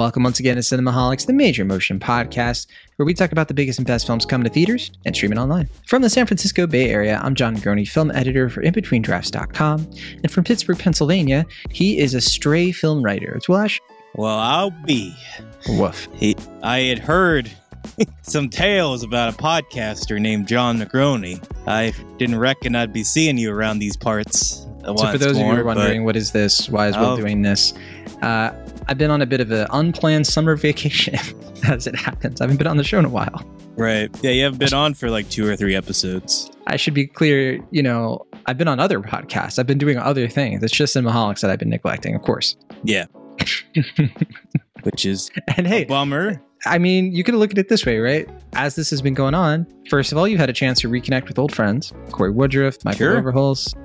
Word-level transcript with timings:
Welcome 0.00 0.22
once 0.22 0.40
again 0.40 0.54
to 0.54 0.62
Cinemaholics, 0.62 1.26
the 1.26 1.34
major 1.34 1.62
motion 1.62 2.00
podcast, 2.00 2.68
where 2.96 3.04
we 3.04 3.12
talk 3.12 3.32
about 3.32 3.48
the 3.48 3.54
biggest 3.54 3.78
and 3.78 3.86
best 3.86 4.06
films 4.06 4.24
coming 4.24 4.46
to 4.46 4.50
theaters 4.50 4.90
and 5.04 5.14
streaming 5.14 5.38
online. 5.38 5.68
From 5.86 6.00
the 6.00 6.08
San 6.08 6.24
Francisco 6.24 6.66
Bay 6.66 6.88
Area, 6.88 7.20
I'm 7.22 7.34
Jon 7.34 7.54
Negroni, 7.54 7.86
film 7.86 8.10
editor 8.12 8.48
for 8.48 8.62
InBetweenDrafts.com, 8.62 9.90
and 10.22 10.30
from 10.30 10.44
Pittsburgh, 10.44 10.78
Pennsylvania, 10.78 11.44
he 11.68 11.98
is 11.98 12.14
a 12.14 12.20
stray 12.22 12.72
film 12.72 13.02
writer. 13.02 13.34
It's 13.34 13.46
Wash. 13.46 13.78
Well, 14.14 14.38
I'll 14.38 14.70
be. 14.70 15.14
Woof. 15.68 16.08
He, 16.14 16.34
I 16.62 16.78
had 16.78 17.00
heard 17.00 17.50
some 18.22 18.48
tales 18.48 19.02
about 19.02 19.34
a 19.34 19.36
podcaster 19.36 20.18
named 20.18 20.48
Jon 20.48 20.78
Negroni. 20.78 21.46
I 21.66 21.92
didn't 22.16 22.38
reckon 22.38 22.74
I'd 22.74 22.94
be 22.94 23.04
seeing 23.04 23.36
you 23.36 23.52
around 23.52 23.80
these 23.80 23.98
parts. 23.98 24.66
So 24.82 24.96
for 24.96 25.18
those 25.18 25.36
more, 25.36 25.42
of 25.42 25.48
you 25.50 25.54
who 25.56 25.60
are 25.60 25.64
wondering, 25.64 26.04
what 26.04 26.16
is 26.16 26.32
this? 26.32 26.70
Why 26.70 26.88
is 26.88 26.96
Will 26.96 27.18
doing 27.18 27.42
this? 27.42 27.74
Uh, 28.22 28.54
I've 28.90 28.98
been 28.98 29.12
on 29.12 29.22
a 29.22 29.26
bit 29.26 29.40
of 29.40 29.52
an 29.52 29.68
unplanned 29.70 30.26
summer 30.26 30.56
vacation, 30.56 31.14
as 31.68 31.86
it 31.86 31.94
happens. 31.94 32.40
I 32.40 32.44
haven't 32.44 32.56
been 32.56 32.66
on 32.66 32.76
the 32.76 32.82
show 32.82 32.98
in 32.98 33.04
a 33.04 33.08
while. 33.08 33.44
right, 33.76 34.10
yeah, 34.20 34.32
you 34.32 34.42
haven't 34.42 34.58
been 34.58 34.74
on 34.74 34.94
for 34.94 35.08
like 35.10 35.30
two 35.30 35.46
or 35.46 35.54
three 35.54 35.76
episodes. 35.76 36.50
I 36.66 36.74
should 36.76 36.92
be 36.94 37.06
clear, 37.06 37.60
you 37.70 37.84
know, 37.84 38.26
I've 38.46 38.58
been 38.58 38.66
on 38.66 38.80
other 38.80 39.00
podcasts. 39.00 39.60
I've 39.60 39.66
been 39.68 39.78
doing 39.78 39.96
other 39.96 40.26
things. 40.28 40.64
It's 40.64 40.72
just 40.72 40.96
Cinemaholics 40.96 41.40
that 41.40 41.50
I've 41.52 41.60
been 41.60 41.70
neglecting, 41.70 42.16
of 42.16 42.22
course. 42.22 42.56
Yeah, 42.82 43.06
which 44.82 45.06
is 45.06 45.30
And 45.56 45.66
a 45.66 45.70
hey, 45.70 45.84
bummer. 45.84 46.42
I 46.66 46.78
mean, 46.78 47.12
you 47.12 47.24
could 47.24 47.34
look 47.34 47.50
at 47.52 47.58
it 47.58 47.68
this 47.68 47.86
way, 47.86 47.98
right? 47.98 48.28
As 48.52 48.74
this 48.74 48.90
has 48.90 49.00
been 49.00 49.14
going 49.14 49.34
on, 49.34 49.66
first 49.88 50.12
of 50.12 50.18
all, 50.18 50.28
you've 50.28 50.40
had 50.40 50.50
a 50.50 50.52
chance 50.52 50.80
to 50.80 50.88
reconnect 50.88 51.28
with 51.28 51.38
old 51.38 51.54
friends, 51.54 51.92
Corey 52.10 52.30
Woodruff, 52.30 52.76
Michael 52.84 52.98
Sure. 52.98 53.32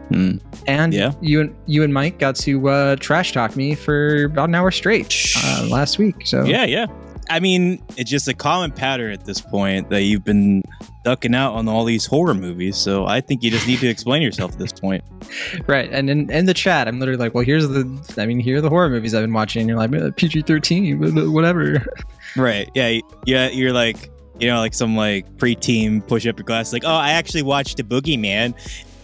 Hmm. 0.10 0.38
and 0.68 0.94
Yeah. 0.94 1.14
you 1.22 1.42
and 1.42 1.56
you 1.68 1.84
and 1.84 1.94
Mike 1.94 2.20
got 2.20 2.36
to 2.38 2.68
uh, 2.70 2.96
trash 2.98 3.32
talk 3.32 3.56
me 3.56 3.76
for 3.76 4.26
about 4.26 4.50
an 4.50 4.56
hour 4.56 4.72
straight 4.72 5.16
uh, 5.38 5.68
last 5.70 5.98
week. 5.98 6.28
So 6.28 6.44
Yeah, 6.44 6.66
yeah. 6.66 6.88
I 7.28 7.40
mean, 7.40 7.82
it's 7.98 8.12
just 8.12 8.28
a 8.28 8.36
common 8.36 8.72
pattern 8.72 9.12
at 9.12 9.26
this 9.26 9.42
point 9.42 9.90
that 9.90 10.04
you've 10.04 10.24
been 10.24 10.62
ducking 11.04 11.34
out 11.34 11.54
on 11.56 11.68
all 11.68 11.84
these 11.84 12.06
horror 12.06 12.36
movies. 12.36 12.76
So 12.78 13.08
I 13.08 13.20
think 13.20 13.42
you 13.42 13.50
just 13.50 13.66
need 13.66 13.80
to 13.80 13.88
explain 13.88 14.22
yourself 14.22 14.52
at 14.52 14.60
this 14.60 14.72
point. 14.72 15.04
right. 15.68 15.90
And 15.92 16.08
in, 16.10 16.30
in 16.30 16.46
the 16.46 16.54
chat, 16.54 16.88
I'm 16.88 17.00
literally 17.00 17.18
like, 17.20 17.34
well, 17.34 17.44
here's 17.44 17.68
the, 17.68 18.16
I 18.20 18.28
mean, 18.28 18.40
here 18.40 18.58
are 18.58 18.62
the 18.62 18.70
horror 18.70 18.90
movies 18.90 19.16
I've 19.16 19.24
been 19.24 19.34
watching. 19.34 19.62
And 19.62 19.70
you're 19.70 20.02
like 20.04 20.16
PG 20.18 20.44
13, 20.44 21.32
whatever. 21.32 21.84
Right. 22.36 22.70
Yeah. 22.76 23.00
Yeah. 23.26 23.50
You're 23.50 23.74
like, 23.74 24.12
you 24.40 24.48
know, 24.48 24.60
like 24.60 24.74
some 24.74 24.96
like 24.96 25.38
pre-team 25.38 26.02
push 26.02 26.28
up 26.28 26.38
your 26.38 26.44
glass, 26.46 26.74
like, 26.74 26.84
oh, 26.86 26.94
I 26.96 27.12
actually 27.12 27.44
watched 27.44 27.78
the 27.78 27.84
Boogeyman. 27.84 28.54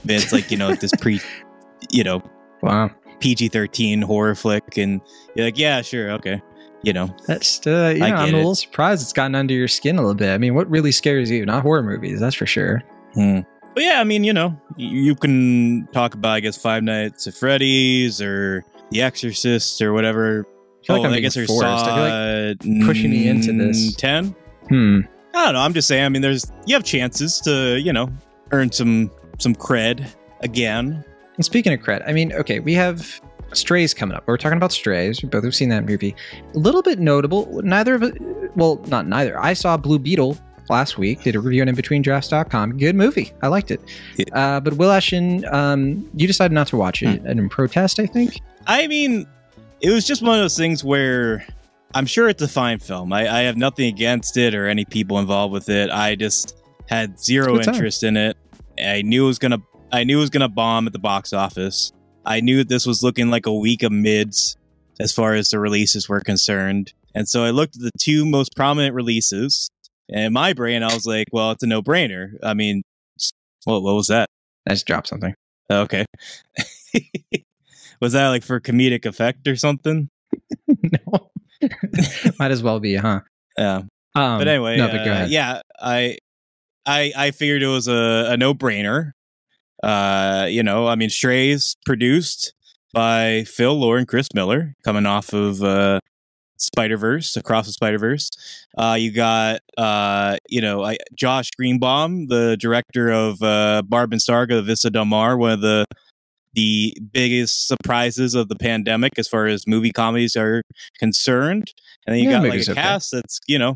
But 0.03 0.15
it's 0.15 0.33
like, 0.33 0.51
you 0.51 0.57
know, 0.57 0.73
this 0.75 0.91
pre, 0.99 1.21
you 1.89 2.03
know, 2.03 2.21
Wow. 2.61 2.91
PG 3.19 3.49
13 3.49 4.01
horror 4.01 4.35
flick. 4.35 4.77
And 4.77 5.01
you're 5.35 5.45
like, 5.45 5.57
yeah, 5.57 5.81
sure. 5.81 6.11
Okay. 6.11 6.41
You 6.83 6.93
know, 6.93 7.15
That's 7.27 7.65
uh, 7.67 7.93
you 7.95 8.03
I 8.03 8.09
know, 8.09 8.15
I'm 8.15 8.33
a 8.33 8.37
little 8.37 8.55
surprised 8.55 9.03
it's 9.03 9.13
gotten 9.13 9.35
under 9.35 9.53
your 9.53 9.67
skin 9.67 9.97
a 9.97 10.01
little 10.01 10.15
bit. 10.15 10.31
I 10.31 10.39
mean, 10.39 10.55
what 10.55 10.67
really 10.69 10.91
scares 10.91 11.29
you? 11.29 11.45
Not 11.45 11.61
horror 11.61 11.83
movies, 11.83 12.19
that's 12.19 12.35
for 12.35 12.47
sure. 12.47 12.81
Hmm. 13.13 13.41
But 13.75 13.83
yeah, 13.83 14.01
I 14.01 14.03
mean, 14.03 14.23
you 14.23 14.33
know, 14.33 14.59
you 14.77 15.15
can 15.15 15.87
talk 15.93 16.15
about, 16.15 16.31
I 16.31 16.39
guess, 16.39 16.57
Five 16.57 16.81
Nights 16.83 17.27
at 17.27 17.35
Freddy's 17.35 18.19
or 18.19 18.65
The 18.89 19.01
Exorcist 19.03 19.79
or 19.81 19.93
whatever. 19.93 20.45
I 20.81 20.85
feel 20.85 20.95
like 20.97 21.05
oh, 21.05 21.09
I'm 21.09 21.13
I 21.13 21.19
guess 21.19 21.35
there's 21.35 21.47
forced. 21.47 21.65
I 21.65 22.55
feel 22.55 22.75
like 22.77 22.87
pushing 22.87 23.11
me 23.11 23.27
into 23.27 23.53
this. 23.53 23.95
Ten. 23.95 24.35
Hmm. 24.67 25.01
I 25.33 25.45
don't 25.45 25.53
know. 25.53 25.59
I'm 25.61 25.73
just 25.73 25.87
saying. 25.87 26.03
I 26.03 26.09
mean, 26.09 26.21
there's 26.21 26.51
you 26.65 26.75
have 26.75 26.83
chances 26.83 27.39
to 27.41 27.79
you 27.79 27.93
know 27.93 28.09
earn 28.51 28.71
some 28.71 29.11
some 29.37 29.55
cred 29.55 30.07
again. 30.41 31.03
And 31.35 31.45
speaking 31.45 31.73
of 31.73 31.79
cred, 31.79 32.07
I 32.07 32.13
mean, 32.13 32.33
okay, 32.33 32.59
we 32.59 32.73
have 32.73 33.21
Strays 33.53 33.93
coming 33.93 34.15
up. 34.15 34.23
We're 34.27 34.37
talking 34.37 34.57
about 34.57 34.71
Strays. 34.71 35.21
We 35.21 35.29
both 35.29 35.43
have 35.43 35.55
seen 35.55 35.69
that 35.69 35.85
movie. 35.85 36.15
A 36.53 36.57
little 36.57 36.81
bit 36.81 36.99
notable. 36.99 37.61
Neither 37.63 37.95
of 37.95 38.03
it, 38.03 38.21
well, 38.55 38.81
not 38.87 39.07
neither. 39.07 39.39
I 39.39 39.53
saw 39.53 39.77
Blue 39.77 39.99
Beetle 39.99 40.37
last 40.69 40.97
week. 40.97 41.23
Did 41.23 41.35
a 41.35 41.39
review 41.39 41.61
on 41.61 41.67
InBetweenDrafts.com. 41.67 42.77
Good 42.77 42.95
movie. 42.95 43.33
I 43.41 43.47
liked 43.47 43.71
it. 43.71 43.81
Yeah. 44.17 44.25
Uh, 44.33 44.59
but 44.59 44.73
Will 44.73 44.91
Ashton, 44.91 45.45
um, 45.53 46.09
you 46.15 46.27
decided 46.27 46.53
not 46.53 46.67
to 46.67 46.77
watch 46.77 47.01
it, 47.03 47.21
and 47.21 47.39
in 47.39 47.49
protest, 47.49 47.99
I 47.99 48.05
think. 48.05 48.41
I 48.67 48.87
mean, 48.87 49.27
it 49.81 49.91
was 49.91 50.05
just 50.05 50.21
one 50.21 50.35
of 50.35 50.41
those 50.41 50.57
things 50.57 50.83
where 50.83 51.45
I'm 51.93 52.05
sure 52.05 52.29
it's 52.29 52.41
a 52.41 52.47
fine 52.47 52.79
film. 52.79 53.11
I, 53.11 53.27
I 53.27 53.41
have 53.41 53.57
nothing 53.57 53.87
against 53.87 54.37
it 54.37 54.55
or 54.55 54.67
any 54.67 54.85
people 54.85 55.19
involved 55.19 55.51
with 55.51 55.69
it. 55.69 55.89
I 55.89 56.15
just 56.15 56.55
had 56.87 57.19
zero 57.19 57.59
interest 57.59 58.03
in 58.03 58.15
it. 58.15 58.37
I 58.81 59.01
knew 59.01 59.25
it 59.25 59.27
was 59.27 59.39
gonna. 59.39 59.59
I 59.91 60.03
knew 60.03 60.17
it 60.17 60.21
was 60.21 60.29
gonna 60.29 60.49
bomb 60.49 60.87
at 60.87 60.93
the 60.93 60.99
box 60.99 61.33
office. 61.33 61.91
I 62.25 62.39
knew 62.39 62.63
this 62.63 62.85
was 62.85 63.03
looking 63.03 63.29
like 63.29 63.45
a 63.45 63.53
week 63.53 63.83
of 63.83 63.91
mids 63.91 64.55
as 64.99 65.11
far 65.11 65.33
as 65.33 65.49
the 65.49 65.59
releases 65.59 66.07
were 66.07 66.21
concerned. 66.21 66.93
And 67.15 67.27
so 67.27 67.43
I 67.43 67.49
looked 67.49 67.75
at 67.75 67.81
the 67.81 67.91
two 67.99 68.25
most 68.25 68.55
prominent 68.55 68.93
releases. 68.93 69.69
And 70.09 70.25
in 70.25 70.33
my 70.33 70.53
brain, 70.53 70.83
I 70.83 70.93
was 70.93 71.05
like, 71.05 71.27
well, 71.31 71.51
it's 71.51 71.63
a 71.63 71.67
no 71.67 71.81
brainer. 71.81 72.33
I 72.43 72.53
mean, 72.53 72.83
what, 73.63 73.81
what 73.81 73.95
was 73.95 74.07
that? 74.07 74.27
I 74.67 74.73
just 74.73 74.85
dropped 74.85 75.07
something. 75.07 75.33
Okay. 75.69 76.05
was 78.01 78.13
that 78.13 78.29
like 78.29 78.43
for 78.43 78.59
comedic 78.59 79.05
effect 79.05 79.47
or 79.47 79.55
something? 79.55 80.09
no. 80.67 81.29
Might 82.39 82.51
as 82.51 82.63
well 82.63 82.79
be, 82.79 82.95
huh? 82.95 83.21
Yeah. 83.57 83.83
Um, 84.15 84.39
but 84.39 84.47
anyway, 84.47 84.77
no, 84.77 84.87
but 84.87 85.07
uh, 85.07 85.25
yeah, 85.29 85.61
I, 85.79 86.17
I, 86.85 87.13
I 87.15 87.31
figured 87.31 87.61
it 87.61 87.67
was 87.67 87.87
a, 87.87 88.25
a 88.29 88.37
no 88.37 88.53
brainer. 88.53 89.11
Uh, 89.81 90.47
you 90.49 90.63
know, 90.63 90.87
I 90.87 90.95
mean, 90.95 91.09
Strays 91.09 91.77
produced 91.85 92.53
by 92.93 93.45
Phil 93.45 93.73
Lord 93.79 93.99
and 93.99 94.07
Chris 94.07 94.27
Miller, 94.33 94.75
coming 94.83 95.05
off 95.05 95.33
of 95.33 95.63
uh, 95.63 95.99
Spider 96.57 96.97
Verse, 96.97 97.35
Across 97.35 97.67
the 97.67 97.73
Spider 97.73 97.97
Verse. 97.97 98.29
Uh, 98.77 98.97
you 98.99 99.11
got, 99.11 99.61
uh, 99.77 100.37
you 100.49 100.61
know, 100.61 100.83
I, 100.83 100.97
Josh 101.15 101.49
Greenbaum, 101.51 102.27
the 102.27 102.57
director 102.59 103.09
of 103.11 103.41
uh, 103.41 103.81
Barb 103.83 104.11
and 104.11 104.21
Star 104.21 104.45
Go 104.45 104.57
to 104.57 104.61
Vista 104.61 104.89
Del 104.89 105.05
Mar, 105.05 105.37
one 105.37 105.51
of 105.51 105.61
the 105.61 105.85
the 106.53 106.95
biggest 107.11 107.67
surprises 107.67 108.35
of 108.35 108.49
the 108.49 108.55
pandemic 108.55 109.13
as 109.17 109.27
far 109.27 109.47
as 109.47 109.65
movie 109.67 109.91
comedies 109.91 110.35
are 110.35 110.61
concerned. 110.99 111.71
And 112.05 112.15
then 112.15 112.23
you 112.23 112.29
Yeah, 112.29 112.41
got 112.41 112.49
like 112.49 112.67
a 112.67 112.73
cast 112.73 113.11
that's, 113.11 113.39
you 113.47 113.57
know, 113.59 113.75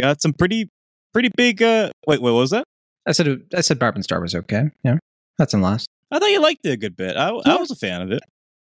got 0.00 0.20
some 0.20 0.32
pretty 0.32 0.68
pretty 1.12 1.30
big 1.36 1.62
uh 1.62 1.90
wait, 2.06 2.20
what 2.20 2.32
was 2.34 2.50
that? 2.50 2.64
I 3.06 3.12
said 3.12 3.42
I 3.54 3.60
said 3.60 3.78
Barb 3.78 3.94
and 3.94 4.04
Star 4.04 4.20
was 4.20 4.34
okay. 4.34 4.70
Yeah, 4.82 4.98
that's 5.38 5.54
in 5.54 5.62
last. 5.62 5.88
I 6.10 6.18
thought 6.18 6.30
you 6.30 6.40
liked 6.40 6.64
it 6.64 6.70
a 6.70 6.76
good 6.76 6.96
bit. 6.96 7.16
I, 7.16 7.28
I 7.28 7.56
was 7.56 7.70
a 7.70 7.76
fan 7.76 8.02
of 8.02 8.10
it. 8.12 8.20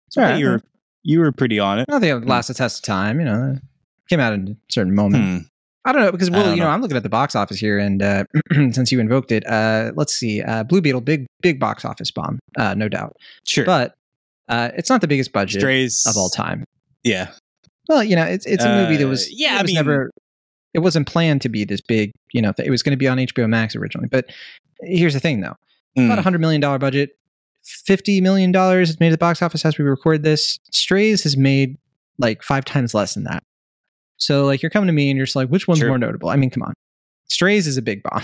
It's 0.09 0.17
I 0.17 0.23
all 0.23 0.27
thought 0.27 0.33
right. 0.33 0.41
you 0.41 0.49
were 0.49 0.63
you 1.03 1.21
were 1.21 1.33
pretty 1.33 1.59
on 1.59 1.79
it. 1.79 1.87
I 1.91 1.99
think 1.99 2.23
it 2.23 2.27
lasted 2.29 2.57
a 2.57 2.59
test 2.59 2.79
of 2.79 2.83
time. 2.85 3.19
You 3.21 3.27
know, 3.27 3.57
came 4.09 4.21
out 4.21 4.33
at 4.33 4.41
a 4.41 4.57
certain 4.71 4.95
moment. 4.95 5.25
Hmm. 5.25 5.39
I 5.85 5.93
don't 5.93 6.03
know 6.03 6.13
because 6.13 6.29
I 6.29 6.33
well, 6.33 6.51
you 6.51 6.57
know, 6.57 6.65
know. 6.65 6.71
I'm 6.71 6.83
looking 6.83 6.97
at 6.97 7.03
the 7.03 7.09
box 7.09 7.35
office 7.35 7.59
here, 7.59 7.79
and 7.79 8.03
uh, 8.03 8.25
since 8.53 8.93
you 8.93 9.01
invoked 9.01 9.33
it, 9.33 9.47
uh, 9.47 9.93
let's 9.97 10.13
see, 10.15 10.43
uh, 10.43 10.63
Blue 10.65 10.81
Beetle, 10.83 11.01
big 11.01 11.27
big 11.41 11.59
box 11.59 11.85
office 11.85 12.11
bomb, 12.11 12.39
uh, 12.59 12.75
no 12.75 12.89
doubt. 12.89 13.17
Sure. 13.47 13.65
But 13.65 13.95
uh, 14.49 14.71
it's 14.77 14.91
not 14.91 15.01
the 15.01 15.09
biggest 15.09 15.33
budget 15.33 15.61
Strays 15.63 16.05
of 16.07 16.17
all 16.17 16.29
time. 16.29 16.65
Yeah. 17.03 17.31
Well, 17.89 18.05
you 18.05 18.15
know, 18.15 18.25
it's 18.25 18.45
it's 18.47 18.63
a 18.65 18.69
movie 18.77 18.97
that 18.97 19.07
Uh, 19.07 19.09
was 19.09 19.33
yeah, 19.33 19.55
it 19.57 19.59
I 19.59 19.63
was 19.63 19.69
mean- 19.71 19.75
never 19.77 20.11
it 20.75 20.81
wasn't 20.81 21.07
planned 21.09 21.41
to 21.43 21.49
be 21.49 21.65
this 21.65 21.81
big. 21.81 22.13
You 22.33 22.43
know, 22.43 22.53
it 22.59 22.71
was 22.71 22.83
going 22.83 22.93
to 22.93 22.97
be 22.99 23.09
on 23.09 23.17
HBO 23.19 23.49
Max 23.49 23.75
originally. 23.75 24.09
But 24.09 24.27
here's 24.83 25.15
the 25.15 25.21
thing, 25.21 25.41
though. 25.41 25.57
about 25.97 26.19
a 26.19 26.21
Mm. 26.21 26.25
hundred 26.25 26.41
million 26.43 26.61
dollar 26.61 26.79
budget. 26.79 27.11
Fifty 27.65 28.21
million 28.21 28.53
dollars 28.53 28.89
has 28.89 29.01
made 29.01 29.09
at 29.09 29.13
the 29.13 29.19
box 29.19 29.41
office 29.43 29.65
as 29.65 29.79
we 29.79 29.85
record 29.85 30.23
this. 30.23 30.59
Strays 30.73 31.23
has 31.25 31.37
made 31.37 31.77
like 32.19 32.43
five 32.43 32.65
times 32.65 32.93
less 32.95 33.15
than 33.15 33.25
that. 33.25 33.43
So 34.21 34.45
like 34.45 34.63
you're 34.63 34.71
coming 34.71 34.87
to 34.87 34.93
me 34.93 35.11
and 35.11 35.17
you're 35.17 35.27
just 35.27 35.37
like, 35.37 35.49
which 35.49 35.67
one's 35.67 35.81
Sure. 35.81 35.89
more 35.89 35.99
notable? 35.99 36.29
I 36.29 36.37
mean, 36.37 36.51
come 36.51 36.63
on. 36.63 36.75
Strays 37.29 37.67
is 37.67 37.77
a 37.77 37.83
big 37.83 38.03
bomb. 38.03 38.23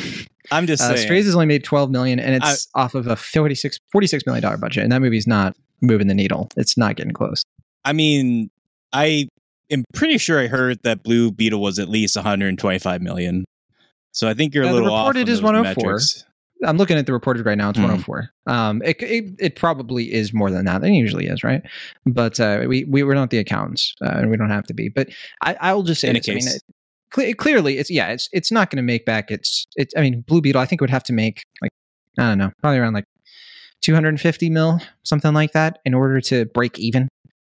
I'm 0.50 0.66
just 0.66 0.82
Uh, 0.82 0.88
saying. 0.94 1.06
Strays 1.06 1.24
has 1.26 1.34
only 1.34 1.46
made 1.46 1.64
12 1.64 1.90
million 1.90 2.18
and 2.20 2.34
it's 2.42 2.68
off 2.74 2.94
of 2.94 3.06
a 3.06 3.16
46 3.16 3.78
46 3.92 4.26
million 4.26 4.42
dollar 4.42 4.56
budget 4.58 4.82
and 4.82 4.92
that 4.92 5.00
movie's 5.00 5.26
not 5.26 5.56
moving 5.80 6.06
the 6.06 6.14
needle. 6.14 6.48
It's 6.56 6.76
not 6.76 6.96
getting 6.96 7.12
close. 7.12 7.42
I 7.84 7.92
mean, 7.92 8.50
I 8.92 9.28
am 9.70 9.84
pretty 9.94 10.18
sure 10.18 10.40
I 10.40 10.48
heard 10.48 10.80
that 10.82 11.02
Blue 11.02 11.30
Beetle 11.32 11.60
was 11.60 11.78
at 11.78 11.88
least 11.88 12.16
125 12.16 13.00
million. 13.00 13.44
So 14.12 14.28
I 14.28 14.34
think 14.34 14.54
you're 14.54 14.64
a 14.64 14.68
Uh, 14.68 14.70
the 14.70 14.74
little 14.74 14.92
off. 14.94 15.08
reported 15.08 15.28
is 15.30 15.40
104. 15.40 15.84
metrics. 15.92 16.24
I'm 16.64 16.76
looking 16.78 16.96
at 16.96 17.06
the 17.06 17.12
reported 17.12 17.44
right 17.44 17.58
now. 17.58 17.70
It's 17.70 17.78
Hmm. 17.78 17.84
104. 17.84 18.30
Um, 18.46 18.82
it, 18.82 18.96
it 19.02 19.24
it 19.38 19.56
probably 19.56 20.12
is 20.12 20.32
more 20.32 20.50
than 20.50 20.64
that. 20.64 20.82
It 20.84 20.90
usually 20.92 21.26
is, 21.26 21.44
right? 21.44 21.62
But 22.06 22.40
uh, 22.40 22.64
we 22.68 22.84
we 22.84 23.02
we're 23.02 23.14
not 23.14 23.30
the 23.30 23.38
accountants, 23.38 23.94
uh, 24.02 24.10
and 24.16 24.30
we 24.30 24.36
don't 24.36 24.50
have 24.50 24.64
to 24.68 24.74
be. 24.74 24.88
But 24.88 25.08
I 25.42 25.56
I 25.60 25.72
will 25.74 25.82
just 25.82 26.00
say 26.00 26.12
this. 26.12 26.28
I 26.28 26.32
mean, 26.34 26.46
it, 26.48 26.62
cle- 27.10 27.34
clearly, 27.34 27.78
it's 27.78 27.90
yeah, 27.90 28.08
it's 28.08 28.28
it's 28.32 28.50
not 28.50 28.70
going 28.70 28.78
to 28.78 28.82
make 28.82 29.04
back 29.04 29.30
its 29.30 29.66
it's. 29.76 29.92
I 29.96 30.00
mean, 30.00 30.22
Blue 30.22 30.40
Beetle. 30.40 30.60
I 30.60 30.66
think 30.66 30.80
would 30.80 30.90
have 30.90 31.04
to 31.04 31.12
make 31.12 31.42
like 31.60 31.70
I 32.18 32.22
don't 32.30 32.38
know, 32.38 32.50
probably 32.62 32.78
around 32.78 32.94
like 32.94 33.04
250 33.82 34.48
mil, 34.50 34.80
something 35.02 35.34
like 35.34 35.52
that, 35.52 35.78
in 35.84 35.92
order 35.94 36.20
to 36.22 36.46
break 36.46 36.78
even. 36.78 37.08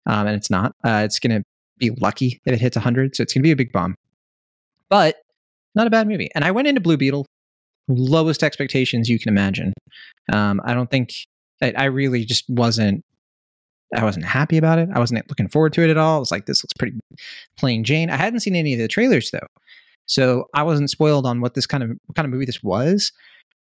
Um, 0.06 0.27
and 0.27 0.36
it's 0.36 0.50
not. 0.51 0.74
Uh, 0.86 1.01
it's 1.06 1.19
going 1.19 1.38
to 1.39 1.44
be 1.80 1.89
lucky 2.00 2.39
if 2.45 2.53
it 2.53 2.59
hits 2.62 2.75
100, 2.75 3.15
so 3.15 3.24
it's 3.24 3.33
going 3.33 3.42
to 3.42 3.48
be 3.48 3.51
a 3.51 3.56
big 3.56 3.71
bomb. 3.71 3.95
But 4.89 5.15
not 5.75 5.88
a 5.88 5.89
bad 5.89 6.07
movie. 6.07 6.30
And 6.36 6.44
I 6.44 6.51
went 6.51 6.68
into 6.68 6.81
Blue 6.81 6.98
Beetle 6.98 7.25
lowest 7.88 8.44
expectations 8.44 9.10
you 9.10 9.19
can 9.19 9.30
imagine. 9.30 9.74
Um, 10.31 10.62
I 10.63 10.74
don't 10.74 10.89
think 10.89 11.13
I, 11.62 11.74
I 11.75 11.86
really 11.86 12.25
just 12.25 12.50
wasn't 12.50 13.04
I 13.94 14.04
wasn't 14.04 14.25
happy 14.25 14.57
about 14.57 14.80
it. 14.80 14.89
I 14.94 15.00
wasn't 15.00 15.28
looking 15.30 15.50
forward 15.50 15.74
to 15.74 15.83
it 15.83 15.89
at 15.89 15.98
all. 15.98 16.16
I 16.16 16.19
was 16.19 16.31
like, 16.31 16.45
this 16.45 16.63
looks 16.63 16.74
pretty 16.80 16.98
plain 17.57 17.83
Jane. 17.83 18.10
I 18.10 18.16
hadn't 18.16 18.39
seen 18.39 18.56
any 18.56 18.74
of 18.74 18.80
the 18.80 18.88
trailers 18.88 19.31
though, 19.31 19.48
so 20.06 20.45
I 20.54 20.63
wasn't 20.63 20.89
spoiled 20.89 21.25
on 21.25 21.42
what 21.42 21.54
this 21.54 21.66
kind 21.66 21.83
of 21.83 21.89
what 22.06 22.16
kind 22.16 22.25
of 22.25 22.31
movie 22.31 22.45
this 22.45 22.63
was. 22.63 23.12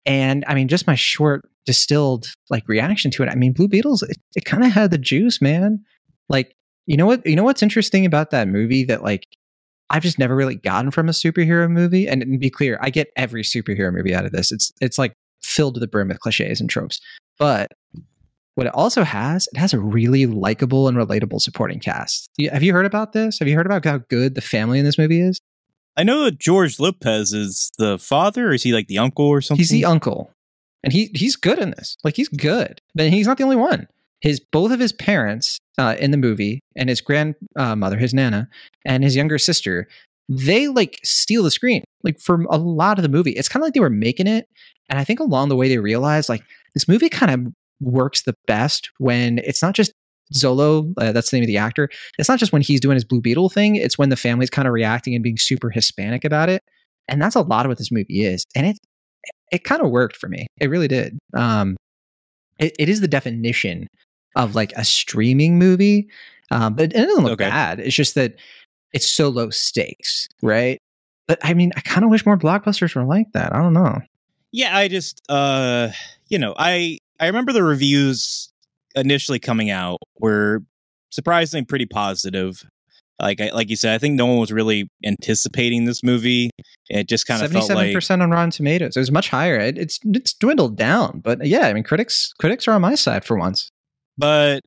And 0.06 0.46
I 0.48 0.56
mean, 0.56 0.68
just 0.68 0.88
my 0.88 0.96
short 0.96 1.48
distilled 1.66 2.34
like 2.50 2.68
reaction 2.68 3.12
to 3.12 3.24
it. 3.24 3.30
I 3.30 3.36
mean, 3.36 3.52
Blue 3.54 3.68
Beetles, 3.68 4.02
it, 4.04 4.18
it 4.36 4.46
kind 4.46 4.64
of 4.64 4.72
had 4.72 4.90
the 4.90 4.98
juice, 4.98 5.42
man. 5.42 5.84
Like, 6.30 6.56
you 6.86 6.98
know 6.98 7.06
what? 7.06 7.26
You 7.26 7.36
know 7.36 7.44
what's 7.44 7.64
interesting 7.64 8.06
about 8.06 8.32
that 8.32 8.48
movie 8.48 8.86
that 8.86 9.04
like 9.04 9.28
I've 9.90 10.04
just 10.04 10.20
never 10.20 10.36
really 10.36 10.56
gotten 10.56 10.92
from 10.92 11.08
a 11.10 11.14
superhero 11.14 11.70
movie. 11.70 12.08
And, 12.08 12.22
and 12.22 12.40
be 12.40 12.50
clear, 12.50 12.78
I 12.82 12.90
get 12.90 13.12
every 13.16 13.44
superhero 13.44 13.94
movie 13.94 14.14
out 14.14 14.26
of 14.26 14.32
this. 14.32 14.52
It's 14.52 14.72
it's 14.82 14.98
like 14.98 15.14
filled 15.42 15.76
to 15.76 15.80
the 15.80 15.88
brim 15.88 16.10
with 16.10 16.20
cliches 16.20 16.60
and 16.60 16.70
tropes. 16.70 17.00
But 17.40 17.72
what 18.56 18.68
it 18.68 18.74
also 18.74 19.04
has, 19.04 19.48
it 19.54 19.58
has 19.58 19.74
a 19.74 19.80
really 19.80 20.26
likable 20.26 20.88
and 20.88 20.98
relatable 20.98 21.40
supporting 21.42 21.80
cast. 21.80 22.30
Have 22.52 22.64
you 22.64 22.74
heard 22.74 22.88
about 22.88 23.14
this? 23.14 23.38
Have 23.40 23.48
you 23.48 23.56
heard 23.56 23.68
about 23.68 23.86
how 23.86 24.00
good 24.10 24.34
the 24.34 24.42
family 24.42 24.80
in 24.80 24.86
this 24.86 24.98
movie 24.98 25.22
is? 25.22 25.40
I 25.96 26.04
know 26.04 26.26
that 26.26 26.40
George 26.40 26.80
Lopez 26.80 27.34
is 27.34 27.72
the 27.78 27.98
father, 27.98 28.50
or 28.50 28.54
is 28.54 28.64
he 28.64 28.74
like 28.74 28.88
the 28.88 28.98
uncle 28.98 29.26
or 29.26 29.42
something? 29.42 29.60
He's 29.60 29.70
the 29.70 29.86
uncle, 29.86 30.32
and 30.84 30.94
he 30.94 31.12
he's 31.14 31.36
good 31.36 31.60
in 31.60 31.72
this. 31.72 31.98
Like 32.04 32.16
he's 32.16 32.30
good, 32.30 32.82
but 32.94 33.10
he's 33.10 33.28
not 33.28 33.38
the 33.38 33.44
only 33.44 33.56
one. 33.56 33.88
His 34.22 34.40
both 34.40 34.72
of 34.72 34.80
his 34.80 34.94
parents 34.94 35.60
uh, 35.78 35.96
in 36.00 36.12
the 36.12 36.18
movie, 36.18 36.60
and 36.76 36.90
his 36.90 37.02
grandmother, 37.02 37.98
his 37.98 38.14
nana, 38.14 38.48
and 38.86 39.04
his 39.04 39.16
younger 39.16 39.38
sister, 39.38 39.88
they 40.30 40.68
like 40.68 41.00
steal 41.04 41.44
the 41.44 41.52
screen. 41.52 41.84
Like 42.04 42.20
for 42.20 42.42
a 42.50 42.58
lot 42.58 42.98
of 42.98 43.04
the 43.04 43.10
movie, 43.10 43.32
it's 43.32 43.50
kind 43.50 43.62
of 43.62 43.68
like 43.68 43.74
they 43.74 43.80
were 43.80 43.90
making 43.90 44.28
it, 44.28 44.48
and 44.90 45.00
I 45.00 45.04
think 45.04 45.20
along 45.20 45.50
the 45.50 45.56
way 45.56 45.68
they 45.68 45.78
realized 45.78 46.30
like 46.30 46.44
this 46.74 46.88
movie 46.88 47.10
kind 47.10 47.32
of 47.32 47.54
works 47.80 48.24
the 48.24 48.34
best 48.48 48.90
when 48.98 49.40
it's 49.40 49.62
not 49.62 49.76
just 49.76 49.92
Xolo, 50.34 50.94
uh, 50.98 51.12
that's 51.12 51.32
the 51.32 51.38
name 51.38 51.44
of 51.44 51.48
the 51.48 51.58
actor. 51.58 51.90
It's 52.18 52.30
not 52.30 52.40
just 52.40 52.52
when 52.52 52.62
he's 52.62 52.82
doing 52.82 52.96
his 52.96 53.06
Blue 53.06 53.22
Beetle 53.22 53.50
thing, 53.50 53.76
it's 53.76 53.98
when 53.98 54.10
the 54.10 54.16
family's 54.16 54.50
kind 54.50 54.68
of 54.68 54.74
reacting 54.74 55.16
and 55.16 55.24
being 55.24 55.38
super 55.38 55.70
Hispanic 55.70 56.26
about 56.26 56.50
it. 56.50 56.62
And 57.08 57.22
that's 57.22 57.36
a 57.36 57.42
lot 57.42 57.66
of 57.66 57.70
what 57.70 57.78
this 57.78 57.92
movie 57.92 58.26
is. 58.26 58.46
And 58.56 58.68
it 58.68 58.78
it 59.52 59.64
kind 59.64 59.82
of 59.82 59.92
worked 59.92 60.18
for 60.18 60.28
me. 60.28 60.48
It 60.60 60.70
really 60.70 60.88
did. 60.88 61.18
Um 61.36 61.78
it, 62.60 62.76
it 62.80 62.90
is 62.90 63.02
the 63.02 63.08
definition 63.08 63.88
of 64.38 64.56
like 64.56 64.72
a 64.74 64.86
streaming 64.86 65.58
movie. 65.58 66.08
Um, 66.50 66.76
but 66.76 66.94
it 66.94 66.94
doesn't 66.94 67.24
look 67.24 67.42
okay. 67.42 67.50
bad. 67.50 67.80
It's 67.80 67.96
just 67.96 68.16
that 68.16 68.36
it's 68.94 69.10
so 69.10 69.28
low 69.28 69.50
stakes, 69.50 70.30
right? 70.42 70.80
But 71.28 71.40
I 71.44 71.54
mean, 71.54 71.74
I 71.76 71.82
kind 71.82 72.06
of 72.06 72.10
wish 72.10 72.26
more 72.26 72.38
blockbusters 72.38 72.96
were 72.96 73.04
like 73.04 73.32
that. 73.34 73.54
I 73.54 73.58
don't 73.58 73.74
know. 73.74 74.00
Yeah, 74.52 74.78
I 74.78 74.88
just 74.88 75.22
uh 75.28 75.90
you 76.30 76.40
know, 76.40 76.56
I 76.58 77.00
I 77.20 77.28
remember 77.28 77.52
the 77.52 77.64
reviews 77.64 78.50
initially 78.96 79.40
coming 79.40 79.70
out 79.70 80.00
were 80.20 80.64
surprisingly 81.10 81.66
pretty 81.66 81.86
positive. 81.86 82.64
Like 83.20 83.42
I, 83.42 83.50
like 83.50 83.70
you 83.70 83.76
said, 83.76 83.96
I 83.96 83.98
think 83.98 84.16
no 84.16 84.28
one 84.28 84.38
was 84.38 84.52
really 84.52 84.90
anticipating 85.04 85.86
this 85.86 86.04
movie. 86.04 86.52
It 86.88 87.10
just 87.10 87.26
kind 87.26 87.42
of 87.42 87.52
felt 87.52 87.70
like 87.72 87.94
percent 87.94 88.22
on 88.22 88.30
Rotten 88.30 88.52
Tomatoes. 88.52 88.96
It 88.96 89.00
was 89.00 89.12
much 89.12 89.30
higher. 89.30 89.58
It, 89.58 89.78
it's 89.78 90.00
it's 90.06 90.34
dwindled 90.34 90.78
down, 90.78 91.22
but 91.24 91.46
yeah, 91.46 91.68
I 91.68 91.74
mean 91.74 91.84
critics 91.84 92.34
critics 92.40 92.68
are 92.68 92.74
on 92.74 92.82
my 92.82 92.96
side 92.96 93.26
for 93.26 93.36
once. 93.36 93.72
But 94.18 94.62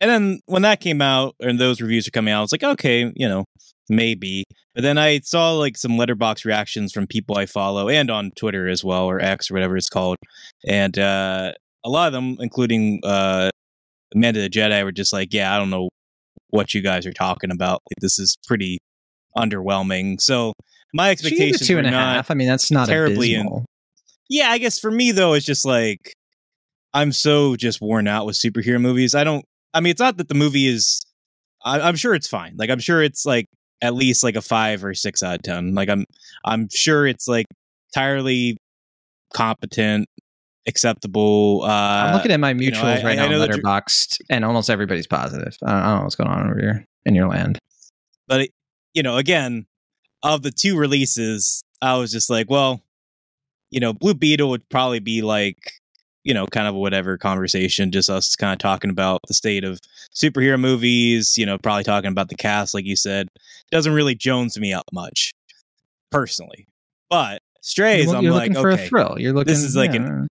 and 0.00 0.10
then 0.10 0.40
when 0.46 0.62
that 0.62 0.80
came 0.80 1.00
out 1.00 1.36
and 1.40 1.60
those 1.60 1.80
reviews 1.80 2.08
are 2.08 2.10
coming 2.10 2.34
out, 2.34 2.38
I 2.38 2.42
was 2.42 2.52
like, 2.52 2.64
okay, 2.64 3.12
you 3.14 3.28
know, 3.28 3.44
maybe. 3.88 4.44
But 4.74 4.82
then 4.82 4.98
I 4.98 5.20
saw 5.20 5.52
like 5.52 5.76
some 5.76 5.92
Letterboxd 5.92 6.44
reactions 6.44 6.92
from 6.92 7.06
people 7.06 7.36
I 7.38 7.46
follow 7.46 7.88
and 7.88 8.10
on 8.10 8.32
Twitter 8.36 8.68
as 8.68 8.82
well, 8.82 9.04
or 9.04 9.20
X 9.20 9.50
or 9.50 9.54
whatever 9.54 9.76
it's 9.76 9.88
called, 9.88 10.16
and 10.66 10.98
uh, 10.98 11.52
a 11.84 11.88
lot 11.88 12.06
of 12.06 12.12
them, 12.12 12.36
including 12.40 13.00
uh, 13.04 13.50
Amanda 14.14 14.40
the 14.40 14.50
Jedi, 14.50 14.82
were 14.82 14.92
just 14.92 15.12
like, 15.12 15.32
"Yeah, 15.32 15.54
I 15.54 15.58
don't 15.58 15.70
know 15.70 15.88
what 16.48 16.74
you 16.74 16.82
guys 16.82 17.06
are 17.06 17.12
talking 17.12 17.50
about. 17.50 17.82
Like, 17.90 18.00
this 18.00 18.18
is 18.18 18.36
pretty 18.46 18.78
underwhelming." 19.36 20.20
So 20.20 20.54
my 20.94 21.10
expectations 21.10 21.66
two 21.66 21.78
and 21.78 21.86
a 21.86 21.90
half. 21.90 22.30
I 22.30 22.34
mean, 22.34 22.48
that's 22.48 22.70
not 22.70 22.88
terribly. 22.88 23.34
In, 23.34 23.64
yeah, 24.28 24.50
I 24.50 24.58
guess 24.58 24.78
for 24.78 24.90
me 24.90 25.12
though, 25.12 25.34
it's 25.34 25.46
just 25.46 25.64
like 25.64 26.14
I'm 26.94 27.12
so 27.12 27.56
just 27.56 27.80
worn 27.80 28.06
out 28.06 28.26
with 28.26 28.36
superhero 28.36 28.80
movies. 28.80 29.14
I 29.14 29.24
don't. 29.24 29.44
I 29.74 29.80
mean, 29.80 29.92
it's 29.92 30.00
not 30.00 30.18
that 30.18 30.28
the 30.28 30.34
movie 30.34 30.66
is. 30.66 31.00
I, 31.64 31.80
I'm 31.80 31.96
sure 31.96 32.14
it's 32.14 32.28
fine. 32.28 32.54
Like 32.56 32.70
I'm 32.70 32.80
sure 32.80 33.02
it's 33.02 33.24
like 33.24 33.48
at 33.80 33.94
least 33.94 34.22
like 34.22 34.36
a 34.36 34.42
five 34.42 34.84
or 34.84 34.94
six 34.94 35.22
out 35.22 35.36
of 35.36 35.42
ten. 35.42 35.74
Like 35.74 35.88
I'm 35.88 36.04
I'm 36.44 36.68
sure 36.70 37.06
it's 37.06 37.26
like 37.28 37.46
entirely 37.94 38.58
competent 39.32 40.08
acceptable. 40.66 41.62
Uh, 41.64 41.68
I'm 41.68 42.14
looking 42.14 42.32
at 42.32 42.40
my 42.40 42.54
mutuals 42.54 42.64
you 42.64 42.70
know, 42.70 42.82
I, 42.82 43.02
right 43.02 43.18
I, 43.18 43.28
now, 43.28 43.42
I 43.42 43.48
Letterboxd, 43.48 44.20
and 44.30 44.44
almost 44.44 44.70
everybody's 44.70 45.06
positive. 45.06 45.56
I 45.64 45.72
don't, 45.72 45.82
know 45.82 46.02
what's 46.02 46.14
going 46.14 46.30
on 46.30 46.50
over 46.50 46.60
here 46.60 46.86
in 47.04 47.14
your 47.14 47.28
land. 47.28 47.58
But 48.28 48.42
it, 48.42 48.50
you 48.94 49.02
know, 49.02 49.16
again, 49.16 49.66
of 50.22 50.42
the 50.42 50.50
two 50.50 50.76
releases, 50.76 51.62
I 51.80 51.96
was 51.96 52.12
just 52.12 52.30
like, 52.30 52.48
well, 52.50 52.82
you 53.70 53.80
know, 53.80 53.92
Blue 53.92 54.14
Beetle 54.14 54.50
would 54.50 54.68
probably 54.68 55.00
be 55.00 55.22
like, 55.22 55.58
you 56.24 56.34
know, 56.34 56.46
kind 56.46 56.68
of 56.68 56.74
whatever 56.74 57.18
conversation, 57.18 57.90
just 57.90 58.08
us 58.08 58.36
kind 58.36 58.52
of 58.52 58.58
talking 58.58 58.90
about 58.90 59.20
the 59.28 59.34
state 59.34 59.64
of 59.64 59.80
superhero 60.14 60.58
movies. 60.58 61.36
You 61.36 61.46
know, 61.46 61.58
probably 61.58 61.84
talking 61.84 62.10
about 62.10 62.28
the 62.28 62.36
cast, 62.36 62.74
like 62.74 62.84
you 62.84 62.96
said, 62.96 63.28
doesn't 63.70 63.92
really 63.92 64.14
Jones 64.14 64.58
me 64.58 64.72
up 64.72 64.86
much, 64.92 65.32
personally. 66.10 66.66
But 67.10 67.42
Strays, 67.60 68.06
you're, 68.06 68.16
I'm 68.16 68.24
you're 68.24 68.32
like, 68.32 68.50
looking 68.52 68.66
okay, 68.66 68.76
for 68.76 68.82
a 68.82 68.88
thrill. 68.88 69.16
You're 69.18 69.32
looking. 69.32 69.52
This 69.52 69.62
is 69.62 69.76
like 69.76 69.92
yeah. 69.92 70.06
an 70.06 70.28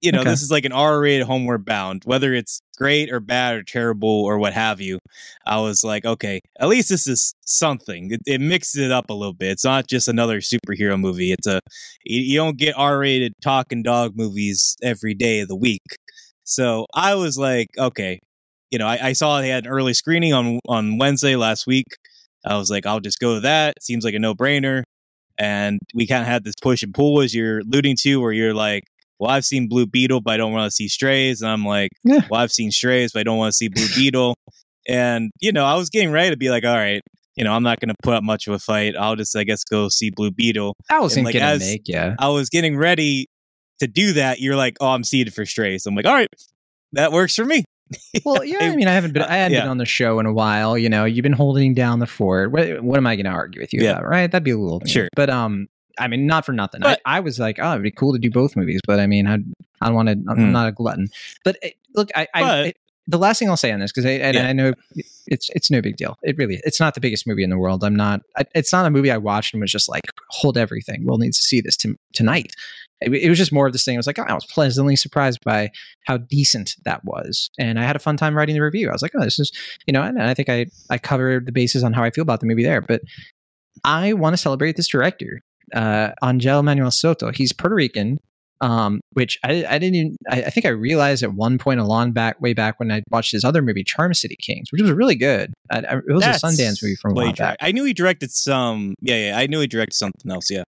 you 0.00 0.12
know, 0.12 0.20
okay. 0.20 0.30
this 0.30 0.42
is 0.42 0.50
like 0.50 0.64
an 0.64 0.72
R-rated 0.72 1.26
Homeward 1.26 1.64
Bound. 1.64 2.02
Whether 2.04 2.34
it's 2.34 2.60
great 2.76 3.10
or 3.10 3.20
bad 3.20 3.56
or 3.56 3.62
terrible 3.62 4.08
or 4.24 4.38
what 4.38 4.52
have 4.52 4.80
you, 4.80 4.98
I 5.46 5.60
was 5.60 5.82
like, 5.82 6.04
okay, 6.04 6.40
at 6.60 6.68
least 6.68 6.88
this 6.88 7.06
is 7.06 7.34
something. 7.44 8.12
It, 8.12 8.20
it 8.26 8.40
mixes 8.40 8.80
it 8.80 8.92
up 8.92 9.10
a 9.10 9.14
little 9.14 9.34
bit. 9.34 9.50
It's 9.50 9.64
not 9.64 9.88
just 9.88 10.08
another 10.08 10.40
superhero 10.40 10.98
movie. 10.98 11.32
It's 11.32 11.46
a 11.46 11.60
you, 12.04 12.20
you 12.20 12.36
don't 12.38 12.56
get 12.56 12.74
R-rated 12.76 13.32
talking 13.42 13.82
dog 13.82 14.16
movies 14.16 14.76
every 14.82 15.14
day 15.14 15.40
of 15.40 15.48
the 15.48 15.56
week. 15.56 15.82
So 16.44 16.86
I 16.94 17.14
was 17.14 17.36
like, 17.36 17.68
okay, 17.76 18.20
you 18.70 18.78
know, 18.78 18.86
I, 18.86 19.08
I 19.08 19.12
saw 19.12 19.40
they 19.40 19.48
had 19.48 19.66
an 19.66 19.70
early 19.70 19.94
screening 19.94 20.32
on 20.32 20.60
on 20.68 20.98
Wednesday 20.98 21.36
last 21.36 21.66
week. 21.66 21.86
I 22.44 22.56
was 22.56 22.70
like, 22.70 22.86
I'll 22.86 23.00
just 23.00 23.18
go 23.18 23.34
to 23.34 23.40
that. 23.40 23.74
It 23.76 23.82
seems 23.82 24.04
like 24.04 24.14
a 24.14 24.18
no 24.18 24.34
brainer. 24.34 24.84
And 25.38 25.78
we 25.94 26.06
kind 26.06 26.22
of 26.22 26.26
had 26.26 26.44
this 26.44 26.54
push 26.60 26.82
and 26.82 26.92
pull, 26.92 27.20
as 27.20 27.34
you're 27.34 27.60
alluding 27.60 27.96
to, 28.00 28.20
where 28.20 28.32
you're 28.32 28.54
like, 28.54 28.84
well, 29.18 29.30
I've 29.30 29.44
seen 29.44 29.68
Blue 29.68 29.86
Beetle, 29.86 30.20
but 30.20 30.34
I 30.34 30.36
don't 30.36 30.52
want 30.52 30.66
to 30.66 30.74
see 30.74 30.88
Strays. 30.88 31.42
And 31.42 31.50
I'm 31.50 31.64
like, 31.64 31.90
yeah. 32.04 32.20
well, 32.30 32.40
I've 32.40 32.52
seen 32.52 32.70
Strays, 32.70 33.12
but 33.12 33.20
I 33.20 33.22
don't 33.24 33.38
want 33.38 33.52
to 33.52 33.56
see 33.56 33.68
Blue 33.68 33.88
Beetle. 33.94 34.36
And, 34.88 35.30
you 35.40 35.52
know, 35.52 35.64
I 35.64 35.74
was 35.74 35.90
getting 35.90 36.10
ready 36.10 36.30
to 36.30 36.36
be 36.36 36.50
like, 36.50 36.64
all 36.64 36.74
right, 36.74 37.02
you 37.34 37.44
know, 37.44 37.52
I'm 37.52 37.62
not 37.62 37.80
going 37.80 37.88
to 37.88 37.94
put 38.02 38.14
up 38.14 38.22
much 38.22 38.46
of 38.46 38.54
a 38.54 38.58
fight. 38.58 38.94
I'll 38.96 39.16
just, 39.16 39.36
I 39.36 39.44
guess, 39.44 39.64
go 39.64 39.88
see 39.88 40.10
Blue 40.10 40.30
Beetle. 40.30 40.74
I 40.90 41.00
was 41.00 41.16
like, 41.16 41.34
as 41.34 41.60
make, 41.60 41.82
yeah. 41.86 42.14
I 42.18 42.28
was 42.28 42.48
getting 42.48 42.76
ready 42.76 43.26
to 43.80 43.86
do 43.86 44.14
that. 44.14 44.40
You're 44.40 44.56
like, 44.56 44.76
oh, 44.80 44.88
I'm 44.88 45.04
seated 45.04 45.34
for 45.34 45.44
Strays. 45.44 45.86
I'm 45.86 45.94
like, 45.94 46.06
all 46.06 46.14
right, 46.14 46.28
that 46.92 47.12
works 47.12 47.34
for 47.34 47.44
me. 47.44 47.64
well, 48.24 48.44
yeah, 48.44 48.58
I 48.62 48.76
mean, 48.76 48.88
I 48.88 48.92
haven't 48.92 49.12
been, 49.12 49.22
I 49.22 49.36
hadn't 49.36 49.54
yeah. 49.54 49.62
been 49.62 49.70
on 49.70 49.78
the 49.78 49.86
show 49.86 50.18
in 50.20 50.26
a 50.26 50.32
while. 50.32 50.76
You 50.76 50.88
know, 50.88 51.04
you've 51.04 51.22
been 51.22 51.32
holding 51.32 51.74
down 51.74 51.98
the 51.98 52.06
fort. 52.06 52.50
What, 52.50 52.82
what 52.82 52.96
am 52.96 53.06
I 53.06 53.16
going 53.16 53.26
to 53.26 53.30
argue 53.30 53.60
with 53.60 53.72
you 53.72 53.82
yeah. 53.82 53.92
about, 53.92 54.06
right? 54.06 54.30
That'd 54.30 54.44
be 54.44 54.50
a 54.50 54.58
little 54.58 54.82
sure. 54.86 55.08
But 55.14 55.30
um, 55.30 55.68
I 55.98 56.08
mean, 56.08 56.26
not 56.26 56.44
for 56.46 56.52
nothing. 56.52 56.80
But, 56.80 57.00
I, 57.04 57.18
I, 57.18 57.20
was 57.20 57.38
like, 57.38 57.58
oh, 57.60 57.72
it'd 57.72 57.82
be 57.82 57.90
cool 57.90 58.12
to 58.12 58.18
do 58.18 58.30
both 58.30 58.56
movies, 58.56 58.80
but 58.86 59.00
I 59.00 59.06
mean, 59.06 59.26
I, 59.26 59.38
I 59.80 59.86
don't 59.86 59.94
want 59.94 60.08
to. 60.08 60.12
I'm 60.28 60.36
mm. 60.36 60.50
not 60.50 60.68
a 60.68 60.72
glutton. 60.72 61.08
But 61.44 61.56
it, 61.62 61.66
eh, 61.66 61.70
look, 61.94 62.10
I, 62.14 62.26
but, 62.32 62.42
I 62.42 62.60
it, 62.66 62.76
the 63.08 63.18
last 63.18 63.38
thing 63.38 63.48
I'll 63.48 63.56
say 63.56 63.72
on 63.72 63.80
this 63.80 63.90
because 63.90 64.04
I, 64.04 64.16
yeah. 64.16 64.48
I, 64.48 64.52
know 64.52 64.74
it's 65.26 65.48
it's 65.54 65.70
no 65.70 65.80
big 65.80 65.96
deal. 65.96 66.18
It 66.22 66.36
really 66.36 66.60
it's 66.64 66.78
not 66.78 66.94
the 66.94 67.00
biggest 67.00 67.26
movie 67.26 67.42
in 67.42 67.50
the 67.50 67.58
world. 67.58 67.82
I'm 67.82 67.96
not. 67.96 68.20
I, 68.36 68.44
it's 68.54 68.72
not 68.72 68.84
a 68.84 68.90
movie 68.90 69.10
I 69.10 69.16
watched 69.16 69.54
and 69.54 69.60
was 69.62 69.72
just 69.72 69.88
like, 69.88 70.04
hold 70.28 70.58
everything. 70.58 71.04
We'll 71.04 71.18
need 71.18 71.32
to 71.32 71.42
see 71.42 71.62
this 71.62 71.76
t- 71.76 71.96
tonight. 72.12 72.52
It, 73.00 73.14
it, 73.14 73.28
was 73.28 73.38
just 73.38 73.52
more 73.52 73.66
of 73.66 73.72
this 73.72 73.84
thing. 73.84 73.96
I 73.96 73.98
was 73.98 74.06
like, 74.06 74.18
oh, 74.18 74.24
I 74.24 74.34
was 74.34 74.44
pleasantly 74.44 74.96
surprised 74.96 75.38
by 75.44 75.70
how 76.04 76.18
decent 76.18 76.76
that 76.84 77.02
was, 77.04 77.50
and 77.58 77.78
I 77.78 77.84
had 77.84 77.96
a 77.96 78.00
fun 78.00 78.16
time 78.18 78.36
writing 78.36 78.56
the 78.56 78.62
review. 78.62 78.90
I 78.90 78.92
was 78.92 79.02
like, 79.02 79.12
oh, 79.16 79.24
this 79.24 79.38
is 79.38 79.52
you 79.86 79.92
know, 79.92 80.02
and 80.02 80.22
I 80.22 80.34
think 80.34 80.50
I 80.50 80.66
I 80.90 80.98
covered 80.98 81.46
the 81.46 81.52
bases 81.52 81.82
on 81.82 81.94
how 81.94 82.04
I 82.04 82.10
feel 82.10 82.22
about 82.22 82.40
the 82.40 82.46
movie 82.46 82.64
there, 82.64 82.82
but. 82.82 83.02
I 83.84 84.12
want 84.14 84.32
to 84.32 84.38
celebrate 84.38 84.76
this 84.76 84.88
director 84.88 85.40
uh, 85.74 86.10
Angel 86.22 86.62
Manuel 86.62 86.90
Soto. 86.90 87.30
He's 87.32 87.52
Puerto 87.52 87.74
Rican, 87.74 88.18
um, 88.60 89.00
which 89.12 89.38
I, 89.44 89.64
I 89.68 89.78
didn't 89.78 89.94
even, 89.94 90.16
I, 90.30 90.42
I, 90.44 90.50
think 90.50 90.66
I 90.66 90.70
realized 90.70 91.22
at 91.22 91.34
one 91.34 91.58
point 91.58 91.80
a 91.80 91.84
long 91.84 92.12
back, 92.12 92.40
way 92.40 92.54
back 92.54 92.80
when 92.80 92.90
I 92.90 93.02
watched 93.10 93.32
his 93.32 93.44
other 93.44 93.62
movie, 93.62 93.84
Charm 93.84 94.14
City 94.14 94.36
Kings, 94.40 94.72
which 94.72 94.82
was 94.82 94.90
really 94.90 95.14
good. 95.14 95.52
I, 95.70 95.78
it 95.78 96.02
was 96.08 96.22
That's 96.22 96.42
a 96.42 96.46
Sundance 96.46 96.82
movie 96.82 96.96
from 96.96 97.12
a 97.12 97.14
while 97.14 97.32
back. 97.32 97.58
I 97.60 97.72
knew 97.72 97.84
he 97.84 97.94
directed 97.94 98.30
some, 98.32 98.94
yeah, 99.00 99.28
yeah, 99.28 99.38
I 99.38 99.46
knew 99.46 99.60
he 99.60 99.66
directed 99.66 99.94
something 99.94 100.30
else, 100.30 100.50
yeah. 100.50 100.64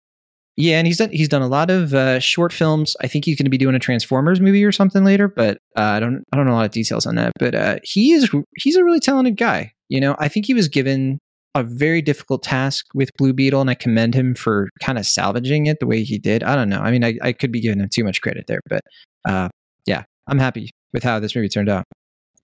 Yeah, 0.58 0.78
and 0.78 0.86
he's 0.86 0.96
done 0.96 1.10
he's 1.10 1.28
done 1.28 1.42
a 1.42 1.48
lot 1.48 1.70
of 1.70 1.92
uh, 1.92 2.18
short 2.18 2.50
films. 2.50 2.96
I 3.02 3.08
think 3.08 3.26
he's 3.26 3.36
going 3.36 3.44
to 3.44 3.50
be 3.50 3.58
doing 3.58 3.74
a 3.74 3.78
Transformers 3.78 4.40
movie 4.40 4.64
or 4.64 4.72
something 4.72 5.04
later, 5.04 5.28
but 5.28 5.58
uh, 5.76 5.82
I 5.82 6.00
don't 6.00 6.24
I 6.32 6.36
don't 6.36 6.46
know 6.46 6.52
a 6.52 6.54
lot 6.54 6.64
of 6.64 6.70
details 6.70 7.04
on 7.04 7.16
that. 7.16 7.32
But 7.38 7.54
uh, 7.54 7.78
he 7.82 8.12
is 8.12 8.30
he's 8.56 8.76
a 8.76 8.82
really 8.82 9.00
talented 9.00 9.36
guy. 9.36 9.72
You 9.90 10.00
know, 10.00 10.16
I 10.18 10.28
think 10.28 10.46
he 10.46 10.54
was 10.54 10.68
given 10.68 11.18
a 11.60 11.64
very 11.64 12.02
difficult 12.02 12.42
task 12.42 12.86
with 12.94 13.10
Blue 13.18 13.32
Beetle, 13.32 13.60
and 13.60 13.70
I 13.70 13.74
commend 13.74 14.14
him 14.14 14.34
for 14.34 14.68
kind 14.80 14.98
of 14.98 15.06
salvaging 15.06 15.66
it 15.66 15.78
the 15.80 15.86
way 15.86 16.02
he 16.04 16.18
did. 16.18 16.42
I 16.42 16.54
don't 16.56 16.68
know. 16.68 16.80
I 16.80 16.90
mean, 16.90 17.04
I, 17.04 17.18
I 17.22 17.32
could 17.32 17.52
be 17.52 17.60
giving 17.60 17.80
him 17.80 17.88
too 17.88 18.04
much 18.04 18.20
credit 18.20 18.46
there, 18.46 18.60
but 18.68 18.80
uh, 19.24 19.48
yeah, 19.86 20.04
I'm 20.26 20.38
happy 20.38 20.70
with 20.92 21.02
how 21.02 21.18
this 21.20 21.34
movie 21.34 21.48
turned 21.48 21.68
out. 21.68 21.84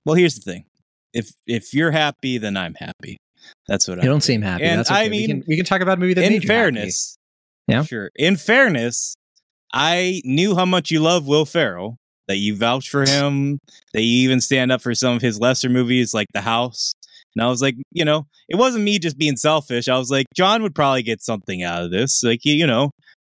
Well, 0.05 0.15
here's 0.17 0.35
the 0.35 0.41
thing 0.51 0.65
if 1.13 1.31
if 1.47 1.73
you're 1.75 1.91
happy, 1.91 2.39
then 2.39 2.57
I'm 2.57 2.75
happy. 2.75 3.19
That's 3.69 3.89
what 3.89 3.97
You 3.99 4.03
I. 4.03 4.07
don't 4.07 4.21
seem 4.23 4.43
happy. 4.43 4.65
And 4.65 4.79
That's 4.79 4.91
okay. 4.91 5.01
I 5.01 5.05
we, 5.05 5.11
mean, 5.11 5.27
can, 5.29 5.45
we 5.49 5.57
can 5.57 5.65
talk 5.65 5.81
about 5.81 5.99
a 5.99 6.01
movie 6.01 6.15
that 6.15 6.25
in 6.25 6.33
made 6.33 6.45
you 6.45 6.49
happy. 6.49 6.59
fairness, 6.61 7.17
Yeah. 7.69 7.83
sure. 7.83 8.11
In 8.17 8.37
fairness, 8.37 9.15
I 9.75 10.23
knew 10.25 10.55
how 10.55 10.65
much 10.65 10.91
you 10.91 11.01
love 11.01 11.27
Will 11.27 11.45
Ferrell. 11.45 11.97
That 12.29 12.37
you 12.37 12.57
vouch 12.57 12.89
for 12.89 13.05
him. 13.05 13.59
That 13.93 14.03
you 14.03 14.21
even 14.25 14.41
stand 14.41 14.71
up 14.71 14.81
for 14.81 14.95
some 14.95 15.17
of 15.17 15.23
his 15.23 15.41
lesser 15.41 15.69
movies, 15.69 16.15
like 16.15 16.29
The 16.33 16.41
House. 16.43 16.93
And 17.35 17.45
I 17.45 17.49
was 17.49 17.63
like, 17.63 17.77
you 17.93 18.05
know, 18.05 18.27
it 18.49 18.57
wasn't 18.57 18.85
me 18.85 18.99
just 18.99 19.17
being 19.19 19.37
selfish. 19.37 19.89
I 19.89 19.97
was 19.99 20.11
like, 20.11 20.27
John 20.35 20.63
would 20.63 20.75
probably 20.75 21.03
get 21.03 21.23
something 21.23 21.63
out 21.63 21.83
of 21.85 21.91
this. 21.91 22.23
Like, 22.23 22.41
you 22.45 22.67
know, 22.67 22.91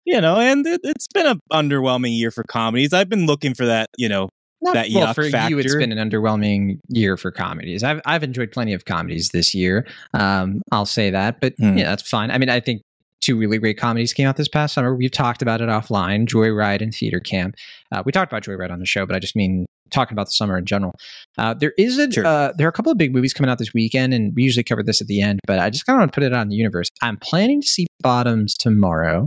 you 0.05 0.21
know, 0.21 0.37
and 0.37 0.67
it, 0.67 0.81
it's 0.85 1.07
been 1.15 1.27
an 1.27 1.41
underwhelming 1.53 2.17
year 2.17 2.31
for 2.31 2.45
comedies. 2.45 2.93
I've 2.93 3.09
been 3.09 3.27
looking 3.27 3.55
for 3.55 3.67
that, 3.67 3.89
you 3.97 4.09
know, 4.09 4.29
Not, 4.63 4.75
that 4.75 4.87
well, 4.95 5.09
yuck 5.09 5.15
for 5.15 5.23
you, 5.23 5.59
it's 5.59 5.67
factor. 5.73 5.79
been 5.79 5.93
an 5.97 6.11
underwhelming 6.11 6.79
year 6.89 7.17
for 7.17 7.31
comedies. 7.31 7.83
I've 7.83 8.01
I've 8.07 8.23
enjoyed 8.23 8.53
plenty 8.53 8.73
of 8.73 8.85
comedies 8.85 9.31
this 9.31 9.55
year. 9.55 9.87
Um, 10.15 10.63
I'll 10.73 10.87
say 10.87 11.11
that, 11.11 11.41
but 11.41 11.55
Hmm. 11.59 11.77
yeah, 11.79 11.91
that's 11.91 12.09
fine. 12.09 12.31
I 12.31 12.39
mean, 12.39 12.51
I 12.51 12.61
think 12.61 12.83
two 13.23 13.37
really 13.37 13.59
great 13.59 13.79
comedies 13.79 14.13
came 14.13 14.29
out 14.29 14.37
this 14.37 14.49
past 14.49 14.75
summer. 14.75 14.95
We've 14.95 15.11
talked 15.11 15.43
about 15.43 15.61
it 15.61 15.69
offline: 15.69 16.27
Joyride 16.27 16.83
and 16.83 16.95
Theater 16.95 17.19
Camp. 17.19 17.55
Uh, 17.91 18.03
we 18.05 18.13
talked 18.13 18.31
about 18.31 18.45
Joyride 18.45 18.71
on 18.71 18.79
the 18.79 18.87
show, 18.87 19.07
but 19.07 19.17
I 19.17 19.19
just 19.19 19.35
mean 19.35 19.67
talking 19.91 20.15
about 20.15 20.27
the 20.27 20.33
summer 20.33 20.57
in 20.59 20.65
general. 20.65 20.93
Uh, 21.39 21.55
there 21.55 21.73
is 21.79 21.99
a 21.99 22.11
Sure. 22.11 22.27
uh, 22.27 22.53
there 22.57 22.67
are 22.67 22.71
a 22.71 22.73
couple 22.73 22.93
of 22.93 22.99
big 22.99 23.13
movies 23.13 23.33
coming 23.35 23.51
out 23.51 23.59
this 23.59 23.73
weekend, 23.75 24.15
and 24.15 24.33
we 24.35 24.43
usually 24.43 24.65
cover 24.65 24.83
this 24.83 25.01
at 25.01 25.07
the 25.07 25.21
end, 25.21 25.41
but 25.47 25.59
I 25.59 25.71
just 25.71 25.87
kind 25.87 25.97
of 25.97 26.01
want 26.01 26.13
to 26.13 26.15
put 26.15 26.25
it 26.25 26.33
out 26.33 26.43
in 26.43 26.49
the 26.49 26.57
universe. 26.57 26.89
I'm 27.03 27.17
planning 27.19 27.61
to 27.63 27.67
see 27.67 27.87
Bottoms 28.03 28.57
tomorrow. 28.57 29.27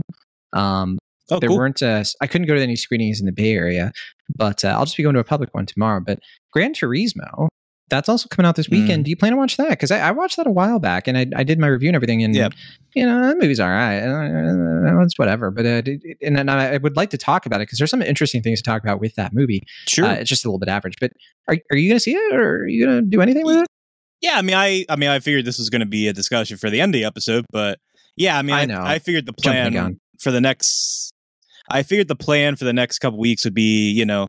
Um, 0.52 0.98
oh, 1.30 1.38
there 1.38 1.48
cool. 1.48 1.58
weren't 1.58 1.82
uh, 1.82 2.02
i 2.20 2.26
couldn't 2.26 2.46
go 2.46 2.54
to 2.54 2.62
any 2.62 2.76
screenings 2.76 3.20
in 3.20 3.26
the 3.26 3.32
bay 3.32 3.52
area 3.52 3.92
but 4.36 4.64
uh, 4.64 4.68
i'll 4.68 4.84
just 4.84 4.96
be 4.96 5.02
going 5.02 5.14
to 5.14 5.20
a 5.20 5.24
public 5.24 5.54
one 5.54 5.64
tomorrow 5.66 6.00
but 6.04 6.18
gran 6.52 6.72
turismo 6.74 7.48
that's 7.90 8.08
also 8.08 8.28
coming 8.28 8.48
out 8.48 8.56
this 8.56 8.68
Mm. 8.68 8.80
weekend 8.82 9.04
do 9.04 9.10
you 9.10 9.16
plan 9.16 9.32
to 9.32 9.36
watch 9.38 9.56
that 9.58 9.70
because 9.70 9.90
I, 9.90 9.98
I 9.98 10.10
watched 10.12 10.36
that 10.36 10.46
a 10.46 10.50
while 10.50 10.78
back 10.78 11.06
and 11.08 11.18
I, 11.18 11.26
I 11.36 11.42
did 11.44 11.58
my 11.58 11.66
review 11.66 11.88
and 11.88 11.96
everything 11.96 12.22
and 12.22 12.34
Yep. 12.34 12.52
you 12.94 13.04
know 13.04 13.20
that 13.26 13.36
movie's 13.38 13.60
all 13.60 13.68
right 13.68 13.98
uh, 14.00 15.02
it's 15.02 15.18
whatever 15.18 15.50
but 15.50 15.66
uh, 15.66 15.82
and 16.22 16.36
then 16.36 16.48
I, 16.48 16.78
would 16.78 16.96
like 16.96 17.10
to 17.10 17.18
talk 17.18 17.46
about 17.46 17.60
it 17.60 17.68
because 17.68 17.78
there's 17.78 17.90
some 17.90 18.02
interesting 18.02 18.42
things 18.42 18.60
to 18.62 18.70
talk 18.70 18.82
about 18.82 19.00
with 19.00 19.14
that 19.16 19.32
movie 19.34 19.62
sure. 19.86 20.06
uh, 20.06 20.14
it's 20.14 20.28
just 20.28 20.44
a 20.44 20.48
little 20.48 20.58
bit 20.58 20.68
average 20.68 20.94
but 21.00 21.12
are, 21.48 21.56
are 21.70 21.76
you 21.76 21.90
gonna 21.90 22.00
see 22.00 22.14
it 22.14 22.34
or 22.34 22.62
are 22.62 22.66
you 22.68 22.84
gonna 22.86 23.02
do 23.02 23.20
anything 23.20 23.44
with 23.44 23.58
it 23.58 23.66
Yeah, 24.22 24.36
I 24.36 24.42
mean, 24.42 24.54
I, 24.54 24.84
I 24.88 24.96
mean, 24.96 25.08
I 25.08 25.18
figured 25.18 25.46
this 25.46 25.58
was 25.58 25.70
going 25.70 25.80
to 25.80 25.86
be 25.86 26.06
a 26.06 26.12
discussion 26.12 26.58
for 26.58 26.68
the 26.68 26.78
end 26.82 26.94
of 26.94 27.00
the 27.00 27.06
episode, 27.06 27.46
but 27.50 27.78
yeah, 28.16 28.36
I 28.36 28.42
mean, 28.42 28.54
I 28.54 28.62
I, 28.62 28.66
know. 28.66 28.82
I 28.82 28.98
figured 28.98 29.24
the 29.24 29.32
Jumping 29.40 29.72
the 29.72 29.80
plan 29.80 30.00
for 30.20 30.30
the 30.30 30.42
next, 30.42 31.10
I 31.70 31.82
figured 31.82 32.08
the 32.08 32.16
plan 32.16 32.56
for 32.56 32.66
the 32.66 32.74
next 32.74 32.98
couple 32.98 33.18
weeks 33.18 33.44
would 33.46 33.54
be, 33.54 33.90
you 33.90 34.04
know, 34.04 34.26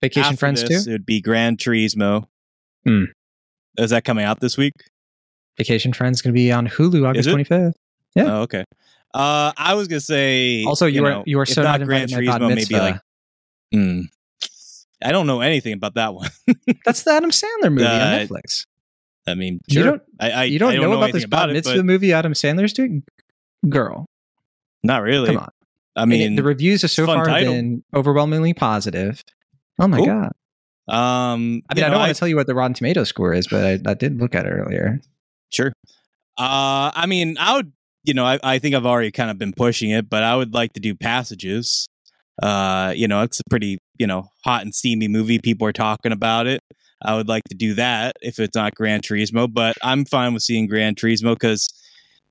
vacation 0.00 0.36
friends 0.36 0.62
this, 0.64 0.84
too 0.86 0.90
It 0.90 0.94
would 0.94 1.04
be 1.06 1.20
Gran 1.20 1.58
Turismo. 1.58 2.24
Hmm. 2.86 3.04
Is 3.78 3.90
that 3.90 4.04
coming 4.04 4.24
out 4.24 4.40
this 4.40 4.56
week? 4.56 4.72
vacation 5.58 5.90
friends 5.94 6.20
gonna 6.20 6.34
be 6.34 6.52
on 6.52 6.66
hulu 6.68 7.08
august 7.08 7.28
25th 7.30 7.72
Yeah. 8.14 8.24
Oh, 8.24 8.40
okay. 8.42 8.64
Uh, 9.14 9.52
I 9.56 9.72
was 9.74 9.88
gonna 9.88 10.00
say 10.00 10.64
also 10.64 10.84
you, 10.86 10.96
you 11.00 11.06
are 11.06 11.10
know, 11.10 11.24
you 11.26 11.40
are 11.40 11.46
so 11.46 11.62
not 11.62 11.80
not 11.80 11.86
Gran 11.86 12.06
to 12.08 12.14
Turismo, 12.16 12.54
maybe 12.54 12.74
like, 12.78 13.00
hmm. 13.72 14.00
I 15.02 15.12
don't 15.12 15.26
know 15.26 15.40
anything 15.40 15.72
about 15.72 15.94
that 15.94 16.12
one. 16.14 16.28
That's 16.84 17.02
the 17.04 17.12
Adam 17.12 17.30
Sandler 17.30 17.70
movie 17.72 17.84
on 17.86 17.90
Uh, 18.00 18.18
Netflix. 18.18 18.66
I 19.26 19.34
mean, 19.34 19.60
You 19.66 19.82
don't 19.82 20.02
I, 20.20 20.30
I 20.30 20.44
you 20.44 20.58
don't, 20.58 20.72
I 20.72 20.76
know, 20.76 20.92
about 20.92 21.12
this 21.12 21.24
bat 21.26 21.48
it, 21.50 21.54
mitzvah 21.54 21.76
but 21.76 21.84
movie 21.86 22.12
Adam 22.12 22.32
Sandler's 22.34 22.72
doing? 22.74 23.02
Girl, 23.68 24.04
not 24.82 25.02
really. 25.02 25.28
come 25.28 25.38
on. 25.38 25.48
I 25.96 26.02
And 26.02 26.12
it- 26.12 26.16
mean, 26.18 26.36
the 26.36 26.42
reviews 26.42 26.82
have 26.82 26.90
so 26.90 27.06
far 27.06 27.24
title. 27.24 27.54
been 27.54 27.82
overwhelmingly 27.94 28.52
positive. 28.54 29.22
Oh 29.78 29.88
my 29.88 29.96
Cool. 29.96 30.06
god! 30.06 30.32
Um, 30.88 31.62
I 31.68 31.74
mean, 31.74 31.84
I 31.84 31.88
know, 31.88 31.90
don't 31.90 31.98
want 32.00 32.14
to 32.14 32.18
tell 32.18 32.28
you 32.28 32.36
what 32.36 32.46
the 32.46 32.54
Rotten 32.54 32.74
Tomato 32.74 33.04
score 33.04 33.32
is, 33.32 33.48
but 33.48 33.64
I, 33.64 33.90
I 33.90 33.94
did 33.94 34.20
look 34.20 34.34
at 34.34 34.46
it 34.46 34.50
earlier. 34.50 35.00
Sure. 35.50 35.72
Uh, 36.38 36.92
I 36.94 37.06
mean, 37.06 37.36
I 37.38 37.56
would, 37.56 37.72
you 38.04 38.14
know, 38.14 38.24
I, 38.24 38.38
I 38.42 38.58
think 38.58 38.74
I've 38.74 38.86
already 38.86 39.10
kind 39.10 39.30
of 39.30 39.38
been 39.38 39.52
pushing 39.52 39.90
it, 39.90 40.08
but 40.08 40.22
I 40.22 40.36
would 40.36 40.54
like 40.54 40.74
to 40.74 40.80
do 40.80 40.94
passages. 40.94 41.88
Uh, 42.42 42.92
you 42.94 43.08
know, 43.08 43.22
it's 43.22 43.40
a 43.40 43.42
pretty, 43.50 43.78
you 43.98 44.06
know, 44.06 44.28
hot 44.44 44.62
and 44.62 44.74
steamy 44.74 45.08
movie. 45.08 45.38
People 45.38 45.66
are 45.66 45.72
talking 45.72 46.12
about 46.12 46.46
it. 46.46 46.60
I 47.02 47.14
would 47.16 47.28
like 47.28 47.44
to 47.50 47.54
do 47.54 47.74
that 47.74 48.16
if 48.22 48.38
it's 48.38 48.54
not 48.54 48.74
Gran 48.74 49.00
Turismo, 49.00 49.52
but 49.52 49.76
I'm 49.82 50.04
fine 50.04 50.34
with 50.34 50.42
seeing 50.42 50.66
Gran 50.66 50.94
Turismo 50.94 51.34
because, 51.34 51.68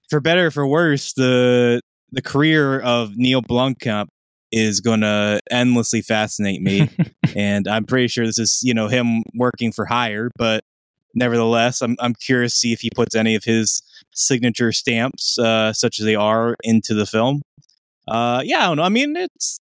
for 0.10 0.20
better 0.20 0.48
or 0.48 0.52
for 0.52 0.66
worse, 0.66 1.14
the 1.14 1.82
the 2.12 2.22
career 2.22 2.80
of 2.80 3.16
Neil 3.16 3.42
Blomkamp 3.42 4.08
is 4.52 4.80
going 4.80 5.02
to 5.02 5.40
endlessly 5.52 6.02
fascinate 6.02 6.62
me 6.62 6.90
and 7.36 7.68
I'm 7.68 7.86
pretty 7.86 8.08
sure 8.08 8.26
this 8.26 8.40
is 8.40 8.62
you 8.64 8.74
know 8.74 8.88
him 8.88 9.24
working 9.36 9.72
for 9.72 9.86
hire. 9.86 10.32
But 10.38 10.64
nevertheless, 11.14 11.82
I'm 11.82 11.96
I'm 12.00 12.16
curious 12.16 12.54
to 12.54 12.60
see 12.60 12.74
if 12.74 12.82
he 12.82 12.90
puts 12.90 13.16
any 13.16 13.36
of 13.36 13.44
his 13.44 13.84
signature 14.14 14.72
stamps, 14.72 15.38
uh, 15.38 15.74
such 15.74 16.00
as 16.00 16.06
they 16.06 16.16
are, 16.16 16.56
into 16.64 16.94
the 16.94 17.06
film. 17.06 17.42
Uh, 18.08 18.42
yeah, 18.44 18.60
I 18.60 18.68
don't 18.68 18.78
know. 18.78 18.84
I 18.84 18.90
mean, 18.90 19.16
it's 19.16 19.60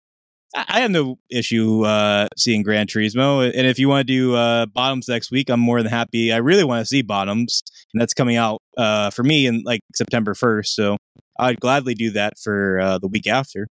I 0.53 0.81
have 0.81 0.91
no 0.91 1.17
issue 1.29 1.83
uh, 1.83 2.27
seeing 2.37 2.61
Gran 2.63 2.87
Turismo, 2.87 3.45
and 3.45 3.67
if 3.67 3.79
you 3.79 3.87
want 3.87 4.05
to 4.05 4.13
do 4.13 4.35
uh, 4.35 4.65
Bottoms 4.65 5.07
next 5.07 5.31
week, 5.31 5.49
I'm 5.49 5.61
more 5.61 5.81
than 5.81 5.91
happy. 5.91 6.33
I 6.33 6.37
really 6.37 6.65
want 6.65 6.81
to 6.81 6.85
see 6.85 7.01
Bottoms, 7.01 7.61
and 7.93 8.01
that's 8.01 8.13
coming 8.13 8.35
out 8.35 8.61
uh, 8.77 9.11
for 9.11 9.23
me 9.23 9.47
in 9.47 9.63
like 9.63 9.81
September 9.95 10.33
1st. 10.33 10.67
So 10.67 10.97
I'd 11.39 11.59
gladly 11.59 11.93
do 11.93 12.11
that 12.11 12.33
for 12.37 12.79
uh, 12.81 12.97
the 12.97 13.07
week 13.07 13.27
after. 13.27 13.67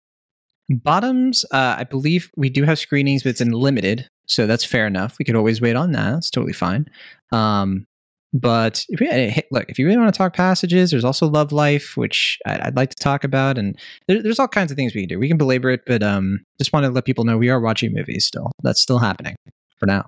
Bottoms, 0.70 1.46
uh, 1.52 1.76
I 1.78 1.86
believe 1.86 2.30
we 2.36 2.50
do 2.50 2.64
have 2.64 2.78
screenings, 2.78 3.24
but 3.24 3.30
it's 3.30 3.42
in 3.42 3.52
limited, 3.52 4.08
so 4.26 4.46
that's 4.48 4.66
fair 4.66 4.86
enough. 4.86 5.18
We 5.18 5.26
could 5.26 5.36
always 5.36 5.62
wait 5.62 5.76
on 5.76 5.94
that; 5.94 6.18
it's 6.18 6.30
totally 6.30 6.54
fine. 6.54 6.88
Um, 7.32 7.86
but 8.34 8.86
if 8.90 9.00
we, 9.00 9.42
look, 9.52 9.66
if 9.70 9.80
you 9.80 9.86
really 9.86 9.98
want 9.98 10.14
to 10.14 10.18
talk 10.18 10.36
passages, 10.36 10.92
there's 10.92 11.06
also 11.06 11.28
Love 11.28 11.54
Life, 11.54 11.96
which 11.96 12.38
I'd, 12.46 12.60
I'd 12.60 12.76
like 12.76 12.90
to 12.90 13.02
talk 13.02 13.24
about, 13.24 13.58
and 13.58 13.78
there, 14.08 14.22
there's 14.22 14.40
all 14.40 14.48
kinds 14.50 14.70
of 14.70 14.76
things 14.76 14.94
we 14.94 15.02
can 15.02 15.08
do. 15.08 15.20
We 15.20 15.30
can 15.30 15.38
belabor 15.38 15.70
it, 15.70 15.82
but 15.88 16.04
um, 16.04 16.44
just 16.60 16.74
want 16.74 16.86
to 16.86 16.92
let 16.92 17.06
people 17.06 17.24
know 17.24 17.38
we 17.38 17.50
are 17.50 17.62
watching 17.62 17.94
movies 17.94 18.26
still. 18.26 18.52
That's 18.62 18.82
still 18.82 19.00
happening 19.00 19.36
for 19.80 19.86
now. 19.86 20.06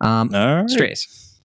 Um, 0.00 0.30
right. 0.30 0.68
Strays. 0.68 1.40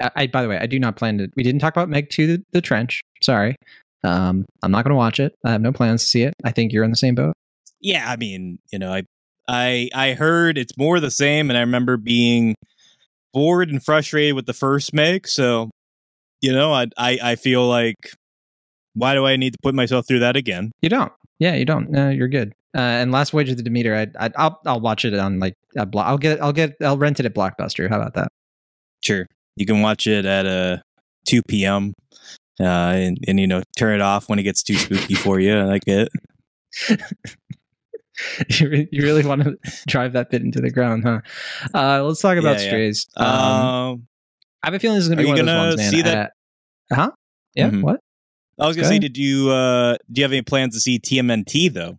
I, 0.00 0.10
I, 0.16 0.26
by 0.28 0.42
the 0.42 0.48
way, 0.48 0.58
I 0.58 0.66
do 0.66 0.78
not 0.78 0.96
plan 0.96 1.18
to. 1.18 1.28
We 1.36 1.42
didn't 1.42 1.60
talk 1.60 1.74
about 1.74 1.90
Meg 1.90 2.08
to 2.10 2.26
the, 2.26 2.44
the 2.52 2.62
Trench. 2.62 3.02
Sorry. 3.22 3.54
Um, 4.02 4.46
I'm 4.62 4.70
not 4.70 4.84
going 4.84 4.92
to 4.92 4.96
watch 4.96 5.20
it. 5.20 5.34
I 5.44 5.52
have 5.52 5.60
no 5.60 5.72
plans 5.72 6.02
to 6.02 6.08
see 6.08 6.22
it. 6.22 6.32
I 6.44 6.52
think 6.52 6.72
you're 6.72 6.84
in 6.84 6.90
the 6.90 6.96
same 6.96 7.14
boat. 7.14 7.34
Yeah, 7.80 8.10
I 8.10 8.16
mean, 8.16 8.58
you 8.72 8.78
know, 8.78 8.92
I 8.92 9.02
I 9.48 9.88
I 9.94 10.12
heard 10.14 10.58
it's 10.58 10.76
more 10.76 11.00
the 11.00 11.10
same, 11.10 11.50
and 11.50 11.56
I 11.56 11.60
remember 11.60 11.96
being 11.96 12.54
bored 13.32 13.68
and 13.68 13.82
frustrated 13.82 14.34
with 14.34 14.46
the 14.46 14.52
first 14.52 14.92
Meg. 14.92 15.28
So, 15.28 15.70
you 16.40 16.52
know, 16.52 16.72
I 16.72 16.86
I, 16.96 17.18
I 17.22 17.36
feel 17.36 17.66
like 17.66 17.96
why 18.94 19.14
do 19.14 19.26
I 19.26 19.36
need 19.36 19.52
to 19.52 19.58
put 19.62 19.74
myself 19.74 20.06
through 20.06 20.20
that 20.20 20.36
again? 20.36 20.72
You 20.82 20.88
don't. 20.88 21.12
Yeah, 21.38 21.54
you 21.54 21.64
don't. 21.64 21.90
No, 21.90 22.10
you're 22.10 22.28
good. 22.28 22.52
Uh, 22.76 22.80
and 22.80 23.12
Last 23.12 23.30
Voyage 23.30 23.48
of 23.50 23.56
the 23.56 23.62
Demeter, 23.62 23.94
I, 23.94 24.26
I, 24.26 24.30
I'll 24.36 24.60
I'll 24.66 24.80
watch 24.80 25.04
it 25.04 25.14
on 25.14 25.38
like 25.38 25.54
a 25.76 25.88
I'll 25.96 26.18
get 26.18 26.42
I'll 26.42 26.52
get 26.52 26.74
I'll 26.82 26.98
rent 26.98 27.20
it 27.20 27.26
at 27.26 27.34
Blockbuster. 27.34 27.88
How 27.88 27.96
about 27.96 28.14
that? 28.14 28.28
Sure, 29.02 29.26
you 29.56 29.66
can 29.66 29.80
watch 29.80 30.06
it 30.06 30.26
at 30.26 30.46
uh, 30.46 30.78
two 31.26 31.42
p.m. 31.48 31.94
Uh, 32.60 32.64
and, 32.64 33.18
and 33.28 33.38
you 33.40 33.46
know 33.46 33.62
turn 33.78 33.94
it 33.94 34.00
off 34.00 34.28
when 34.28 34.38
it 34.38 34.42
gets 34.42 34.62
too 34.62 34.74
spooky 34.74 35.14
for 35.14 35.40
you. 35.40 35.56
I 35.56 35.62
like 35.64 35.84
it. 35.86 36.08
you, 38.48 38.68
re- 38.68 38.88
you 38.90 39.02
really 39.02 39.24
want 39.24 39.44
to 39.44 39.56
drive 39.86 40.12
that 40.14 40.30
bit 40.30 40.42
into 40.42 40.60
the 40.60 40.70
ground, 40.70 41.04
huh? 41.04 41.20
Uh, 41.74 42.02
let's 42.04 42.20
talk 42.20 42.36
about 42.38 42.56
Yeah, 42.58 42.62
yeah. 42.64 42.68
Strays. 42.68 43.06
Um, 43.16 43.26
Um, 43.26 44.06
I 44.62 44.66
have 44.68 44.74
a 44.74 44.78
feeling 44.78 44.96
this 44.96 45.04
is 45.04 45.08
going 45.08 45.18
to 45.18 45.24
be 45.24 45.28
one 45.28 45.38
of 45.40 45.46
those 45.46 45.56
ones, 45.56 45.76
man. 45.76 45.90
see 45.90 46.02
that- 46.02 46.32
Uh 46.90 46.94
huh. 46.94 47.10
Yeah. 47.54 47.70
Mhm. 47.70 47.82
What? 47.82 48.00
I 48.60 48.66
was 48.66 48.74
gonna 48.76 48.86
Go 48.88 48.94
say, 48.94 48.98
did 48.98 49.16
you 49.16 49.50
uh, 49.50 49.96
do 50.10 50.20
you 50.20 50.24
have 50.24 50.32
any 50.32 50.42
plans 50.42 50.74
to 50.74 50.80
see 50.80 50.98
TMNT 50.98 51.72
though? 51.72 51.98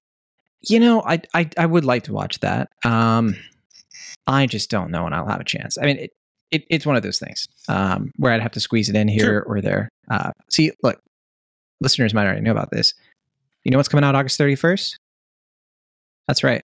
You 0.68 0.80
know, 0.82 1.02
I, 1.04 1.22
I 1.34 1.50
I 1.58 1.66
would 1.66 1.86
like 1.86 2.04
to 2.04 2.14
watch 2.14 2.40
that. 2.42 2.70
Um, 2.84 3.38
I 4.28 4.46
just 4.46 4.70
don't 4.70 4.92
know 4.92 5.06
when 5.06 5.14
I'll 5.14 5.26
have 5.28 5.40
a 5.40 5.46
chance. 5.46 5.78
I 5.78 5.86
mean, 5.86 5.98
it, 5.98 6.12
it 6.52 6.64
it's 6.70 6.86
one 6.86 6.98
of 6.98 7.04
those 7.04 7.18
things 7.18 7.48
um, 7.70 8.12
where 8.18 8.34
I'd 8.34 8.42
have 8.42 8.52
to 8.52 8.60
squeeze 8.60 8.90
it 8.90 8.96
in 8.98 9.08
here 9.08 9.24
Sure. 9.24 9.42
or 9.44 9.62
there. 9.62 9.88
Uh, 10.12 10.32
see, 10.50 10.72
look, 10.84 11.00
listeners 11.80 12.14
might 12.14 12.26
already 12.26 12.42
know 12.42 12.52
about 12.52 12.72
this. 12.72 12.94
You 13.64 13.72
know 13.72 13.78
what's 13.78 13.88
coming 13.90 14.04
out 14.04 14.16
August 14.16 14.38
thirty 14.38 14.56
first? 14.56 15.00
That's 16.30 16.44
right, 16.44 16.62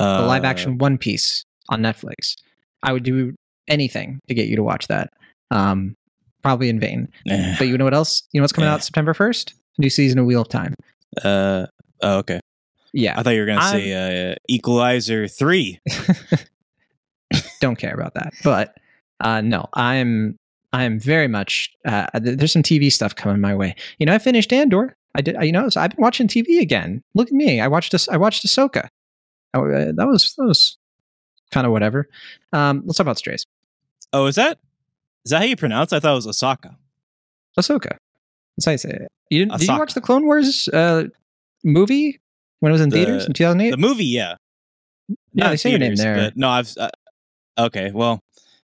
Uh, 0.00 0.22
the 0.22 0.26
live 0.26 0.44
action 0.44 0.76
One 0.78 0.98
Piece 0.98 1.44
on 1.68 1.80
Netflix. 1.80 2.34
I 2.82 2.92
would 2.92 3.04
do 3.04 3.32
anything 3.68 4.18
to 4.26 4.34
get 4.34 4.48
you 4.48 4.56
to 4.56 4.62
watch 4.64 4.88
that. 4.88 5.12
Um, 5.52 5.94
probably 6.42 6.68
in 6.68 6.80
vain. 6.80 7.06
eh, 7.28 7.54
But 7.58 7.68
you 7.68 7.78
know 7.78 7.84
what 7.84 7.94
else? 7.94 8.24
You 8.32 8.40
know 8.40 8.42
what's 8.42 8.52
coming 8.52 8.66
Yeah. 8.68 8.74
out 8.74 8.82
September 8.82 9.14
first? 9.14 9.54
New 9.78 9.88
season 9.88 10.18
of 10.18 10.26
Wheel 10.26 10.42
of 10.42 10.48
Time. 10.48 10.74
Uh, 11.22 11.66
oh, 12.02 12.18
okay. 12.18 12.40
Yeah, 12.92 13.16
I 13.16 13.22
thought 13.22 13.34
you 13.34 13.40
were 13.40 13.46
gonna 13.46 13.60
I'm- 13.60 13.72
say 13.72 14.32
uh, 14.32 14.34
Equalizer 14.48 15.28
three. 15.28 15.78
don't 17.60 17.76
care 17.78 17.94
about 17.94 18.14
that. 18.14 18.32
But 18.42 18.76
uh, 19.20 19.40
no, 19.42 19.66
I'm 19.74 20.36
I'm 20.72 20.98
very 20.98 21.28
much. 21.28 21.70
Uh, 21.86 22.06
there's 22.14 22.52
some 22.52 22.62
TV 22.64 22.90
stuff 22.92 23.14
coming 23.14 23.40
my 23.40 23.54
way. 23.54 23.74
You 23.98 24.06
know, 24.06 24.14
I 24.14 24.18
finished 24.18 24.52
Andor. 24.52 24.96
I 25.14 25.20
did. 25.22 25.36
You 25.40 25.52
know, 25.52 25.68
so 25.68 25.80
I've 25.80 25.90
been 25.90 26.02
watching 26.02 26.28
TV 26.28 26.60
again. 26.60 27.02
Look 27.14 27.28
at 27.28 27.32
me. 27.34 27.60
I 27.60 27.68
watched 27.68 27.92
this. 27.92 28.08
I 28.08 28.16
watched 28.16 28.46
Ahsoka. 28.46 28.88
Oh, 29.54 29.64
uh, 29.70 29.92
that 29.94 30.06
was 30.06 30.34
that 30.36 30.44
was 30.44 30.76
kind 31.50 31.66
of 31.66 31.72
whatever. 31.72 32.08
Um, 32.52 32.82
let's 32.84 32.98
talk 32.98 33.04
about 33.04 33.18
Strays. 33.18 33.46
Oh, 34.12 34.26
is 34.26 34.36
that 34.36 34.58
Is 35.24 35.30
that 35.30 35.38
how 35.38 35.44
you 35.44 35.56
pronounce? 35.56 35.92
it? 35.92 35.96
I 35.96 36.00
thought 36.00 36.12
it 36.12 36.14
was 36.16 36.26
Osaka. 36.26 36.76
Ahsoka. 37.58 37.96
That's 38.56 38.64
how 38.66 38.72
you 38.72 38.78
say 38.78 38.90
it. 38.90 39.08
You 39.30 39.40
didn't, 39.44 39.58
did 39.58 39.68
you 39.68 39.78
watch 39.78 39.94
the 39.94 40.00
Clone 40.00 40.24
Wars 40.24 40.68
uh, 40.68 41.04
movie 41.64 42.20
when 42.60 42.70
it 42.70 42.74
was 42.74 42.80
in 42.80 42.88
The- 42.90 42.96
theaters 42.96 43.26
in 43.26 43.32
2008? 43.34 43.70
The 43.70 43.76
movie, 43.76 44.04
yeah. 44.06 44.36
Yeah, 45.08 45.44
Not 45.44 45.50
they 45.50 45.56
say 45.56 45.70
your 45.70 45.78
name 45.78 45.96
there. 45.96 46.32
No, 46.34 46.48
I've. 46.48 46.72
Uh, 46.76 46.88
okay, 47.58 47.90
well, 47.92 48.20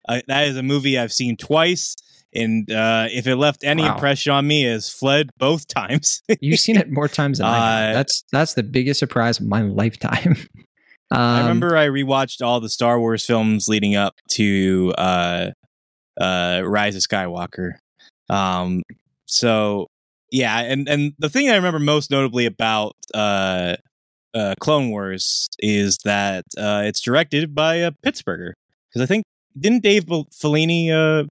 I, 0.08 0.22
that 0.28 0.46
is 0.48 0.56
a 0.56 0.62
movie 0.62 0.98
I've 0.98 1.12
seen 1.12 1.36
twice, 1.36 1.96
and 2.34 2.70
uh, 2.70 3.06
if 3.10 3.26
it 3.26 3.36
left 3.36 3.64
any 3.64 3.82
Wow. 3.82 3.94
impression 3.94 4.32
on 4.32 4.46
me, 4.46 4.62
has 4.64 4.88
fled 4.90 5.30
both 5.38 5.66
times. 5.74 6.22
You've 6.40 6.60
seen 6.60 6.76
it 6.76 6.90
more 6.90 7.08
times 7.08 7.38
than 7.38 7.46
I 7.46 7.56
have. 7.56 7.90
Uh, 7.90 7.92
That's 7.94 8.24
that's 8.32 8.54
the 8.54 8.62
biggest 8.62 8.98
surprise 9.00 9.38
of 9.40 9.46
my 9.46 9.62
lifetime. 9.62 10.36
Um, 11.10 11.20
I 11.20 11.40
remember 11.40 11.76
I 11.76 11.86
rewatched 11.88 12.40
all 12.44 12.60
the 12.60 12.70
Star 12.70 12.98
Wars 12.98 13.24
films 13.26 13.68
leading 13.68 13.96
up 13.96 14.14
to 14.30 14.94
uh, 14.96 15.50
uh, 16.20 16.62
Rise 16.64 16.96
of 16.96 17.02
Skywalker. 17.02 17.72
Um, 18.30 18.82
so 19.26 19.88
yeah, 20.30 20.60
and 20.60 20.88
and 20.88 21.12
the 21.18 21.28
thing 21.28 21.50
I 21.50 21.56
remember 21.56 21.78
most 21.78 22.10
notably 22.10 22.46
about 22.46 22.94
uh, 23.14 23.76
uh, 24.34 24.54
Clone 24.60 24.88
Wars 24.88 25.48
is 25.58 25.98
that 26.04 26.44
uh, 26.56 26.82
it's 26.86 27.00
directed 27.02 27.54
by 27.54 27.82
uh, 27.82 27.90
Pittsburgher 28.04 28.52
because 28.88 29.02
I 29.02 29.06
think 29.06 29.24
didn't 29.58 29.82
Dave 29.82 30.06
Filoni 30.06 30.90
uh, 30.90 31.26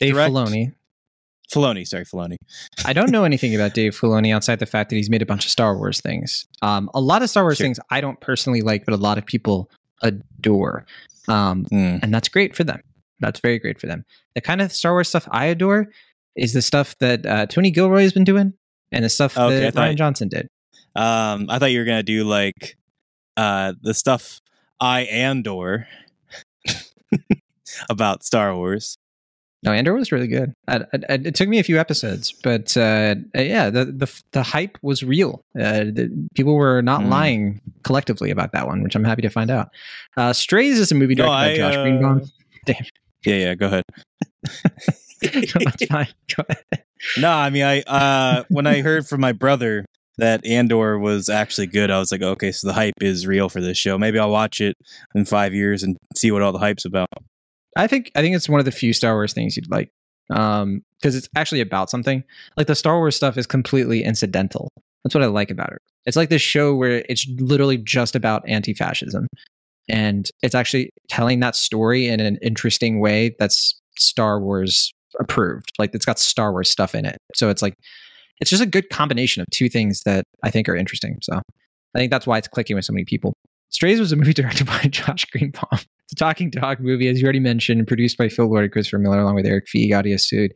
Dave 0.00 0.14
direct- 0.14 0.32
Filoni. 0.32 0.74
Filoni 1.50 1.86
sorry 1.86 2.04
Filoni 2.04 2.36
I 2.84 2.92
don't 2.92 3.10
know 3.10 3.24
anything 3.24 3.54
about 3.54 3.72
Dave 3.72 3.98
Filoni 3.98 4.34
outside 4.34 4.58
the 4.58 4.66
fact 4.66 4.90
that 4.90 4.96
he's 4.96 5.08
made 5.08 5.22
a 5.22 5.26
bunch 5.26 5.46
of 5.46 5.50
Star 5.50 5.74
Wars 5.78 5.98
things. 5.98 6.46
Um, 6.60 6.90
a 6.92 7.00
lot 7.00 7.22
of 7.22 7.30
Star 7.30 7.42
Wars 7.42 7.56
Sure. 7.56 7.64
things 7.64 7.80
I 7.90 8.02
don't 8.02 8.20
personally 8.20 8.60
like, 8.60 8.84
but 8.84 8.92
a 8.92 8.98
lot 8.98 9.16
of 9.16 9.24
people 9.24 9.70
adore. 10.02 10.84
Um, 11.26 11.64
Hmm. 11.70 11.96
and 12.02 12.12
that's 12.12 12.28
great 12.28 12.54
for 12.54 12.64
them. 12.64 12.80
That's 13.20 13.40
very 13.40 13.58
great 13.58 13.80
for 13.80 13.86
them. 13.86 14.04
The 14.34 14.42
kind 14.42 14.60
of 14.60 14.72
Star 14.72 14.92
Wars 14.92 15.08
stuff 15.08 15.26
I 15.30 15.46
adore 15.46 15.88
is 16.36 16.52
the 16.52 16.60
stuff 16.62 16.94
that 16.98 17.24
uh, 17.24 17.46
Tony 17.46 17.70
Gilroy 17.70 18.02
has 18.02 18.12
been 18.12 18.24
doing, 18.24 18.52
and 18.92 19.02
the 19.04 19.08
stuff 19.08 19.36
Okay, 19.38 19.60
that 19.60 19.72
thought- 19.74 19.88
Rian 19.90 19.96
Johnson 19.96 20.28
did. 20.28 20.48
Um, 20.94 21.46
I 21.48 21.58
thought 21.58 21.70
you 21.72 21.78
were 21.78 21.84
gonna 21.86 22.02
do 22.02 22.24
like 22.24 22.76
uh 23.38 23.72
the 23.80 23.94
stuff 23.94 24.40
I 24.80 25.00
Andor 25.02 25.86
about 27.88 28.22
Star 28.24 28.54
Wars. 28.54 28.98
No, 29.64 29.72
Andor 29.72 29.94
was 29.94 30.12
really 30.12 30.28
good. 30.28 30.52
I, 30.68 30.76
I, 30.76 30.82
I- 31.08 31.12
it 31.24 31.34
took 31.34 31.48
me 31.48 31.58
a 31.58 31.64
few 31.64 31.78
episodes, 31.78 32.32
but 32.44 32.76
uh, 32.76 33.16
yeah, 33.34 33.70
the, 33.70 33.86
the 33.86 34.22
the 34.32 34.42
hype 34.44 34.78
was 34.82 35.02
real. 35.02 35.42
Uh, 35.58 35.84
the, 35.90 36.28
people 36.34 36.54
were 36.54 36.80
not 36.82 37.00
Mm. 37.02 37.08
lying 37.10 37.60
collectively 37.82 38.30
about 38.30 38.52
that 38.52 38.66
one, 38.68 38.82
which 38.82 38.94
I'm 38.94 39.04
happy 39.04 39.22
to 39.22 39.30
find 39.30 39.50
out. 39.50 39.68
Uh, 40.16 40.32
Strays 40.32 40.78
is 40.78 40.92
a 40.92 40.94
movie 40.94 41.14
No, 41.16 41.24
directed 41.26 41.50
by 41.50 41.56
Josh 41.56 41.76
uh, 41.76 41.82
Greenbaum. 41.82 42.22
Yeah, 43.24 43.34
yeah. 43.34 43.54
Go 43.56 43.66
ahead. 43.66 43.84
Go 45.22 46.44
ahead. 46.48 46.84
No, 47.18 47.30
I 47.30 47.50
mean, 47.50 47.64
I 47.64 47.80
uh 47.82 48.44
when 48.48 48.66
I 48.66 48.80
heard 48.82 49.06
from 49.08 49.20
my 49.20 49.32
brother 49.32 49.84
that 50.18 50.44
Andor 50.46 50.98
was 50.98 51.28
actually 51.28 51.66
good, 51.68 51.90
I 51.90 51.98
was 51.98 52.10
like, 52.12 52.22
okay, 52.22 52.50
so 52.52 52.66
the 52.68 52.72
hype 52.72 52.94
is 53.00 53.26
real 53.26 53.48
for 53.48 53.60
this 53.60 53.78
show. 53.78 53.98
Maybe 53.98 54.18
I'll 54.18 54.30
watch 54.30 54.60
it 54.60 54.76
in 55.14 55.24
five 55.24 55.54
years 55.54 55.82
and 55.82 55.96
see 56.16 56.30
what 56.30 56.42
all 56.42 56.52
the 56.52 56.58
hype's 56.58 56.84
about. 56.84 57.08
I 57.76 57.86
think 57.86 58.10
I 58.14 58.22
think 58.22 58.34
it's 58.34 58.48
one 58.48 58.60
of 58.60 58.64
the 58.64 58.72
few 58.72 58.92
Star 58.92 59.14
Wars 59.14 59.32
things 59.32 59.56
you'd 59.56 59.70
like, 59.70 59.90
um, 60.30 60.82
because 61.00 61.14
it's 61.14 61.28
actually 61.36 61.60
about 61.60 61.90
something. 61.90 62.22
Like 62.56 62.66
the 62.66 62.74
Star 62.74 62.98
Wars 62.98 63.16
stuff 63.16 63.36
is 63.36 63.46
completely 63.46 64.04
incidental. 64.04 64.70
That's 65.04 65.14
what 65.14 65.24
I 65.24 65.28
like 65.28 65.50
about 65.50 65.72
it. 65.72 65.78
It's 66.06 66.16
like 66.16 66.28
this 66.28 66.42
show 66.42 66.74
where 66.74 67.04
it's 67.08 67.26
literally 67.38 67.76
just 67.76 68.16
about 68.16 68.42
anti-fascism, 68.48 69.26
and 69.88 70.30
it's 70.42 70.54
actually 70.54 70.90
telling 71.08 71.40
that 71.40 71.56
story 71.56 72.08
in 72.08 72.20
an 72.20 72.38
interesting 72.42 73.00
way 73.00 73.34
that's 73.38 73.78
Star 73.98 74.40
Wars 74.40 74.92
approved. 75.20 75.72
Like 75.78 75.94
it's 75.94 76.06
got 76.06 76.18
Star 76.18 76.52
Wars 76.52 76.70
stuff 76.70 76.94
in 76.94 77.04
it, 77.04 77.18
so 77.34 77.48
it's 77.48 77.62
like 77.62 77.74
it's 78.40 78.50
just 78.50 78.62
a 78.62 78.66
good 78.66 78.90
combination 78.90 79.40
of 79.40 79.48
two 79.50 79.68
things 79.68 80.02
that 80.04 80.24
I 80.42 80.50
think 80.50 80.68
are 80.68 80.76
interesting. 80.76 81.18
So 81.22 81.34
I 81.94 81.98
think 81.98 82.10
that's 82.10 82.26
why 82.26 82.38
it's 82.38 82.48
clicking 82.48 82.76
with 82.76 82.84
so 82.84 82.92
many 82.92 83.04
people. 83.04 83.34
Strays 83.70 84.00
was 84.00 84.12
a 84.12 84.16
movie 84.16 84.32
directed 84.34 84.66
by 84.66 84.82
Josh 84.84 85.24
Greenbaum. 85.26 85.78
A 86.10 86.14
talking 86.14 86.50
dog 86.50 86.80
movie, 86.80 87.08
as 87.08 87.20
you 87.20 87.24
already 87.24 87.40
mentioned, 87.40 87.86
produced 87.86 88.16
by 88.16 88.28
Phil 88.28 88.46
Lord 88.46 88.64
and 88.64 88.72
Christopher 88.72 88.98
Miller, 88.98 89.20
along 89.20 89.34
with 89.34 89.46
Erik 89.46 89.66
Feig, 89.66 89.94
Aditya 89.94 90.16
Sood, 90.16 90.50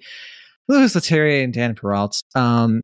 Louis 0.68 0.94
Leterrier, 0.94 1.44
and 1.44 1.52
Dan 1.52 1.74
Perrault. 1.74 2.22
Um, 2.34 2.80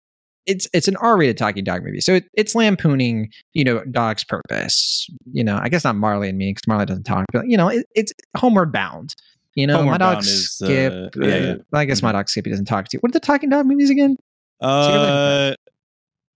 it's 0.46 0.66
it's 0.72 0.88
an 0.88 0.96
R-rated 0.96 1.36
talking 1.36 1.64
dog 1.64 1.84
movie, 1.84 2.00
so 2.00 2.14
it, 2.14 2.24
it's 2.34 2.54
lampooning, 2.54 3.30
you 3.52 3.64
know, 3.64 3.84
dog's 3.90 4.24
purpose. 4.24 5.06
You 5.32 5.44
know, 5.44 5.58
I 5.62 5.68
guess 5.68 5.84
not 5.84 5.96
Marley 5.96 6.28
and 6.28 6.38
me 6.38 6.50
because 6.50 6.66
Marley 6.66 6.86
doesn't 6.86 7.04
talk, 7.04 7.26
but 7.32 7.48
you 7.48 7.56
know, 7.56 7.68
it, 7.68 7.86
it's 7.94 8.12
homeward 8.36 8.72
bound. 8.72 9.14
You 9.54 9.66
know, 9.66 9.78
Homeward 9.78 9.98
my 10.00 10.14
dog 10.14 10.22
is, 10.22 10.52
Skip. 10.52 10.92
uh, 10.92 10.96
uh, 10.96 11.26
yeah, 11.26 11.36
yeah. 11.36 11.54
I 11.72 11.84
guess 11.84 12.02
my 12.02 12.12
dog 12.12 12.28
Skippy 12.28 12.50
doesn't 12.50 12.66
talk 12.66 12.84
to 12.86 12.90
you. 12.96 13.00
What 13.00 13.10
are 13.10 13.12
the 13.12 13.20
talking 13.20 13.50
dog 13.50 13.66
movies 13.66 13.90
again? 13.90 14.16
Uh, 14.60 15.54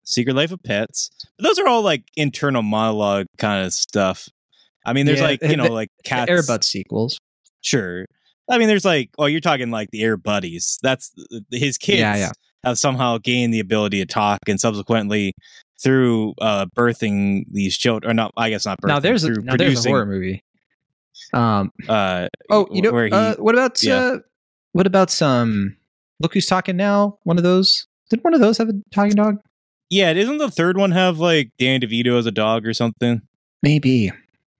Secret 0.03 0.35
Life 0.35 0.51
of 0.51 0.62
Pets. 0.62 1.11
But 1.37 1.45
those 1.45 1.59
are 1.59 1.68
all 1.68 1.83
like 1.83 2.05
internal 2.16 2.62
monologue 2.62 3.27
kind 3.38 3.64
of 3.64 3.73
stuff. 3.73 4.29
I 4.85 4.92
mean, 4.92 5.07
there's 5.07 5.21
Yeah, 5.21 5.27
like 5.27 5.42
you 5.42 5.57
know 5.57 5.64
the- 5.64 5.73
like 5.73 5.90
cats. 6.05 6.31
Air 6.31 6.42
Bud 6.47 6.64
sequels. 6.64 7.18
Sure. 7.61 8.07
I 8.51 8.59
mean, 8.59 8.68
there's 8.68 8.85
like, 8.85 9.11
oh, 9.18 9.27
you're 9.27 9.40
talking 9.40 9.71
like 9.71 9.90
the 9.92 10.03
Air 10.03 10.16
Buddies. 10.16 10.79
That's 10.83 11.12
his 11.51 11.79
kids 11.79 12.01
Yeah, 12.01 12.16
yeah. 12.16 12.31
have 12.64 12.77
somehow 12.79 13.18
gained 13.18 13.55
the 13.55 13.61
ability 13.61 13.99
to 14.01 14.07
talk, 14.07 14.40
and 14.49 14.61
subsequently 14.61 15.33
through 15.83 16.35
uh, 16.40 16.66
birthing 16.77 17.45
these 17.51 17.77
children, 17.79 18.11
or 18.11 18.14
not, 18.14 18.33
I 18.37 18.51
guess 18.51 18.66
not 18.66 18.81
birthing. 18.81 18.88
Now 18.88 18.99
there's 19.01 19.25
a, 19.25 19.31
now 19.31 19.57
there's 19.57 19.87
a 19.87 19.88
horror 19.88 20.07
movie. 20.07 20.42
Um, 21.33 21.71
uh, 21.88 22.29
Oh, 22.51 22.66
you 22.71 22.83
know, 22.83 22.92
where 22.92 23.07
he, 23.07 23.12
uh, 23.12 23.37
what 23.37 23.55
about 23.55 23.83
yeah. 23.83 23.95
uh, 23.97 24.18
what 24.73 24.87
about 24.87 25.11
some? 25.11 25.77
Look 26.21 26.35
who's 26.35 26.47
talking 26.47 26.77
now. 26.77 27.18
One 27.23 27.37
of 27.38 27.45
those. 27.45 27.87
Did 28.11 28.23
one 28.25 28.35
of 28.35 28.40
those 28.40 28.59
have 28.59 28.68
a 28.68 28.75
talking 28.92 29.14
dog? 29.14 29.38
yeah, 29.88 30.12
doesn't 30.12 30.38
the 30.38 30.51
third 30.51 30.77
one 30.77 30.90
have 30.92 31.18
like 31.18 31.51
Danny 31.59 31.87
DeVito 31.87 32.18
as 32.18 32.27
a 32.27 32.31
dog 32.33 32.66
or 32.66 32.75
something? 32.75 33.23
Maybe. 33.62 34.11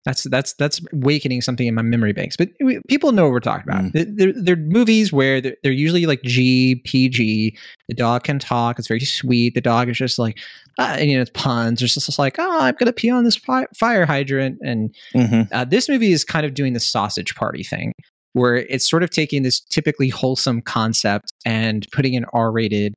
That's 0.05 0.25
that's 0.25 0.55
that's 0.55 0.81
awakening 0.93 1.43
something 1.43 1.67
in 1.67 1.75
my 1.75 1.83
memory 1.83 2.13
banks. 2.13 2.37
But 2.37 2.51
we- 2.61 2.81
people 2.89 3.13
know 3.13 3.25
what 3.25 3.33
we're 3.33 3.41
talking 3.41 3.69
about. 3.69 3.85
Mm. 3.85 4.17
They're, 4.17 4.33
they're, 4.33 4.57
movies 4.57 5.13
where 5.13 5.41
they're, 5.41 5.57
they're 5.63 5.71
usually 5.73 6.07
like 6.07 6.23
G, 6.23 6.77
PG. 6.85 7.57
The 7.89 7.95
dog 7.95 8.25
can 8.25 8.39
talk. 8.41 8.79
It's 8.79 8.89
very 8.89 9.01
sweet. 9.01 9.55
The 9.55 9.61
dog 9.61 9.89
is 9.89 9.97
just 9.97 10.19
like, 10.19 10.39
uh, 10.79 10.97
and, 10.99 11.09
you 11.11 11.17
know, 11.17 11.23
it's 11.23 11.31
puns. 11.35 11.81
It's 11.83 11.95
just 11.95 12.19
like, 12.19 12.37
oh, 12.39 12.61
I'm 12.61 12.75
gonna 12.75 12.93
pee 12.93 13.11
on 13.11 13.23
this 13.23 13.37
fi- 13.37 13.67
fire 13.77 14.05
hydrant, 14.07 14.59
and 14.63 14.93
Mm-hmm. 15.15 15.43
Uh, 15.55 15.65
this 15.65 15.89
movie 15.89 16.13
is 16.13 16.25
kind 16.25 16.45
of 16.47 16.55
doing 16.55 16.73
the 16.73 16.81
sausage 16.81 17.35
party 17.35 17.63
thing, 17.63 17.93
where 18.33 18.57
it's 18.57 18.89
sort 18.89 19.03
of 19.03 19.11
taking 19.11 19.43
this 19.43 19.61
typically 19.61 20.09
wholesome 20.09 20.63
concept 20.63 21.33
and 21.45 21.87
putting 21.93 22.17
an 22.17 22.25
R-rated 22.33 22.95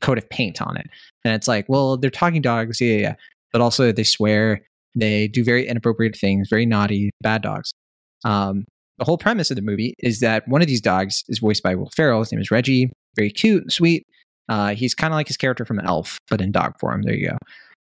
coat 0.00 0.18
of 0.18 0.28
paint 0.30 0.62
on 0.62 0.76
it. 0.76 0.86
And 1.24 1.34
it's 1.34 1.48
like, 1.48 1.66
well, 1.68 1.96
they're 1.96 2.10
talking 2.10 2.42
dogs, 2.42 2.80
yeah, 2.80 2.94
yeah, 2.94 3.00
yeah. 3.00 3.14
but 3.52 3.60
also 3.60 3.90
they 3.92 4.04
swear, 4.04 4.60
they 4.94 5.28
do 5.28 5.44
very 5.44 5.66
inappropriate 5.66 6.16
things, 6.16 6.48
very 6.48 6.66
naughty, 6.66 7.10
bad 7.20 7.42
dogs. 7.42 7.72
Um, 8.24 8.64
the 8.98 9.04
whole 9.04 9.18
premise 9.18 9.50
of 9.50 9.56
the 9.56 9.62
movie 9.62 9.94
is 9.98 10.20
that 10.20 10.46
one 10.46 10.62
of 10.62 10.68
these 10.68 10.80
dogs 10.80 11.24
is 11.28 11.40
voiced 11.40 11.62
by 11.62 11.74
Will 11.74 11.90
Ferrell. 11.96 12.20
His 12.20 12.32
name 12.32 12.40
is 12.40 12.50
Reggie. 12.50 12.90
Very 13.16 13.30
cute, 13.30 13.72
sweet. 13.72 14.06
Uh, 14.48 14.74
he's 14.74 14.94
kind 14.94 15.12
of 15.12 15.16
like 15.16 15.26
his 15.26 15.36
character 15.36 15.64
from 15.64 15.80
Elf, 15.80 16.18
but 16.30 16.40
in 16.40 16.52
dog 16.52 16.78
form. 16.78 17.02
There 17.02 17.14
you 17.14 17.30
go. 17.30 17.38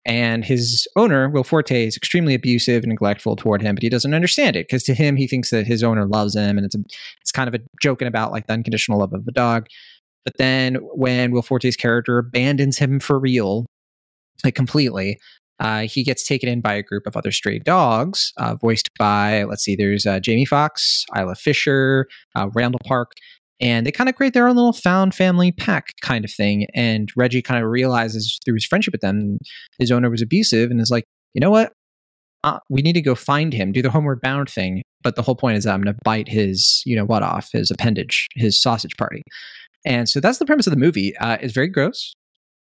And 0.04 0.44
his 0.44 0.88
owner, 0.96 1.30
Will 1.30 1.44
Forte, 1.44 1.86
is 1.86 1.96
extremely 1.96 2.34
abusive 2.34 2.84
and 2.84 2.90
neglectful 2.90 3.36
toward 3.36 3.62
him, 3.62 3.76
but 3.76 3.84
he 3.84 3.90
doesn't 3.90 4.16
understand 4.16 4.56
it 4.56 4.68
because 4.68 4.84
to 4.84 4.96
him, 4.96 5.16
he 5.16 5.28
thinks 5.28 5.52
that 5.52 5.68
his 5.68 5.84
owner 5.84 6.06
loves 6.06 6.36
him, 6.36 6.58
and 6.58 6.66
it's 6.66 6.76
a, 6.76 6.80
it's 7.22 7.32
kind 7.32 7.48
of 7.48 7.54
a 7.54 7.64
joking 7.82 8.08
about 8.08 8.32
like 8.32 8.48
the 8.48 8.54
unconditional 8.54 9.00
love 9.00 9.14
of 9.14 9.28
a 9.28 9.32
dog. 9.32 9.68
But 10.26 10.38
then 10.38 10.76
when 10.76 11.32
Will 11.32 11.44
Forte's 11.44 11.76
character 11.76 12.18
abandons 12.18 12.78
him 12.78 13.00
for 13.00 13.20
real, 13.20 13.66
like 14.44 14.56
completely, 14.56 15.20
uh, 15.62 15.82
he 15.82 16.04
gets 16.04 16.26
taken 16.26 16.50
in 16.50 16.60
by 16.60 16.74
a 16.74 16.82
group 16.84 17.06
of 17.06 17.16
other 17.16 17.32
stray 17.32 17.60
dogs, 17.60 18.34
uh, 18.38 18.56
voiced 18.56 18.90
by 18.98 19.44
let's 19.44 19.64
see, 19.64 19.76
there's 19.76 20.06
uh, 20.08 20.20
Jamie 20.20 20.46
Foxx, 20.46 21.06
Isla 21.16 21.36
Fisher, 21.36 22.08
uh, 22.36 22.50
Randall 22.54 22.82
Park, 22.84 23.12
and 23.60 23.86
they 23.86 23.92
kind 23.92 24.10
of 24.10 24.16
create 24.16 24.34
their 24.34 24.48
own 24.48 24.56
little 24.56 24.74
found 24.74 25.14
family 25.14 25.52
pack 25.52 25.94
kind 26.02 26.26
of 26.26 26.32
thing. 26.32 26.66
And 26.74 27.12
Reggie 27.16 27.44
kind 27.44 27.64
of 27.64 27.70
realizes 27.70 28.40
through 28.44 28.56
his 28.56 28.66
friendship 28.66 28.92
with 28.92 29.02
them, 29.02 29.38
his 29.78 29.92
owner 29.92 30.10
was 30.10 30.22
abusive, 30.22 30.72
and 30.72 30.82
is 30.82 30.90
like, 30.90 31.06
you 31.36 31.40
know 31.40 31.52
what? 31.52 31.74
Uh, 32.44 32.58
we 32.70 32.82
need 32.82 32.94
to 32.94 33.02
go 33.02 33.14
find 33.14 33.54
him, 33.54 33.72
do 33.72 33.84
the 33.84 33.92
homeward 33.92 34.20
bound 34.20 34.50
thing. 34.50 34.82
But 35.04 35.16
the 35.16 35.22
whole 35.22 35.36
point 35.36 35.58
is 35.58 35.64
that 35.66 35.76
I'm 35.76 35.82
going 35.84 35.94
to 35.94 36.00
bite 36.04 36.28
his, 36.28 36.82
you 36.88 36.96
know, 36.96 37.06
what 37.06 37.22
off, 37.22 37.50
his 37.54 37.70
appendage, 37.70 38.28
his 38.36 38.60
sausage 38.60 38.98
party. 38.98 39.22
And 39.86 40.10
so 40.10 40.20
that's 40.20 40.40
the 40.40 40.46
premise 40.46 40.66
of 40.66 40.72
the 40.72 40.80
movie. 40.80 41.16
Uh, 41.18 41.38
it's 41.40 41.54
very 41.54 41.68
gross. 41.68 42.14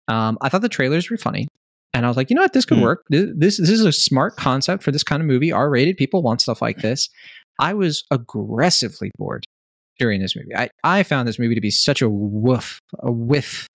Um, 0.09 0.39
I 0.41 0.49
thought 0.49 0.63
the 0.63 0.69
trailers 0.69 1.09
were 1.09 1.17
funny. 1.17 1.47
And 1.93 2.05
I 2.07 2.09
was 2.09 2.17
like, 2.17 2.31
you 2.31 2.37
know 2.37 2.43
what, 2.43 2.53
this 2.53 2.65
could 2.65 2.79
Hmm. 2.79 2.85
work. 2.85 3.05
This, 3.11 3.59
this 3.59 3.59
is 3.59 3.85
a 3.85 3.93
smart 3.93 4.37
concept 4.37 4.83
for 4.83 4.93
this 4.93 5.03
kind 5.03 5.21
of 5.21 5.27
movie. 5.27 5.51
R 5.53 5.69
rated 5.69 5.97
people 5.97 6.23
want 6.23 6.41
stuff 6.41 6.63
like 6.63 6.79
this. 6.79 7.09
I 7.59 7.75
was 7.75 8.05
aggressively 8.11 9.11
bored 9.19 9.45
during 9.99 10.21
this 10.21 10.35
movie. 10.37 10.55
I, 10.57 10.71
I 10.85 11.03
found 11.03 11.29
this 11.29 11.39
movie 11.39 11.55
to 11.55 11.61
be 11.61 11.71
such 11.71 12.01
a 12.01 12.09
woof, 12.09 12.79
a 13.01 13.11
whiff 13.13 13.67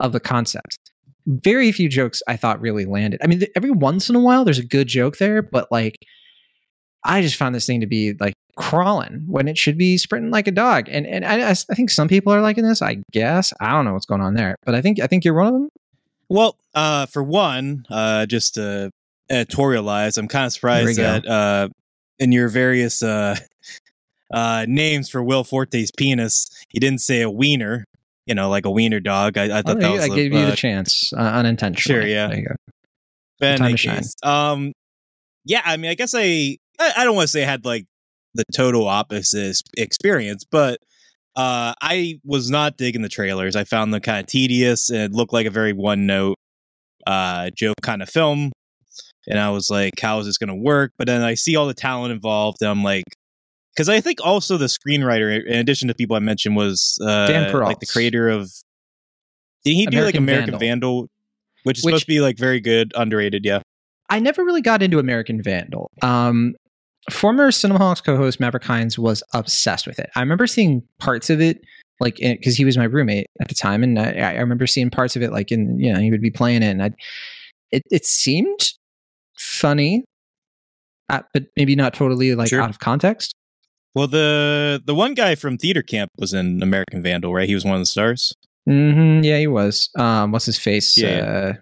of 0.00 0.12
the 0.12 0.20
concept. 0.20 0.78
Very 1.26 1.70
few 1.72 1.88
jokes 1.88 2.22
I 2.26 2.36
thought 2.36 2.60
really 2.60 2.86
landed. 2.86 3.20
I 3.22 3.26
mean, 3.26 3.42
every 3.54 3.70
once 3.70 4.08
in 4.08 4.16
a 4.16 4.20
while 4.20 4.44
there's 4.44 4.58
a 4.58 4.66
good 4.66 4.88
joke 4.88 5.18
there, 5.18 5.42
but 5.42 5.68
like, 5.70 5.94
I 7.04 7.22
just 7.22 7.36
found 7.36 7.54
this 7.54 7.66
thing 7.66 7.80
to 7.80 7.86
be 7.86 8.14
like 8.18 8.34
crawling 8.56 9.24
when 9.28 9.46
it 9.46 9.56
should 9.56 9.78
be 9.78 9.98
sprinting 9.98 10.32
like 10.32 10.48
a 10.48 10.52
dog. 10.52 10.88
And 10.90 11.06
and 11.06 11.24
I, 11.24 11.50
I 11.50 11.54
think 11.54 11.90
some 11.90 12.08
people 12.08 12.32
are 12.32 12.40
liking 12.40 12.64
this. 12.64 12.82
I 12.82 13.02
guess 13.12 13.52
I 13.60 13.70
don't 13.70 13.84
know 13.84 13.92
what's 13.92 14.06
going 14.06 14.20
on 14.20 14.34
there, 14.34 14.56
but 14.64 14.74
I 14.74 14.80
think 14.80 15.00
I 15.00 15.06
think 15.06 15.24
you're 15.24 15.34
one 15.34 15.46
of 15.46 15.52
them. 15.52 15.68
Well, 16.28 16.56
uh, 16.74 17.06
for 17.06 17.22
one, 17.22 17.84
uh, 17.90 18.26
just 18.26 18.54
to 18.54 18.90
editorialize, 19.30 20.18
I'm 20.18 20.28
kind 20.28 20.46
of 20.46 20.52
surprised 20.52 20.98
that 20.98 21.26
uh, 21.26 21.68
in 22.18 22.32
your 22.32 22.48
various 22.48 23.02
uh, 23.02 23.36
uh, 24.32 24.66
names 24.68 25.08
for 25.08 25.22
Will 25.22 25.44
Forte's 25.44 25.90
penis, 25.96 26.48
he 26.68 26.78
didn't 26.78 27.00
say 27.00 27.22
a 27.22 27.30
wiener. 27.30 27.84
You 28.26 28.34
know, 28.34 28.50
like 28.50 28.66
a 28.66 28.70
wiener 28.70 29.00
dog. 29.00 29.38
I, 29.38 29.44
I 29.58 29.62
thought 29.62 29.76
Oh, 29.76 29.80
that 29.80 29.86
you- 29.88 29.92
was. 29.94 30.02
I 30.02 30.12
a- 30.12 30.16
gave 30.16 30.32
you 30.34 30.44
the 30.44 30.54
chance 30.56 31.12
uh, 31.14 31.20
unintentionally. 31.20 32.02
Sure, 32.02 32.06
yeah. 32.06 32.26
There 32.28 32.36
you 32.38 32.46
go. 32.48 33.46
In 33.46 33.56
Time 33.58 33.70
to 33.70 33.76
shine. 33.78 34.02
um, 34.22 34.72
yeah, 35.46 35.62
I 35.64 35.78
mean, 35.78 35.90
I 35.90 35.94
guess 35.94 36.12
I, 36.14 36.58
I, 36.78 36.92
I 36.98 37.04
don't 37.04 37.14
want 37.16 37.24
to 37.24 37.32
say 37.32 37.42
I 37.42 37.46
had 37.46 37.64
like 37.64 37.86
the 38.34 38.44
total 38.52 38.86
opposite 38.86 39.56
experience, 39.78 40.44
but 40.44 40.78
uh, 41.38 41.72
I 41.80 42.18
was 42.24 42.50
not 42.50 42.76
digging 42.76 43.02
the 43.02 43.08
trailers. 43.08 43.54
I 43.54 43.62
found 43.62 43.94
them 43.94 44.00
kind 44.00 44.18
of 44.18 44.26
tedious 44.26 44.90
and 44.90 45.00
it 45.00 45.12
looked 45.12 45.32
like 45.32 45.46
a 45.46 45.50
very 45.50 45.72
one 45.72 46.04
note 46.04 46.34
uh, 47.06 47.50
joke 47.56 47.76
kind 47.80 48.02
of 48.02 48.08
film. 48.08 48.50
And 49.28 49.38
I 49.38 49.50
was 49.50 49.70
like, 49.70 50.00
how 50.00 50.18
is 50.18 50.26
this 50.26 50.36
going 50.36 50.48
to 50.48 50.56
work? 50.56 50.92
But 50.98 51.06
then 51.06 51.22
I 51.22 51.34
see 51.34 51.54
all 51.54 51.68
the 51.68 51.74
talent 51.74 52.12
involved. 52.12 52.58
And 52.60 52.68
I'm 52.68 52.82
like, 52.82 53.04
because 53.72 53.88
I 53.88 54.00
think 54.00 54.18
also 54.24 54.56
the 54.56 54.66
screenwriter, 54.66 55.46
in 55.46 55.58
addition 55.58 55.86
to 55.86 55.94
people 55.94 56.16
I 56.16 56.18
mentioned, 56.18 56.56
was 56.56 56.98
uh, 57.06 57.28
Dan 57.28 57.52
like 57.52 57.78
the 57.78 57.86
creator 57.86 58.28
of. 58.28 58.50
Did 59.64 59.74
he 59.74 59.86
do 59.86 60.02
like 60.02 60.16
American 60.16 60.24
American 60.24 60.58
Vandal. 60.58 61.00
Vandal, 61.00 61.08
which 61.62 61.78
is 61.78 61.84
Which- 61.84 61.92
supposed 61.92 62.04
to 62.06 62.08
be 62.08 62.20
like 62.20 62.36
very 62.36 62.58
good, 62.58 62.92
underrated? 62.96 63.44
Yeah. 63.44 63.60
I 64.10 64.18
never 64.18 64.42
really 64.44 64.62
got 64.62 64.82
into 64.82 64.98
American 64.98 65.40
Vandal. 65.42 65.90
Um, 66.02 66.54
former 67.10 67.50
Cinemaholics 67.50 68.02
co-host 68.04 68.40
Maverick 68.40 68.64
Hines 68.64 68.98
was 68.98 69.22
obsessed 69.34 69.86
with 69.86 69.98
it. 69.98 70.10
I 70.16 70.20
remember 70.20 70.46
seeing 70.46 70.82
parts 70.98 71.30
of 71.30 71.40
it, 71.40 71.60
like 72.00 72.16
because 72.16 72.56
he 72.56 72.64
was 72.64 72.76
my 72.76 72.84
roommate 72.84 73.26
at 73.40 73.48
the 73.48 73.54
time, 73.54 73.82
and 73.82 73.98
I, 73.98 74.12
I 74.12 74.34
remember 74.38 74.66
seeing 74.66 74.90
parts 74.90 75.16
of 75.16 75.22
it, 75.22 75.32
like 75.32 75.50
in 75.52 75.78
you 75.78 75.92
know 75.92 76.00
he 76.00 76.10
would 76.10 76.22
be 76.22 76.30
playing 76.30 76.62
it, 76.62 76.68
and 76.70 76.82
I, 76.82 76.90
it 77.70 77.82
it 77.90 78.06
seemed 78.06 78.72
funny, 79.36 80.04
uh, 81.08 81.22
but 81.32 81.44
maybe 81.56 81.76
not 81.76 81.94
totally 81.94 82.34
like 82.34 82.48
Sure. 82.48 82.60
out 82.62 82.70
of 82.70 82.78
context. 82.78 83.34
Well, 83.94 84.06
the 84.06 84.80
the 84.84 84.94
one 84.94 85.14
guy 85.14 85.34
from 85.34 85.58
Theater 85.58 85.82
Camp 85.82 86.10
was 86.18 86.32
in 86.32 86.62
American 86.62 87.02
Vandal, 87.02 87.32
right? 87.34 87.48
He 87.48 87.54
was 87.54 87.64
one 87.64 87.74
of 87.74 87.80
the 87.80 87.86
stars. 87.86 88.32
Mm-hmm, 88.68 89.24
yeah, 89.24 89.38
he 89.38 89.46
was. 89.46 89.88
Um, 89.96 90.30
what's 90.30 90.44
his 90.44 90.58
face? 90.58 90.96
Yeah. 90.96 91.18
Uh, 91.18 91.52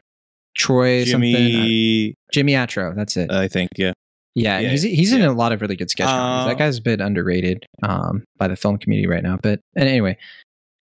Troy 0.57 1.05
something. 1.05 1.35
uh, 1.35 1.39
Jimmy, 1.39 2.15
Jimmy 2.33 2.53
Tatro. 2.55 2.95
That's 2.97 3.17
it. 3.17 3.31
I 3.31 3.47
think, 3.47 3.71
yeah. 3.77 3.93
Yeah, 4.39 4.59
Yeah, 4.61 4.69
he's 4.69 4.83
he's 4.83 5.13
in 5.15 5.23
a 5.23 5.33
lot 5.33 5.53
of 5.53 5.63
really 5.63 5.77
good 5.77 5.89
sketch 5.91 6.07
comedies. 6.07 6.45
Uh, 6.45 6.49
that 6.49 6.59
guy's 6.59 6.77
a 6.79 6.83
bit 6.83 7.01
underrated 7.01 7.65
um, 7.83 8.23
by 8.37 8.47
the 8.49 8.55
film 8.55 8.77
community 8.77 9.09
right 9.09 9.23
now. 9.23 9.39
But 9.43 9.61
and 9.75 9.89
anyway, 9.89 10.19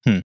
Hmm. 0.07 0.21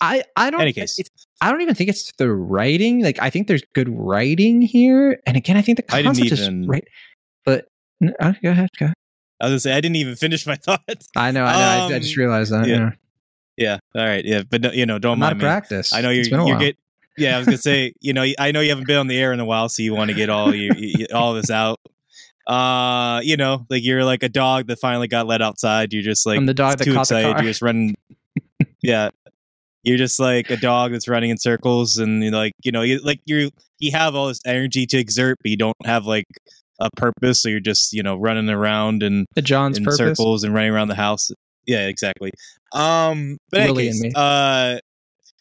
I 0.00 0.22
I 0.34 0.50
don't 0.50 0.60
Any 0.62 0.72
case. 0.72 0.98
it's- 0.98 1.26
I 1.40 1.52
don't 1.52 1.60
even 1.60 1.74
think 1.74 1.90
it's 1.90 2.10
the 2.18 2.32
writing. 2.32 3.02
Like 3.02 3.20
I 3.20 3.30
think 3.30 3.46
there's 3.48 3.62
good 3.74 3.88
writing 3.90 4.62
here, 4.62 5.20
and 5.26 5.36
again, 5.36 5.56
I 5.56 5.62
think 5.62 5.76
the 5.78 5.94
I 5.94 6.02
concept 6.02 6.32
is 6.32 6.48
right. 6.66 6.84
But 7.44 7.68
uh, 8.18 8.32
go 8.42 8.50
ahead, 8.50 8.70
go. 8.78 8.86
ahead. 8.86 8.94
I 9.40 9.44
was 9.44 9.50
gonna 9.52 9.60
say 9.60 9.72
I 9.74 9.80
didn't 9.80 9.96
even 9.96 10.16
finish 10.16 10.46
my 10.46 10.54
thoughts. 10.66 11.08
I 11.16 11.30
know, 11.30 11.44
I 11.44 11.52
know. 11.52 11.58
I, 11.58 11.76
I 11.92 11.94
Um, 11.96 12.00
just 12.00 12.16
realized 12.16 12.50
that. 12.52 12.66
yeah. 12.66 12.76
Yeah. 12.76 13.76
yeah, 13.94 14.00
all 14.00 14.08
right, 14.08 14.24
yeah, 14.24 14.42
but 14.48 14.62
no, 14.62 14.72
you 14.72 14.86
know, 14.86 14.98
don't 14.98 15.12
I'm 15.14 15.18
mind 15.18 15.38
me. 15.38 15.42
practice. 15.44 15.92
I 15.92 16.00
know 16.00 16.10
you're 16.10 16.20
It's 16.20 16.28
been 16.30 16.40
a 16.40 16.46
you're 16.46 16.56
while. 16.56 16.64
get. 16.64 16.76
Yeah, 17.18 17.34
I 17.34 17.38
was 17.38 17.46
gonna 17.46 17.58
say, 17.58 17.92
you 18.00 18.12
know, 18.12 18.24
I 18.38 18.52
know 18.52 18.60
you 18.60 18.70
haven't 18.70 18.86
been 18.86 18.96
on 18.96 19.06
the 19.08 19.18
air 19.18 19.32
in 19.32 19.40
a 19.40 19.44
while, 19.44 19.68
so 19.68 19.82
you 19.82 19.92
want 19.94 20.08
to 20.10 20.14
get 20.16 20.30
all 20.30 20.54
you, 20.54 20.70
you 20.76 21.06
all 21.12 21.34
this 21.34 21.50
out. 21.50 21.78
Uh, 22.48 23.20
you 23.22 23.36
know, 23.36 23.66
like 23.68 23.84
you're 23.84 24.04
like 24.04 24.22
a 24.22 24.28
dog 24.28 24.66
that 24.68 24.78
finally 24.78 25.06
got 25.06 25.26
let 25.26 25.42
outside. 25.42 25.92
You're 25.92 26.02
just 26.02 26.24
like 26.24 26.38
I'm 26.38 26.46
the 26.46 26.54
dog 26.54 26.78
that 26.78 26.84
too 26.84 26.98
excited. 26.98 27.34
car. 27.34 27.42
You're 27.42 27.50
just 27.50 27.62
running. 27.62 27.94
yeah, 28.82 29.10
you're 29.82 29.98
just 29.98 30.18
like 30.18 30.50
a 30.50 30.56
dog 30.56 30.92
that's 30.92 31.08
running 31.08 31.30
in 31.30 31.36
circles, 31.36 31.98
and 31.98 32.22
you're 32.22 32.32
like 32.32 32.54
you 32.62 32.72
know, 32.72 32.82
you 32.82 33.00
like 33.00 33.20
you 33.26 33.50
you 33.78 33.92
have 33.92 34.14
all 34.14 34.28
this 34.28 34.40
energy 34.46 34.86
to 34.86 34.98
exert, 34.98 35.36
but 35.42 35.50
you 35.50 35.58
don't 35.58 35.76
have 35.84 36.06
like 36.06 36.24
a 36.80 36.90
purpose, 36.96 37.42
so 37.42 37.50
you're 37.50 37.60
just 37.60 37.92
you 37.92 38.02
know 38.02 38.16
running 38.16 38.48
around 38.48 39.02
and 39.02 39.26
the 39.34 39.42
John's 39.42 39.76
in 39.76 39.84
purpose. 39.84 39.98
circles 39.98 40.42
and 40.42 40.54
running 40.54 40.72
around 40.72 40.88
the 40.88 40.94
house. 40.94 41.30
Yeah, 41.66 41.86
exactly. 41.86 42.32
Um, 42.72 43.36
but 43.50 43.66
Willie 43.66 43.88
anyways, 43.88 44.00
and 44.00 44.12
me. 44.12 44.12
uh, 44.16 44.78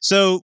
so 0.02 0.42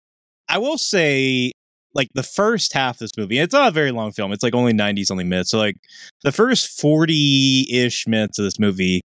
I 0.48 0.58
will 0.58 0.78
say, 0.78 1.52
like 1.96 2.08
the 2.14 2.22
first 2.22 2.74
half 2.74 2.96
of 2.96 2.98
this 2.98 3.16
movie, 3.16 3.38
it's 3.38 3.54
not 3.54 3.68
a 3.68 3.72
very 3.72 3.90
long 3.90 4.12
film. 4.12 4.32
It's 4.32 4.42
like 4.42 4.54
only 4.54 4.74
ninety 4.74 5.02
something 5.02 5.28
minutes. 5.28 5.50
So 5.50 5.58
like 5.58 5.76
the 6.22 6.30
first 6.30 6.78
forty 6.78 7.66
ish 7.72 8.06
minutes 8.06 8.38
of 8.38 8.44
this 8.44 8.58
movie 8.58 9.00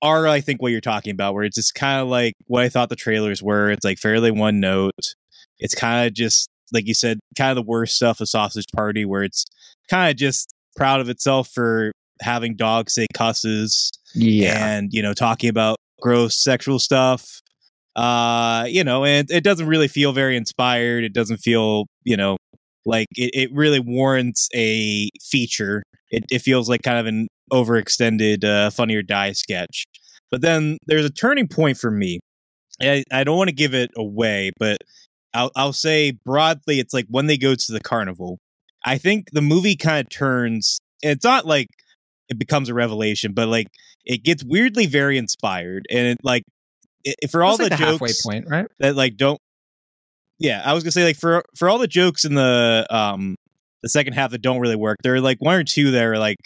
are, 0.00 0.26
I 0.26 0.40
think, 0.40 0.60
what 0.60 0.72
you're 0.72 0.80
talking 0.80 1.12
about, 1.12 1.34
where 1.34 1.44
it's 1.44 1.56
just 1.56 1.74
kind 1.74 2.00
of 2.00 2.08
like 2.08 2.34
what 2.46 2.64
I 2.64 2.70
thought 2.70 2.88
the 2.88 2.96
trailers 2.96 3.42
were. 3.42 3.70
It's 3.70 3.84
like 3.84 3.98
fairly 3.98 4.30
one 4.30 4.58
note. 4.58 5.14
It's 5.58 5.74
kind 5.74 6.06
of 6.06 6.14
just 6.14 6.48
like 6.72 6.86
you 6.86 6.94
said, 6.94 7.20
kind 7.36 7.50
of 7.50 7.56
the 7.56 7.70
worst 7.70 7.96
stuff 7.96 8.20
of 8.20 8.28
Sausage 8.28 8.66
Party, 8.74 9.04
where 9.04 9.22
it's 9.22 9.44
kind 9.90 10.10
of 10.10 10.16
just 10.16 10.52
proud 10.76 11.00
of 11.00 11.10
itself 11.10 11.50
for 11.50 11.92
having 12.22 12.56
dogs 12.56 12.94
say 12.94 13.06
cusses 13.14 13.90
Yeah, 14.14 14.66
and 14.66 14.92
you 14.92 15.02
know 15.02 15.12
talking 15.12 15.50
about 15.50 15.76
gross 16.00 16.42
sexual 16.42 16.78
stuff 16.78 17.40
uh 17.94 18.64
you 18.68 18.84
know 18.84 19.04
and 19.04 19.30
it 19.30 19.44
doesn't 19.44 19.66
really 19.66 19.88
feel 19.88 20.12
very 20.12 20.36
inspired. 20.36 21.04
It 21.04 21.12
doesn't 21.12 21.38
feel 21.38 21.86
you 22.04 22.16
know 22.16 22.36
like 22.86 23.08
it, 23.12 23.30
it 23.34 23.50
really 23.52 23.80
warrants 23.80 24.48
a 24.54 25.08
feature. 25.20 25.82
It, 26.10 26.24
it 26.30 26.40
feels 26.40 26.68
like 26.68 26.82
kind 26.82 26.98
of 26.98 27.06
an 27.06 27.28
overextended 27.52 28.44
uh 28.44 28.70
funny 28.70 28.94
or 28.96 29.02
die 29.02 29.32
sketch. 29.32 29.84
But 30.30 30.40
then 30.40 30.78
there's 30.86 31.04
a 31.04 31.10
turning 31.10 31.48
point 31.48 31.76
for 31.76 31.90
me. 31.90 32.20
I, 32.80 33.04
I 33.12 33.24
don't 33.24 33.36
want 33.36 33.48
to 33.48 33.54
give 33.54 33.74
it 33.74 33.90
away 33.96 34.50
but 34.58 34.78
I'll, 35.34 35.50
I'll 35.54 35.72
say 35.72 36.12
broadly 36.24 36.80
it's 36.80 36.94
like 36.94 37.06
when 37.08 37.26
they 37.26 37.36
go 37.36 37.54
to 37.54 37.72
the 37.72 37.80
carnival. 37.80 38.38
I 38.84 38.98
think 38.98 39.30
the 39.32 39.42
movie 39.42 39.76
kind 39.76 40.00
of 40.04 40.10
turns 40.10 40.78
it's 41.02 41.24
not 41.24 41.46
like 41.46 41.68
it 42.28 42.38
becomes 42.38 42.68
a 42.70 42.74
revelation 42.74 43.32
but 43.34 43.48
like 43.48 43.68
it 44.04 44.24
gets 44.24 44.42
weirdly 44.44 44.86
very 44.86 45.18
inspired. 45.18 45.86
And 45.90 46.06
it 46.08 46.18
like 46.22 46.42
for 47.30 47.42
all 47.42 47.56
That's 47.56 47.70
like 47.70 47.78
the, 47.78 47.84
the 47.84 47.90
halfway 47.92 48.08
jokes 48.08 48.22
point, 48.22 48.46
right? 48.48 48.66
that 48.78 48.96
like 48.96 49.16
don't 49.16 49.40
yeah 50.38 50.62
i 50.64 50.72
was 50.72 50.82
gonna 50.82 50.92
say 50.92 51.04
like 51.04 51.16
for 51.16 51.42
for 51.56 51.68
all 51.68 51.78
the 51.78 51.86
jokes 51.86 52.24
in 52.24 52.34
the 52.34 52.86
um 52.90 53.36
the 53.82 53.88
second 53.88 54.12
half 54.14 54.30
that 54.30 54.42
don't 54.42 54.60
really 54.60 54.76
work 54.76 54.98
there 55.02 55.14
are 55.14 55.20
like 55.20 55.38
one 55.40 55.54
or 55.54 55.64
two 55.64 55.90
that 55.90 56.04
are 56.04 56.18
like 56.18 56.38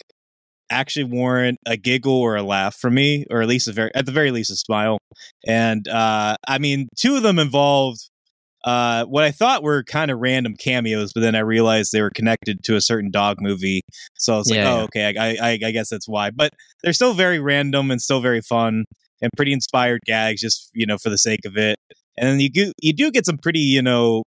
actually 0.71 1.05
warrant 1.05 1.59
a 1.67 1.77
giggle 1.77 2.13
or 2.21 2.37
a 2.37 2.43
laugh 2.43 2.75
from 2.77 2.95
me 2.95 3.25
or 3.31 3.41
at 3.41 3.49
least 3.49 3.69
a 3.69 3.73
very 3.73 3.95
at 3.95 4.05
the 4.07 4.13
very 4.13 4.31
least 4.31 4.51
a 4.51 4.57
smile 4.57 4.99
and 5.47 5.87
uh 5.89 6.37
i 6.49 6.59
mean 6.59 6.89
two 6.97 7.15
of 7.17 7.23
them 7.23 7.39
involved 7.39 8.11
uh 8.65 9.05
what 9.05 9.23
i 9.23 9.31
thought 9.31 9.63
were 9.63 9.85
kind 9.85 10.11
of 10.11 10.19
random 10.19 10.57
cameos 10.57 11.13
but 11.13 11.21
then 11.21 11.37
i 11.37 11.39
realized 11.39 11.93
they 11.93 12.03
were 12.03 12.11
connected 12.11 12.65
to 12.65 12.75
a 12.75 12.81
certain 12.81 13.13
dog 13.13 13.37
movie 13.41 13.81
so 14.17 14.35
i 14.35 14.39
was 14.39 14.51
like 14.51 14.57
Yeah, 14.59 14.73
oh 14.73 14.77
yeah. 14.79 14.83
okay 14.85 15.15
I, 15.17 15.51
I 15.51 15.59
i 15.67 15.71
guess 15.71 15.89
that's 15.89 16.09
why 16.09 16.31
but 16.31 16.53
they're 16.83 16.93
still 16.93 17.15
very 17.15 17.39
random 17.39 17.93
and 17.93 18.03
still 18.03 18.21
very 18.21 18.41
fun 18.41 18.87
and 19.23 19.31
pretty 19.37 19.53
inspired 19.53 20.01
gags 20.07 20.41
just 20.41 20.71
you 20.75 20.87
know 20.87 20.99
for 20.99 21.11
the 21.11 21.19
sake 21.19 21.45
of 21.45 21.57
it. 21.57 21.77
And 22.19 22.29
then 22.29 22.41
you 22.41 22.51
do 22.51 22.73
you 22.83 22.93
do 22.93 23.11
get 23.11 23.27
some 23.27 23.39
pretty 23.39 23.61
you 23.61 23.83
know 23.83 24.23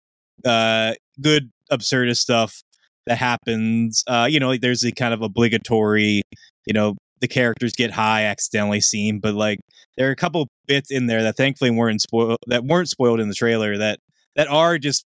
uh 0.45 0.95
good 1.21 1.51
absurdist 1.73 2.19
stuff 2.19 2.63
that 3.07 3.19
happens. 3.19 4.03
Uh 4.07 4.27
you 4.31 4.41
know 4.41 4.49
like 4.49 4.61
there's 4.61 4.81
the 4.81 4.93
kind 4.93 5.15
of 5.15 5.23
obligatory 5.23 6.23
you 6.67 6.73
know 6.73 6.97
the 7.21 7.29
characters 7.29 7.73
get 7.73 7.91
high 7.91 8.25
accidentally 8.25 8.81
scene 8.81 9.21
but 9.21 9.35
like 9.35 9.59
there 9.97 10.09
are 10.09 10.13
a 10.13 10.17
couple 10.17 10.49
bits 10.67 10.91
in 10.91 11.07
there 11.07 11.23
that 11.23 11.37
thankfully 11.37 11.71
weren't 11.71 12.03
spoiled 12.03 12.37
that 12.47 12.65
weren't 12.65 12.89
spoiled 12.91 13.21
in 13.21 13.29
the 13.29 13.35
trailer 13.35 13.79
that 13.79 13.99
that 14.35 14.49
are 14.49 14.77
just 14.79 15.05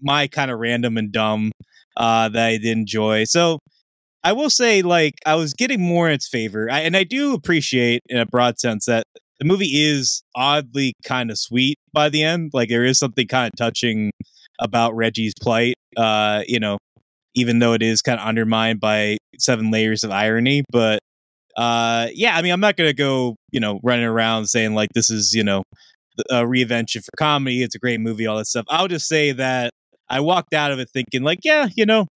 my 0.00 0.26
kind 0.26 0.50
of 0.50 0.58
random 0.58 0.96
and 0.96 1.12
dumb 1.12 1.52
uh 1.96 2.28
that 2.28 2.46
i 2.46 2.56
did 2.56 2.66
enjoy. 2.78 3.24
So 3.24 3.58
I 4.22 4.32
will 4.32 4.50
say, 4.50 4.82
like, 4.82 5.14
I 5.24 5.34
was 5.34 5.54
getting 5.54 5.80
more 5.80 6.08
in 6.08 6.14
its 6.14 6.28
favor, 6.28 6.68
I, 6.70 6.80
and 6.80 6.96
I 6.96 7.04
do 7.04 7.34
appreciate, 7.34 8.02
in 8.08 8.18
a 8.18 8.26
broad 8.26 8.58
sense, 8.58 8.84
that 8.86 9.04
the 9.38 9.46
movie 9.46 9.82
is 9.82 10.22
oddly 10.34 10.92
kind 11.04 11.30
of 11.30 11.38
sweet 11.38 11.78
by 11.92 12.08
the 12.10 12.22
end. 12.22 12.50
Like, 12.52 12.68
there 12.68 12.84
is 12.84 12.98
something 12.98 13.26
kind 13.26 13.50
of 13.52 13.56
touching 13.56 14.10
about 14.60 14.94
Reggie's 14.94 15.32
plight. 15.40 15.74
Uh, 15.96 16.42
you 16.46 16.60
know, 16.60 16.78
even 17.34 17.58
though 17.58 17.72
it 17.72 17.82
is 17.82 18.02
kind 18.02 18.20
of 18.20 18.26
undermined 18.26 18.80
by 18.80 19.16
seven 19.38 19.70
layers 19.70 20.04
of 20.04 20.10
irony, 20.10 20.62
but 20.70 21.00
uh, 21.56 22.08
yeah, 22.14 22.36
I 22.36 22.42
mean, 22.42 22.52
I'm 22.52 22.60
not 22.60 22.76
gonna 22.76 22.92
go, 22.92 23.36
you 23.50 23.60
know, 23.60 23.80
running 23.82 24.04
around 24.04 24.46
saying 24.46 24.74
like 24.74 24.90
this 24.94 25.10
is, 25.10 25.32
you 25.32 25.42
know, 25.42 25.64
a 26.30 26.42
reinvention 26.42 27.02
for 27.04 27.10
comedy. 27.18 27.62
It's 27.62 27.74
a 27.74 27.78
great 27.78 28.00
movie, 28.00 28.26
all 28.26 28.36
that 28.38 28.46
stuff. 28.46 28.66
I'll 28.68 28.88
just 28.88 29.08
say 29.08 29.32
that 29.32 29.72
I 30.08 30.20
walked 30.20 30.54
out 30.54 30.70
of 30.70 30.78
it 30.78 30.90
thinking, 30.90 31.22
like, 31.22 31.40
yeah, 31.42 31.68
you 31.76 31.86
know, 31.86 32.06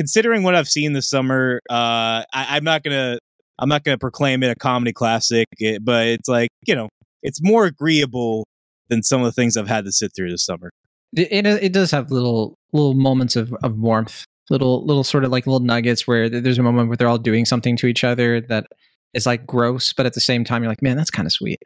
considering 0.00 0.42
what 0.42 0.54
I've 0.54 0.66
seen 0.66 0.94
this 0.94 1.10
summer, 1.10 1.60
uh, 1.68 2.24
I, 2.32 2.56
I'm 2.56 2.64
not 2.64 2.82
gonna 2.82 3.18
I'm 3.58 3.68
not 3.68 3.84
gonna 3.84 3.98
proclaim 3.98 4.42
it 4.42 4.50
a 4.50 4.54
comedy 4.54 4.94
classic, 4.94 5.46
eh, 5.60 5.76
but 5.78 6.06
it's 6.06 6.26
like 6.26 6.48
you 6.66 6.74
know 6.74 6.88
it's 7.22 7.42
more 7.42 7.66
agreeable 7.66 8.46
than 8.88 9.02
some 9.02 9.20
of 9.20 9.26
the 9.26 9.32
things 9.32 9.58
I've 9.58 9.68
had 9.68 9.84
to 9.84 9.92
sit 9.92 10.12
through 10.16 10.30
this 10.30 10.42
summer. 10.42 10.70
It, 11.14 11.30
it 11.30 11.46
it 11.46 11.72
does 11.74 11.90
have 11.90 12.10
little 12.10 12.54
little 12.72 12.94
moments 12.94 13.36
of, 13.36 13.52
of 13.62 13.76
warmth, 13.76 14.24
little 14.48 14.86
little 14.86 15.04
sort 15.04 15.24
of 15.24 15.32
like 15.32 15.46
little 15.46 15.60
nuggets 15.60 16.06
where 16.06 16.30
there's 16.30 16.58
a 16.58 16.62
moment 16.62 16.88
where 16.88 16.96
they're 16.96 17.06
all 17.06 17.18
doing 17.18 17.44
something 17.44 17.76
to 17.76 17.86
each 17.86 18.02
other 18.02 18.40
that 18.40 18.68
is 19.12 19.26
like 19.26 19.46
gross, 19.46 19.92
but 19.92 20.06
at 20.06 20.14
the 20.14 20.20
same 20.20 20.44
time, 20.44 20.62
you're 20.62 20.72
like, 20.72 20.80
man, 20.80 20.96
that's 20.96 21.10
kind 21.10 21.26
of 21.26 21.32
sweet. 21.32 21.60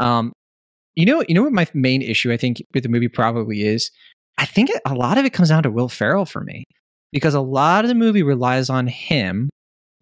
Um, 0.00 0.32
you 0.96 1.06
know, 1.06 1.22
you 1.28 1.36
know 1.36 1.44
what 1.44 1.52
my 1.52 1.68
main 1.72 2.02
issue 2.02 2.32
I 2.32 2.36
think 2.36 2.64
with 2.74 2.82
the 2.82 2.88
movie 2.88 3.06
probably 3.06 3.62
is. 3.62 3.92
I 4.38 4.44
think 4.44 4.70
a 4.84 4.94
lot 4.94 5.18
of 5.18 5.24
it 5.24 5.32
comes 5.32 5.50
down 5.50 5.62
to 5.62 5.70
Will 5.70 5.88
Ferrell 5.88 6.26
for 6.26 6.42
me 6.42 6.64
because 7.12 7.34
a 7.34 7.40
lot 7.40 7.84
of 7.84 7.88
the 7.88 7.94
movie 7.94 8.22
relies 8.22 8.68
on 8.70 8.86
him 8.86 9.48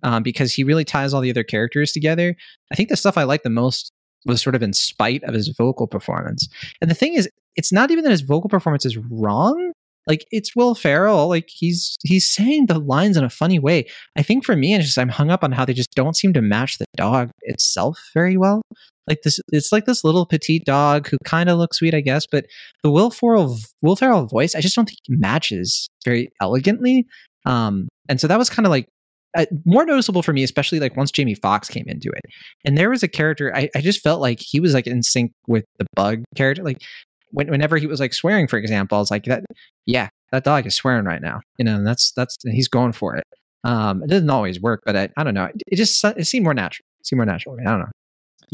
um, 0.02 0.22
because 0.22 0.52
he 0.52 0.64
really 0.64 0.84
ties 0.84 1.14
all 1.14 1.20
the 1.20 1.30
other 1.30 1.44
characters 1.44 1.92
together. 1.92 2.36
I 2.70 2.74
think 2.74 2.88
the 2.88 2.96
stuff 2.96 3.18
I 3.18 3.24
like 3.24 3.42
the 3.42 3.50
most 3.50 3.90
was 4.26 4.40
sort 4.40 4.54
of 4.54 4.62
in 4.62 4.72
spite 4.72 5.22
of 5.24 5.34
his 5.34 5.48
vocal 5.48 5.86
performance. 5.86 6.48
And 6.80 6.90
the 6.90 6.94
thing 6.94 7.14
is, 7.14 7.28
it's 7.56 7.72
not 7.72 7.90
even 7.90 8.04
that 8.04 8.10
his 8.10 8.22
vocal 8.22 8.48
performance 8.48 8.84
is 8.84 8.96
wrong. 8.96 9.72
Like 10.06 10.26
it's 10.30 10.54
Will 10.54 10.74
Ferrell. 10.74 11.28
Like 11.28 11.48
he's 11.48 11.96
he's 12.02 12.26
saying 12.26 12.66
the 12.66 12.78
lines 12.78 13.16
in 13.16 13.24
a 13.24 13.30
funny 13.30 13.58
way. 13.58 13.86
I 14.16 14.22
think 14.22 14.44
for 14.44 14.54
me, 14.54 14.74
it's 14.74 14.84
just 14.84 14.98
I'm 14.98 15.08
hung 15.08 15.30
up 15.30 15.42
on 15.42 15.52
how 15.52 15.64
they 15.64 15.72
just 15.72 15.94
don't 15.94 16.16
seem 16.16 16.34
to 16.34 16.42
match 16.42 16.76
the 16.78 16.84
dog 16.96 17.30
itself 17.42 17.98
very 18.12 18.36
well. 18.36 18.62
Like 19.06 19.22
this, 19.22 19.38
it's 19.52 19.72
like 19.72 19.84
this 19.84 20.04
little 20.04 20.26
petite 20.26 20.64
dog 20.64 21.08
who 21.08 21.18
kind 21.24 21.50
of 21.50 21.58
looks 21.58 21.78
sweet, 21.78 21.94
I 21.94 22.00
guess, 22.00 22.26
but 22.26 22.46
the 22.82 22.90
Will 22.90 23.10
Ferrell 23.10 23.58
Will 23.82 23.96
Ferrell 23.96 24.26
voice, 24.26 24.54
I 24.54 24.60
just 24.60 24.74
don't 24.74 24.86
think 24.86 24.98
matches 25.08 25.88
very 26.04 26.30
elegantly. 26.40 27.06
Um, 27.44 27.88
and 28.08 28.20
so 28.20 28.26
that 28.26 28.38
was 28.38 28.48
kind 28.48 28.66
of 28.66 28.70
like 28.70 28.88
uh, 29.36 29.46
more 29.64 29.84
noticeable 29.84 30.22
for 30.22 30.32
me, 30.32 30.42
especially 30.42 30.80
like 30.80 30.96
once 30.96 31.10
Jamie 31.10 31.34
Foxx 31.34 31.68
came 31.68 31.84
into 31.86 32.08
it. 32.10 32.22
And 32.64 32.78
there 32.78 32.90
was 32.90 33.02
a 33.02 33.08
character 33.08 33.54
I, 33.54 33.68
I 33.74 33.80
just 33.80 34.00
felt 34.00 34.20
like 34.20 34.38
he 34.40 34.60
was 34.60 34.74
like 34.74 34.86
in 34.86 35.02
sync 35.02 35.32
with 35.46 35.64
the 35.78 35.86
bug 35.94 36.22
character. 36.36 36.62
Like 36.62 36.82
when, 37.30 37.50
whenever 37.50 37.76
he 37.76 37.86
was 37.86 38.00
like 38.00 38.14
swearing, 38.14 38.46
for 38.46 38.58
example, 38.58 38.96
I 38.96 39.00
was 39.00 39.10
like, 39.10 39.24
that, 39.24 39.44
yeah, 39.86 40.08
that 40.32 40.44
dog 40.44 40.66
is 40.66 40.74
swearing 40.74 41.04
right 41.04 41.20
now. 41.20 41.40
You 41.58 41.64
know, 41.64 41.76
and 41.76 41.86
that's 41.86 42.12
that's 42.12 42.36
he's 42.44 42.68
going 42.68 42.92
for 42.92 43.16
it. 43.16 43.24
Um, 43.64 44.02
it 44.02 44.10
doesn't 44.10 44.30
always 44.30 44.60
work, 44.60 44.82
but 44.84 44.96
I, 44.96 45.08
I 45.16 45.24
don't 45.24 45.34
know. 45.34 45.46
It, 45.46 45.62
it 45.66 45.76
just 45.76 46.02
it 46.04 46.26
seemed 46.26 46.44
more 46.44 46.54
natural. 46.54 46.84
It 47.00 47.06
seemed 47.06 47.18
more 47.18 47.26
natural. 47.26 47.56
I 47.60 47.64
don't 47.64 47.80
know. 47.80 47.90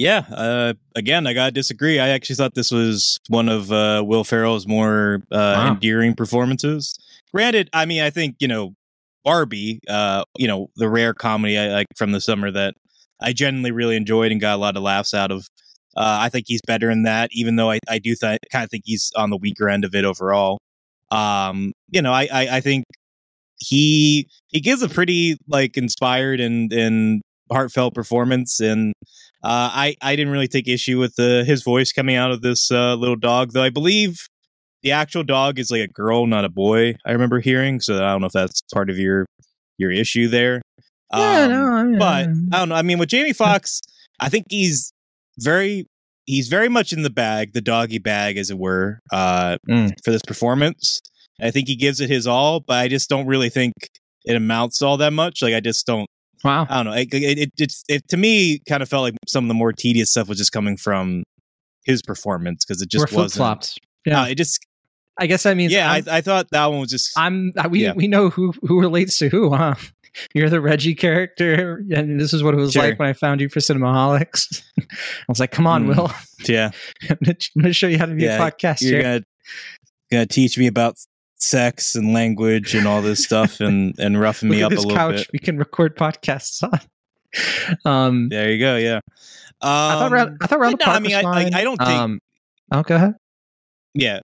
Yeah. 0.00 0.24
Uh, 0.30 0.72
again, 0.96 1.26
I 1.26 1.34
gotta 1.34 1.50
disagree. 1.52 1.98
I 1.98 2.08
actually 2.08 2.36
thought 2.36 2.54
this 2.54 2.70
was 2.70 3.20
one 3.28 3.50
of 3.50 3.70
uh, 3.70 4.02
Will 4.06 4.24
Ferrell's 4.24 4.66
more 4.66 5.22
uh, 5.30 5.36
wow. 5.36 5.68
endearing 5.72 6.14
performances. 6.14 6.98
Granted, 7.34 7.68
I 7.74 7.84
mean, 7.84 8.02
I 8.02 8.08
think 8.08 8.36
you 8.40 8.48
know 8.48 8.74
Barbie, 9.24 9.80
uh, 9.88 10.24
you 10.38 10.48
know, 10.48 10.70
the 10.76 10.88
rare 10.88 11.12
comedy 11.12 11.58
I 11.58 11.68
like 11.68 11.86
from 11.96 12.12
the 12.12 12.20
summer 12.20 12.50
that 12.50 12.76
I 13.20 13.34
genuinely 13.34 13.72
really 13.72 13.94
enjoyed 13.94 14.32
and 14.32 14.40
got 14.40 14.54
a 14.54 14.56
lot 14.56 14.78
of 14.78 14.82
laughs 14.82 15.12
out 15.12 15.30
of. 15.30 15.46
Uh, 15.94 16.18
I 16.22 16.30
think 16.30 16.46
he's 16.48 16.62
better 16.66 16.88
in 16.88 17.02
that, 17.02 17.28
even 17.32 17.56
though 17.56 17.70
I, 17.70 17.78
I 17.86 17.98
do 17.98 18.14
th- 18.14 18.38
kind 18.50 18.64
of 18.64 18.70
think 18.70 18.84
he's 18.86 19.12
on 19.16 19.28
the 19.28 19.36
weaker 19.36 19.68
end 19.68 19.84
of 19.84 19.94
it 19.94 20.06
overall. 20.06 20.58
Um, 21.10 21.72
you 21.90 22.00
know, 22.00 22.12
I, 22.12 22.26
I, 22.32 22.56
I 22.56 22.60
think 22.60 22.84
he 23.58 24.28
he 24.48 24.60
gives 24.60 24.82
a 24.82 24.88
pretty 24.88 25.36
like 25.46 25.76
inspired 25.76 26.40
and 26.40 26.72
and 26.72 27.20
heartfelt 27.50 27.94
performance, 27.94 28.60
and 28.60 28.94
uh, 29.42 29.70
I 29.72 29.96
I 30.02 30.16
didn't 30.16 30.32
really 30.32 30.48
take 30.48 30.68
issue 30.68 30.98
with 30.98 31.16
the 31.16 31.44
his 31.46 31.62
voice 31.62 31.92
coming 31.92 32.16
out 32.16 32.30
of 32.30 32.42
this 32.42 32.70
uh, 32.70 32.94
little 32.94 33.16
dog, 33.16 33.52
though 33.52 33.62
I 33.62 33.70
believe 33.70 34.28
the 34.82 34.92
actual 34.92 35.22
dog 35.22 35.58
is 35.58 35.70
like 35.70 35.82
a 35.82 35.88
girl, 35.88 36.26
not 36.26 36.44
a 36.44 36.48
boy. 36.48 36.94
I 37.04 37.12
remember 37.12 37.40
hearing, 37.40 37.80
so 37.80 37.96
I 37.96 38.12
don't 38.12 38.20
know 38.20 38.28
if 38.28 38.32
that's 38.32 38.62
part 38.72 38.90
of 38.90 38.98
your 38.98 39.26
your 39.78 39.90
issue 39.90 40.28
there. 40.28 40.62
Yeah, 41.12 41.42
um, 41.42 41.50
no, 41.50 41.64
I 41.66 41.82
mean, 41.84 41.98
but 41.98 42.28
I 42.56 42.58
don't 42.58 42.68
know. 42.68 42.74
I 42.74 42.82
mean, 42.82 42.98
with 42.98 43.08
Jamie 43.08 43.32
Foxx, 43.34 43.80
I 44.20 44.28
think 44.28 44.46
he's 44.48 44.92
very 45.38 45.86
he's 46.26 46.48
very 46.48 46.68
much 46.68 46.92
in 46.92 47.02
the 47.02 47.10
bag, 47.10 47.52
the 47.52 47.60
doggy 47.60 47.98
bag, 47.98 48.36
as 48.36 48.50
it 48.50 48.58
were, 48.58 49.00
uh, 49.12 49.58
mm. 49.68 49.92
for 50.04 50.10
this 50.12 50.22
performance. 50.22 51.00
I 51.40 51.50
think 51.50 51.68
he 51.68 51.76
gives 51.76 52.00
it 52.00 52.10
his 52.10 52.26
all, 52.26 52.60
but 52.60 52.78
I 52.78 52.88
just 52.88 53.08
don't 53.08 53.26
really 53.26 53.48
think 53.48 53.72
it 54.24 54.36
amounts 54.36 54.78
to 54.78 54.86
all 54.86 54.98
that 54.98 55.12
much. 55.12 55.42
Like, 55.42 55.54
I 55.54 55.60
just 55.60 55.86
don't. 55.86 56.06
Wow. 56.44 56.66
I 56.68 56.82
don't 56.82 56.86
know. 56.86 56.98
It, 56.98 57.12
it, 57.12 57.38
it, 57.38 57.52
it, 57.58 57.74
it 57.88 58.08
to 58.08 58.16
me 58.16 58.60
kind 58.60 58.82
of 58.82 58.88
felt 58.88 59.02
like 59.02 59.14
some 59.26 59.44
of 59.44 59.48
the 59.48 59.54
more 59.54 59.72
tedious 59.72 60.10
stuff 60.10 60.28
was 60.28 60.38
just 60.38 60.52
coming 60.52 60.76
from 60.76 61.22
his 61.84 62.02
performance 62.02 62.64
because 62.64 62.82
it 62.82 62.90
just 62.90 63.12
wasn't. 63.12 63.32
Flopped. 63.32 63.78
Yeah. 64.06 64.26
It 64.26 64.36
just 64.36 64.64
I 65.20 65.26
guess 65.26 65.42
that 65.42 65.56
means 65.56 65.72
yeah. 65.72 65.92
I, 65.92 66.02
I, 66.10 66.20
thought 66.22 66.50
that 66.50 66.66
one 66.66 66.80
was 66.80 66.90
just. 66.90 67.12
I'm 67.16 67.52
we 67.68 67.84
yeah. 67.84 67.92
we 67.92 68.08
know 68.08 68.30
who 68.30 68.52
who 68.62 68.80
relates 68.80 69.18
to 69.18 69.28
who, 69.28 69.54
huh? 69.54 69.74
You're 70.34 70.50
the 70.50 70.60
Reggie 70.60 70.94
character, 70.94 71.84
and 71.94 72.18
this 72.18 72.32
is 72.32 72.42
what 72.42 72.54
it 72.54 72.56
was 72.56 72.72
sure. 72.72 72.82
like 72.82 72.98
when 72.98 73.08
I 73.08 73.12
found 73.12 73.40
you 73.40 73.48
for 73.48 73.60
Cinemaholics. 73.60 74.62
I 74.80 74.84
was 75.28 75.38
like, 75.38 75.52
"Come 75.52 75.66
on, 75.66 75.86
mm, 75.86 75.88
Will." 75.88 76.10
Yeah, 76.48 76.70
I'm 77.10 77.18
going 77.20 77.36
to 77.36 77.72
show 77.72 77.86
you 77.86 77.98
how 77.98 78.06
to 78.06 78.14
be 78.14 78.24
yeah, 78.24 78.44
a 78.44 78.50
podcast. 78.50 78.80
You're 78.80 79.02
gonna, 79.02 79.24
gonna 80.10 80.26
teach 80.26 80.58
me 80.58 80.66
about 80.66 80.96
sex 81.40 81.94
and 81.96 82.12
language 82.12 82.74
and 82.74 82.86
all 82.86 83.02
this 83.02 83.24
stuff, 83.24 83.60
and 83.60 83.94
and 83.98 84.20
roughing 84.20 84.48
me 84.48 84.62
up 84.62 84.72
a 84.72 84.74
little 84.74 84.90
couch. 84.90 85.16
bit. 85.16 85.30
We 85.32 85.38
can 85.38 85.58
record 85.58 85.96
podcasts 85.96 86.62
on. 86.62 86.80
Um, 87.84 88.28
there 88.28 88.50
you 88.50 88.58
go. 88.58 88.74
Yeah. 88.74 88.96
Um, 88.96 89.70
I 89.70 89.94
thought 89.94 90.10
round, 90.10 90.38
I 90.40 90.46
thought 90.48 90.58
round 90.58 90.82
no, 90.84 90.92
I 90.92 90.98
mean, 90.98 91.14
I, 91.14 91.20
I, 91.20 91.50
I, 91.54 91.62
don't 91.62 91.76
think. 91.76 91.90
Um, 91.90 92.18
oh, 92.72 92.82
go 92.82 92.96
ahead. 92.96 93.14
Yeah, 93.94 94.18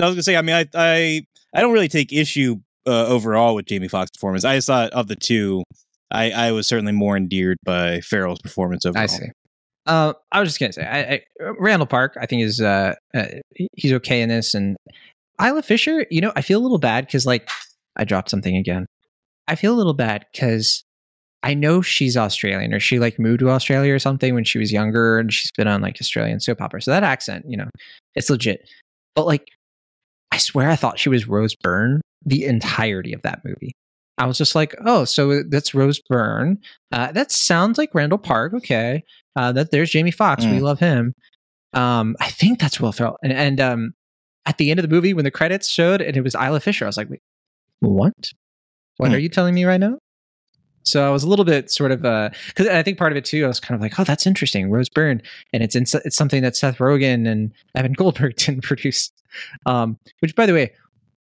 I 0.00 0.06
was 0.06 0.14
gonna 0.14 0.22
say, 0.22 0.36
I 0.36 0.40
mean, 0.40 0.54
I 0.54 0.66
I, 0.72 1.26
I 1.52 1.60
don't 1.60 1.74
really 1.74 1.88
take 1.88 2.10
issue 2.10 2.56
uh, 2.86 3.06
overall 3.06 3.54
with 3.54 3.66
Jamie 3.66 3.88
Foxx' 3.88 4.12
performance. 4.12 4.44
I 4.44 4.56
just 4.56 4.68
thought 4.68 4.92
of 4.92 5.08
the 5.08 5.16
two, 5.16 5.64
I, 6.10 6.30
I 6.30 6.52
was 6.52 6.66
certainly 6.66 6.92
more 6.92 7.16
endeared 7.16 7.58
by 7.64 8.00
Ferrell's 8.00 8.40
performance 8.40 8.86
overall. 8.86 9.02
I 9.02 9.06
see. 9.06 9.26
Uh, 9.86 10.12
I 10.32 10.40
was 10.40 10.48
just 10.48 10.60
gonna 10.60 10.72
say, 10.72 10.84
I, 10.84 11.14
I, 11.14 11.50
Randall 11.58 11.86
Park, 11.86 12.16
I 12.20 12.26
think 12.26 12.42
is 12.42 12.60
uh, 12.60 12.94
uh, 13.14 13.26
he's 13.74 13.92
okay 13.94 14.20
in 14.20 14.28
this, 14.28 14.54
and 14.54 14.76
Isla 15.42 15.62
Fisher. 15.62 16.06
You 16.10 16.20
know, 16.20 16.32
I 16.36 16.42
feel 16.42 16.58
a 16.58 16.62
little 16.62 16.78
bad 16.78 17.06
because 17.06 17.26
like 17.26 17.48
I 17.96 18.04
dropped 18.04 18.30
something 18.30 18.56
again. 18.56 18.86
I 19.48 19.54
feel 19.54 19.74
a 19.74 19.76
little 19.76 19.94
bad 19.94 20.26
because 20.32 20.84
I 21.42 21.54
know 21.54 21.82
she's 21.82 22.16
Australian 22.16 22.74
or 22.74 22.80
she 22.80 22.98
like 22.98 23.18
moved 23.18 23.40
to 23.40 23.50
Australia 23.50 23.94
or 23.94 23.98
something 23.98 24.34
when 24.34 24.44
she 24.44 24.58
was 24.58 24.72
younger, 24.72 25.18
and 25.18 25.32
she's 25.32 25.52
been 25.52 25.68
on 25.68 25.82
like 25.82 25.98
Australian 26.00 26.40
soap 26.40 26.60
opera. 26.60 26.82
So 26.82 26.90
that 26.90 27.04
accent, 27.04 27.44
you 27.48 27.56
know, 27.56 27.70
it's 28.14 28.30
legit. 28.30 28.68
But 29.14 29.26
like 29.26 29.48
I 30.32 30.38
swear 30.38 30.70
I 30.70 30.76
thought 30.76 30.98
she 30.98 31.08
was 31.08 31.28
Rose 31.28 31.54
Byrne 31.54 32.00
the 32.24 32.44
entirety 32.44 33.12
of 33.12 33.22
that 33.22 33.40
movie. 33.44 33.72
I 34.18 34.26
was 34.26 34.38
just 34.38 34.54
like, 34.54 34.74
oh, 34.84 35.04
so 35.04 35.42
that's 35.42 35.74
Rose 35.74 36.00
Byrne. 36.08 36.58
Uh, 36.90 37.12
that 37.12 37.30
sounds 37.30 37.78
like 37.78 37.94
Randall 37.94 38.18
Park. 38.18 38.54
Okay. 38.54 39.04
Uh, 39.36 39.52
that 39.52 39.70
there's 39.70 39.90
Jamie 39.90 40.10
Foxx. 40.10 40.44
Mm. 40.44 40.52
We 40.52 40.60
love 40.60 40.80
him. 40.80 41.12
Um, 41.74 42.16
I 42.20 42.30
think 42.30 42.58
that's 42.58 42.80
Will 42.80 42.92
Ferrell. 42.92 43.18
And, 43.22 43.32
and 43.32 43.60
um, 43.60 43.92
at 44.46 44.58
the 44.58 44.70
end 44.70 44.80
of 44.80 44.88
the 44.88 44.94
movie, 44.94 45.12
when 45.12 45.24
the 45.24 45.30
credits 45.30 45.68
showed 45.68 46.00
and 46.00 46.16
it 46.16 46.22
was 46.22 46.34
Isla 46.34 46.60
Fisher, 46.60 46.84
I 46.84 46.88
was 46.88 46.96
like, 46.96 47.10
wait, 47.10 47.20
what? 47.80 48.30
What 48.96 49.10
mm. 49.10 49.14
are 49.14 49.18
you 49.18 49.28
telling 49.28 49.54
me 49.54 49.64
right 49.64 49.80
now? 49.80 49.98
So 50.84 51.04
I 51.04 51.10
was 51.10 51.24
a 51.24 51.28
little 51.28 51.44
bit 51.44 51.68
sort 51.68 51.90
of 51.90 52.00
because 52.02 52.68
uh, 52.68 52.72
I 52.72 52.82
think 52.84 52.96
part 52.96 53.12
of 53.12 53.18
it 53.18 53.24
too. 53.24 53.44
I 53.44 53.48
was 53.48 53.58
kind 53.58 53.74
of 53.74 53.80
like, 53.80 53.98
oh, 53.98 54.04
that's 54.04 54.24
interesting, 54.24 54.70
Rose 54.70 54.88
Byrne, 54.88 55.20
and 55.52 55.62
it's 55.62 55.74
in, 55.74 55.82
it's 56.04 56.16
something 56.16 56.42
that 56.42 56.56
Seth 56.56 56.78
Rogen 56.78 57.26
and 57.26 57.52
Evan 57.74 57.92
Goldberg 57.92 58.36
didn't 58.36 58.62
produce. 58.62 59.10
Um, 59.66 59.98
which, 60.20 60.36
by 60.36 60.46
the 60.46 60.54
way, 60.54 60.72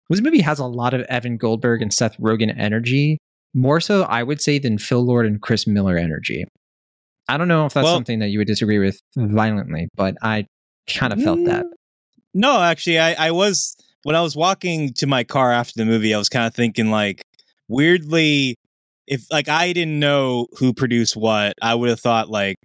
this 0.10 0.22
movie 0.22 0.42
has 0.42 0.60
a 0.60 0.66
lot 0.66 0.94
of 0.94 1.02
Evan 1.02 1.38
Goldberg 1.38 1.82
and 1.82 1.92
Seth 1.92 2.16
Rogen 2.18 2.56
energy, 2.58 3.18
more 3.56 3.82
so 3.82 4.04
I 4.04 4.22
would 4.22 4.40
say 4.40 4.60
than 4.60 4.78
Phil 4.78 5.04
Lord 5.04 5.26
and 5.26 5.42
Chris 5.42 5.66
Miller 5.66 5.98
energy. 5.98 6.46
I 7.28 7.38
don't 7.38 7.48
know 7.48 7.66
if 7.66 7.74
that's 7.74 7.86
well, 7.86 7.96
something 7.96 8.20
that 8.20 8.28
you 8.28 8.38
would 8.38 8.48
disagree 8.48 8.78
with 8.78 9.02
violently, 9.18 9.88
but 9.96 10.16
I 10.22 10.46
kind 10.88 11.12
of 11.12 11.24
felt 11.24 11.44
that. 11.46 11.66
No, 12.36 12.62
actually, 12.62 13.00
I, 13.00 13.28
I 13.28 13.32
was 13.32 13.78
when 14.04 14.16
I 14.16 14.22
was 14.22 14.36
walking 14.36 14.94
to 14.96 15.08
my 15.08 15.24
car 15.24 15.52
after 15.52 15.74
the 15.78 15.86
movie, 15.86 16.14
I 16.14 16.18
was 16.18 16.30
kind 16.30 16.46
of 16.46 16.54
thinking 16.54 16.92
like 16.92 17.24
weirdly 17.68 18.58
if 19.08 19.26
like 19.32 19.48
I 19.48 19.72
didn't 19.74 20.00
know 20.00 20.48
who 20.60 20.74
produced 20.74 21.16
what, 21.16 21.54
I 21.62 21.74
would 21.76 21.90
have 21.90 22.00
thought 22.00 22.30
like 22.30 22.58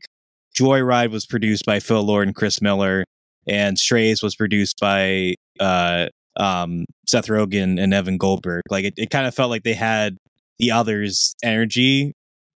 Joyride 0.58 1.12
was 1.12 1.24
produced 1.24 1.64
by 1.64 1.78
Phil 1.78 2.02
Lord 2.02 2.26
and 2.26 2.34
Chris 2.34 2.60
Miller, 2.60 3.04
and 3.46 3.78
Strays 3.78 4.22
was 4.22 4.34
produced 4.34 4.80
by 4.80 5.34
uh, 5.60 6.08
um, 6.36 6.84
Seth 7.08 7.28
Rogen 7.28 7.80
and 7.80 7.94
Evan 7.94 8.18
Goldberg. 8.18 8.64
Like 8.70 8.84
it, 8.84 8.94
it 8.96 9.10
kind 9.10 9.26
of 9.26 9.34
felt 9.34 9.50
like 9.50 9.62
they 9.62 9.74
had 9.74 10.16
the 10.58 10.72
others' 10.72 11.34
energy, 11.44 12.14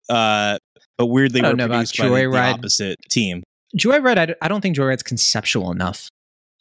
uh, 0.10 0.58
but 0.97 1.06
weirdly 1.06 1.41
were 1.43 1.56
produced 1.56 1.97
by 1.97 2.08
the, 2.08 2.28
the, 2.28 2.38
opposite 2.38 2.97
team. 3.10 3.43
Joyride, 3.78 4.32
I, 4.32 4.36
I 4.41 4.47
don't 4.47 4.62
think 4.62 4.76
Joyride's 4.76 5.04
conceptual 5.04 5.71
enough 5.71 6.10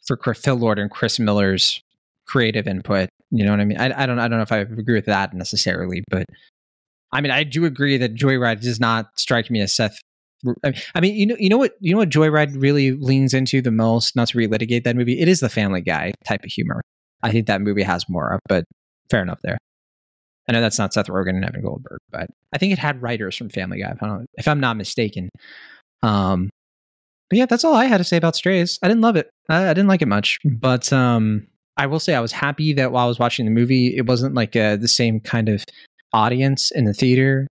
for 0.07 0.35
Phil 0.35 0.57
Lord 0.57 0.79
and 0.79 0.91
Chris 0.91 1.19
Miller's 1.19 1.81
creative 2.27 2.67
input. 2.67 3.09
You 3.31 3.45
know 3.45 3.51
what 3.51 3.61
I 3.61 3.65
mean? 3.65 3.79
I, 3.79 4.03
I 4.03 4.07
don't 4.07 4.19
I 4.19 4.29
don't 4.29 4.39
know 4.39 4.43
if 4.43 4.53
I 4.53 4.59
agree 4.59 4.95
with 4.95 5.07
that 5.07 5.35
necessarily, 5.35 6.05
but 6.11 6.27
I 7.13 7.21
mean, 7.21 7.31
I 7.31 7.45
do 7.45 7.65
agree 7.65 7.99
that 7.99 8.15
Joyride 8.15 8.63
does 8.63 8.81
not 8.81 9.07
strike 9.17 9.51
me 9.51 9.61
as 9.61 9.73
Seth. 9.73 9.99
I 10.65 11.01
mean, 11.01 11.15
you 11.15 11.27
know, 11.27 11.37
you 11.39 11.49
know 11.49 11.59
what, 11.59 11.75
you 11.79 11.93
know 11.93 11.99
what 11.99 12.09
Joyride 12.09 12.61
really 12.61 12.93
leans 12.93 13.33
into 13.33 13.61
the 13.63 13.71
most. 13.71 14.17
Not 14.17 14.29
to 14.29 14.39
relitigate 14.39 14.85
that 14.85 14.97
movie, 14.97 15.21
it 15.21 15.29
is 15.29 15.41
the 15.41 15.49
Family 15.49 15.83
Guy 15.83 16.13
type 16.27 16.43
of 16.43 16.51
humor. 16.51 16.81
I 17.23 17.31
think 17.31 17.47
that 17.47 17.61
movie 17.61 17.83
has 17.83 18.09
more 18.09 18.33
of, 18.33 18.41
but 18.49 18.65
fair 19.09 19.23
enough 19.23 19.41
there. 19.43 19.59
I 20.49 20.53
know 20.53 20.61
that's 20.61 20.79
not 20.79 20.93
Seth 20.93 21.07
Rogen 21.07 21.37
and 21.37 21.45
Evan 21.45 21.63
Goldberg, 21.63 22.01
but 22.11 22.29
I 22.53 22.59
think 22.59 22.73
it 22.73 22.79
had 22.79 23.01
writers 23.01 23.37
from 23.37 23.51
Family 23.51 23.81
Guy, 23.81 23.93
if, 23.93 24.03
I 24.03 24.19
if 24.35 24.49
I'm 24.49 24.59
not 24.59 24.77
mistaken. 24.77 25.29
Um, 26.03 26.51
but 27.33 27.39
yeah, 27.39 27.47
that's 27.47 27.65
all 27.65 27.73
I 27.73 27.87
had 27.87 27.97
to 27.97 28.05
say 28.05 28.19
about 28.19 28.37
Strays. 28.37 28.79
I 28.83 28.89
didn't 28.89 29.01
love 29.01 29.17
it. 29.17 29.31
I, 29.49 29.71
I 29.71 29.73
didn't 29.73 29.87
like 29.87 30.03
it 30.03 30.07
much, 30.07 30.39
but 30.45 30.93
um, 30.93 31.47
I 31.79 31.87
will 31.87 31.99
say 31.99 32.15
I 32.15 32.21
was 32.21 32.31
happy 32.31 32.75
that 32.75 32.93
while 32.93 33.07
I 33.07 33.09
was 33.09 33.19
watching 33.19 33.47
the 33.47 33.51
movie, 33.51 33.97
it 33.97 34.05
wasn't 34.05 34.35
like 34.35 34.55
uh, 34.55 34.77
the 34.77 34.87
same 34.87 35.19
kind 35.19 35.49
of 35.49 35.65
audience 36.13 36.71
in 36.71 36.85
the 36.85 36.93
theater 36.93 37.49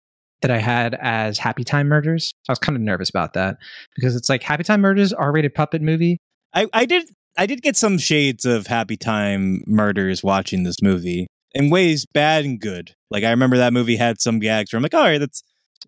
that 0.42 0.50
I 0.50 0.60
had 0.60 0.96
as 1.02 1.38
Happy 1.38 1.66
Time 1.66 1.90
Murders. 1.90 2.32
I 2.48 2.54
was 2.54 2.60
kind 2.60 2.78
of 2.78 2.84
nervous 2.84 3.10
about 3.10 3.34
that 3.34 3.58
because 3.98 4.16
it's 4.16 4.30
like 4.30 4.44
Happy 4.44 4.64
Time 4.64 4.80
Murders, 4.80 5.12
R-rated 5.12 5.54
puppet 5.54 5.82
movie. 5.82 6.20
I, 6.54 6.68
I 6.72 6.86
did 6.86 7.10
I 7.38 7.46
did 7.46 7.62
get 7.62 7.76
some 7.76 7.98
shades 7.98 8.46
of 8.46 8.68
Happy 8.68 8.96
Time 8.96 9.62
Murders 9.68 10.24
watching 10.24 10.64
this 10.64 10.82
movie 10.82 11.28
in 11.54 11.70
ways 11.70 12.06
bad 12.06 12.46
and 12.46 12.62
good. 12.62 12.96
Like 13.12 13.26
I 13.26 13.32
remember 13.32 13.58
that 13.58 13.74
movie 13.74 13.98
had 13.98 14.22
some 14.22 14.40
gags 14.40 14.72
where 14.72 14.78
I'm 14.78 14.84
like, 14.84 14.94
all 14.94 15.04
right, 15.04 15.20
that's 15.20 15.44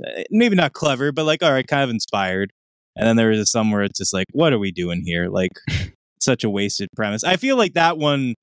uh, 0.06 0.24
maybe 0.30 0.58
not 0.58 0.74
clever, 0.74 1.14
but 1.14 1.24
like, 1.24 1.42
all 1.42 1.54
right, 1.54 1.66
kind 1.66 1.86
of 1.86 1.90
inspired. 1.90 2.52
And 2.98 3.08
then 3.08 3.16
there 3.16 3.30
was 3.30 3.52
some 3.52 3.72
where 3.72 3.84
it's 3.84 4.00
just 4.00 4.14
like, 4.14 4.26
what 4.32 4.54
are 4.54 4.60
we 4.60 4.72
doing 4.72 5.04
here? 5.06 5.28
Like, 5.30 5.52
such 6.20 6.44
a 6.44 6.50
wasted 6.50 6.90
premise. 6.96 7.24
I 7.24 7.38
feel 7.38 7.58
like 7.58 7.74
that 7.74 7.98
one 7.98 8.36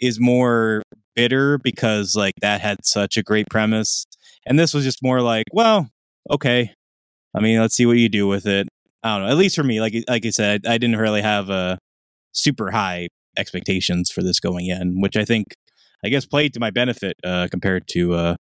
is 0.00 0.20
more 0.20 0.82
bitter 1.14 1.58
because 1.58 2.14
like 2.14 2.34
that 2.40 2.60
had 2.60 2.84
such 2.84 3.16
a 3.16 3.22
great 3.22 3.46
premise, 3.50 4.04
and 4.46 4.58
this 4.58 4.72
was 4.72 4.84
just 4.84 5.02
more 5.02 5.20
like, 5.20 5.46
well, 5.52 5.88
okay. 6.30 6.72
I 7.36 7.40
mean, 7.40 7.60
let's 7.60 7.74
see 7.74 7.86
what 7.86 7.98
you 7.98 8.08
do 8.08 8.26
with 8.26 8.46
it. 8.46 8.68
I 9.02 9.18
don't 9.18 9.26
know. 9.26 9.30
At 9.30 9.36
least 9.36 9.56
for 9.56 9.64
me, 9.64 9.80
like 9.80 9.94
like 10.08 10.24
I 10.24 10.30
said, 10.30 10.66
I 10.66 10.78
didn't 10.78 10.96
really 10.96 11.22
have 11.22 11.50
a 11.50 11.78
super 12.32 12.70
high 12.70 13.08
expectations 13.36 14.10
for 14.10 14.22
this 14.22 14.40
going 14.40 14.66
in, 14.66 15.00
which 15.00 15.16
I 15.16 15.24
think 15.24 15.54
I 16.04 16.08
guess 16.08 16.26
played 16.26 16.54
to 16.54 16.60
my 16.60 16.70
benefit 16.70 17.16
uh, 17.24 17.48
compared 17.50 17.86
to 17.88 18.14
uh, 18.14 18.36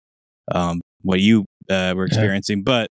um, 0.51 0.81
what 1.01 1.19
you 1.19 1.45
uh, 1.69 1.93
were 1.95 2.05
experiencing. 2.05 2.59
Yeah. 2.59 2.63
But 2.65 2.89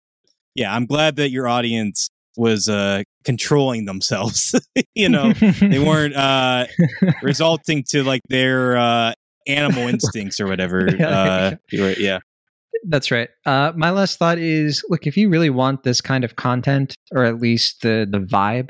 yeah, 0.55 0.73
I'm 0.73 0.85
glad 0.85 1.15
that 1.17 1.31
your 1.31 1.47
audience 1.47 2.09
was 2.37 2.69
uh, 2.69 3.03
controlling 3.23 3.85
themselves. 3.85 4.55
you 4.95 5.09
know, 5.09 5.33
they 5.33 5.79
weren't 5.85 6.15
uh, 6.15 6.65
resulting 7.21 7.83
to 7.89 8.03
like 8.03 8.21
their 8.29 8.77
uh, 8.77 9.13
animal 9.47 9.87
instincts 9.87 10.39
or 10.39 10.47
whatever. 10.47 10.87
Uh, 10.87 11.55
yeah. 11.71 12.19
That's 12.87 13.11
right. 13.11 13.29
Uh, 13.45 13.73
my 13.75 13.89
last 13.89 14.19
thought 14.19 14.37
is 14.37 14.83
look, 14.89 15.05
if 15.05 15.17
you 15.17 15.29
really 15.29 15.49
want 15.49 15.83
this 15.83 15.99
kind 15.99 16.23
of 16.23 16.37
content, 16.37 16.95
or 17.11 17.23
at 17.23 17.39
least 17.39 17.81
the, 17.81 18.07
the 18.09 18.19
vibe, 18.19 18.69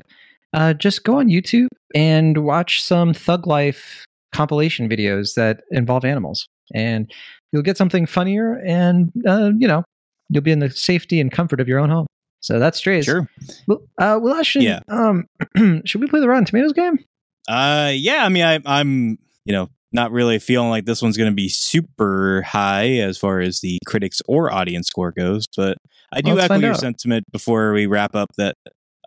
uh, 0.53 0.73
just 0.73 1.03
go 1.03 1.19
on 1.19 1.27
YouTube 1.27 1.67
and 1.93 2.39
watch 2.39 2.81
some 2.81 3.13
Thug 3.13 3.45
Life 3.45 4.05
compilation 4.33 4.89
videos 4.89 5.35
that 5.35 5.61
involve 5.71 6.05
animals. 6.05 6.47
And 6.73 7.11
you'll 7.51 7.63
get 7.63 7.77
something 7.77 8.05
funnier 8.05 8.55
and, 8.65 9.11
uh, 9.27 9.51
you 9.57 9.67
know, 9.67 9.83
you'll 10.29 10.43
be 10.43 10.51
in 10.51 10.59
the 10.59 10.69
safety 10.69 11.19
and 11.19 11.31
comfort 11.31 11.59
of 11.59 11.67
your 11.67 11.79
own 11.79 11.89
home. 11.89 12.07
So 12.41 12.59
that's 12.59 12.77
Strays. 12.77 13.05
Sure. 13.05 13.29
Well, 13.67 13.81
uh, 13.97 14.19
well, 14.21 14.41
should, 14.43 14.63
yeah. 14.63 14.79
um, 14.87 15.27
should 15.85 16.01
we 16.01 16.07
play 16.07 16.19
the 16.19 16.27
Rotten 16.27 16.45
Tomatoes 16.45 16.73
game? 16.73 16.99
Uh, 17.47 17.91
yeah. 17.93 18.23
I 18.23 18.29
mean, 18.29 18.43
I, 18.43 18.59
I'm, 18.65 19.17
you 19.45 19.53
know, 19.53 19.69
not 19.91 20.11
really 20.11 20.39
feeling 20.39 20.69
like 20.69 20.85
this 20.85 21.01
one's 21.01 21.17
going 21.17 21.31
to 21.31 21.35
be 21.35 21.49
super 21.49 22.43
high 22.43 22.97
as 22.97 23.17
far 23.17 23.39
as 23.39 23.59
the 23.61 23.79
critics 23.85 24.21
or 24.27 24.53
audience 24.53 24.87
score 24.87 25.11
goes, 25.11 25.45
but 25.57 25.77
I 26.13 26.21
do 26.21 26.39
echo 26.39 26.55
your 26.55 26.71
out. 26.71 26.79
sentiment 26.79 27.25
before 27.31 27.73
we 27.73 27.87
wrap 27.87 28.15
up 28.15 28.29
that 28.37 28.55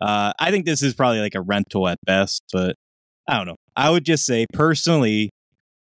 uh, 0.01 0.33
I 0.39 0.51
think 0.51 0.65
this 0.65 0.81
is 0.81 0.93
probably 0.93 1.19
like 1.19 1.35
a 1.35 1.41
rental 1.41 1.87
at 1.87 1.99
best, 2.05 2.43
but 2.51 2.75
I 3.27 3.37
don't 3.37 3.47
know. 3.47 3.55
I 3.75 3.89
would 3.89 4.05
just 4.05 4.25
say 4.25 4.45
personally 4.51 5.29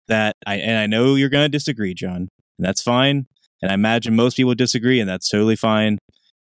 that 0.08 0.36
I 0.46 0.56
and 0.56 0.76
I 0.78 0.86
know 0.86 1.14
you're 1.14 1.30
going 1.30 1.44
to 1.44 1.48
disagree, 1.48 1.94
Jon, 1.94 2.16
and 2.16 2.28
that's 2.58 2.82
fine. 2.82 3.26
And 3.62 3.70
I 3.70 3.74
imagine 3.74 4.14
most 4.14 4.36
people 4.36 4.54
disagree, 4.54 5.00
and 5.00 5.08
that's 5.08 5.28
totally 5.28 5.56
fine. 5.56 5.98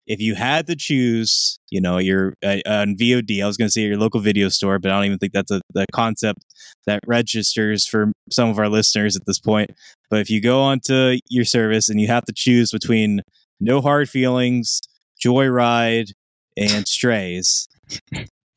If 0.07 0.21
you 0.21 0.35
had 0.35 0.67
to 0.67 0.77
choose, 0.77 1.59
you 1.71 1.81
know, 1.81 1.99
your 1.99 2.35
uh, 2.45 2.59
on 2.67 2.97
VOD, 2.97 3.43
I 3.43 3.47
was 3.47 3.57
going 3.57 3.69
to 3.69 3.73
say 3.73 3.83
your 3.83 3.97
local 3.97 4.21
video 4.21 4.49
store, 4.49 4.79
but 4.79 4.91
I 4.91 4.97
don't 4.97 5.07
even 5.07 5.19
think 5.19 5.33
that's 5.33 5.51
a 5.51 5.61
the 5.73 5.87
concept 5.93 6.45
that 6.87 7.01
registers 7.07 7.87
for 7.87 8.13
some 8.31 8.51
of 8.51 8.59
our 8.59 8.69
listeners 8.69 9.17
at 9.17 9.25
this 9.27 9.39
point. 9.39 9.71
But 10.11 10.21
if 10.21 10.31
you 10.31 10.41
go 10.41 10.61
onto 10.61 11.19
your 11.29 11.45
service 11.45 11.89
and 11.89 12.01
you 12.01 12.09
have 12.09 12.25
to 12.25 12.33
choose 12.35 12.71
between 12.71 13.23
No 13.61 13.81
Hard 13.81 14.11
Feelings, 14.11 14.81
Joyride, 15.25 16.13
and 16.57 16.87
Strays, 16.87 17.67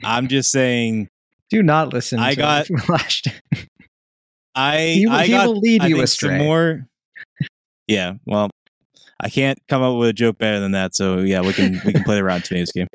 I'm 0.03 0.27
just 0.27 0.51
saying 0.51 1.07
do 1.49 1.63
not 1.63 1.93
listen. 1.93 2.19
I 2.19 2.35
got 2.35 2.67
flashed. 2.85 3.29
I 4.53 4.77
he, 4.79 5.07
I 5.07 5.25
he 5.25 5.31
got, 5.31 5.47
will 5.47 5.59
lead 5.59 5.83
you 5.83 6.01
astray. 6.01 6.37
more. 6.37 6.87
Yeah, 7.87 8.13
well, 8.25 8.49
I 9.19 9.29
can't 9.29 9.59
come 9.67 9.81
up 9.81 9.97
with 9.97 10.09
a 10.09 10.13
joke 10.13 10.37
better 10.37 10.59
than 10.59 10.71
that. 10.73 10.95
So 10.95 11.19
yeah, 11.19 11.41
we 11.41 11.53
can 11.53 11.81
we 11.85 11.93
can 11.93 12.03
play 12.03 12.15
the 12.15 12.23
Rotten 12.23 12.41
Tomatoes 12.43 12.71
game. 12.71 12.87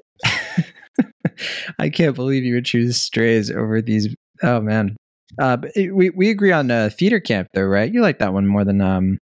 I 1.78 1.88
can't 1.88 2.14
believe 2.14 2.44
you 2.44 2.54
would 2.54 2.66
choose 2.66 3.00
strays 3.00 3.50
over 3.50 3.82
these. 3.82 4.14
Oh 4.42 4.61
man, 4.61 4.96
uh, 5.40 5.58
we 5.76 6.11
we 6.11 6.30
agree 6.30 6.52
on 6.52 6.70
uh, 6.70 6.90
theater 6.92 7.20
camp 7.20 7.48
though, 7.54 7.62
right? 7.62 7.92
You 7.92 8.02
like 8.02 8.18
that 8.18 8.32
one 8.32 8.46
more 8.46 8.64
than 8.64 8.80
um 8.80 9.18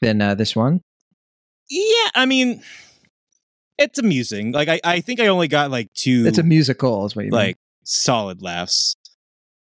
than 0.00 0.20
uh, 0.20 0.34
this 0.34 0.54
one. 0.54 0.80
Yeah, 1.68 2.10
I 2.14 2.26
mean, 2.26 2.62
it's 3.78 3.98
amusing. 3.98 4.52
Like 4.52 4.68
I, 4.68 4.80
I 4.82 5.00
think 5.00 5.20
I 5.20 5.28
only 5.28 5.48
got 5.48 5.70
like 5.70 5.92
two. 5.94 6.24
It's 6.26 6.38
a 6.38 6.42
musical, 6.42 7.06
is 7.06 7.14
what 7.14 7.26
you 7.26 7.30
like 7.30 7.56
mean 7.56 7.56
solid 7.84 8.42
laughs 8.42 8.96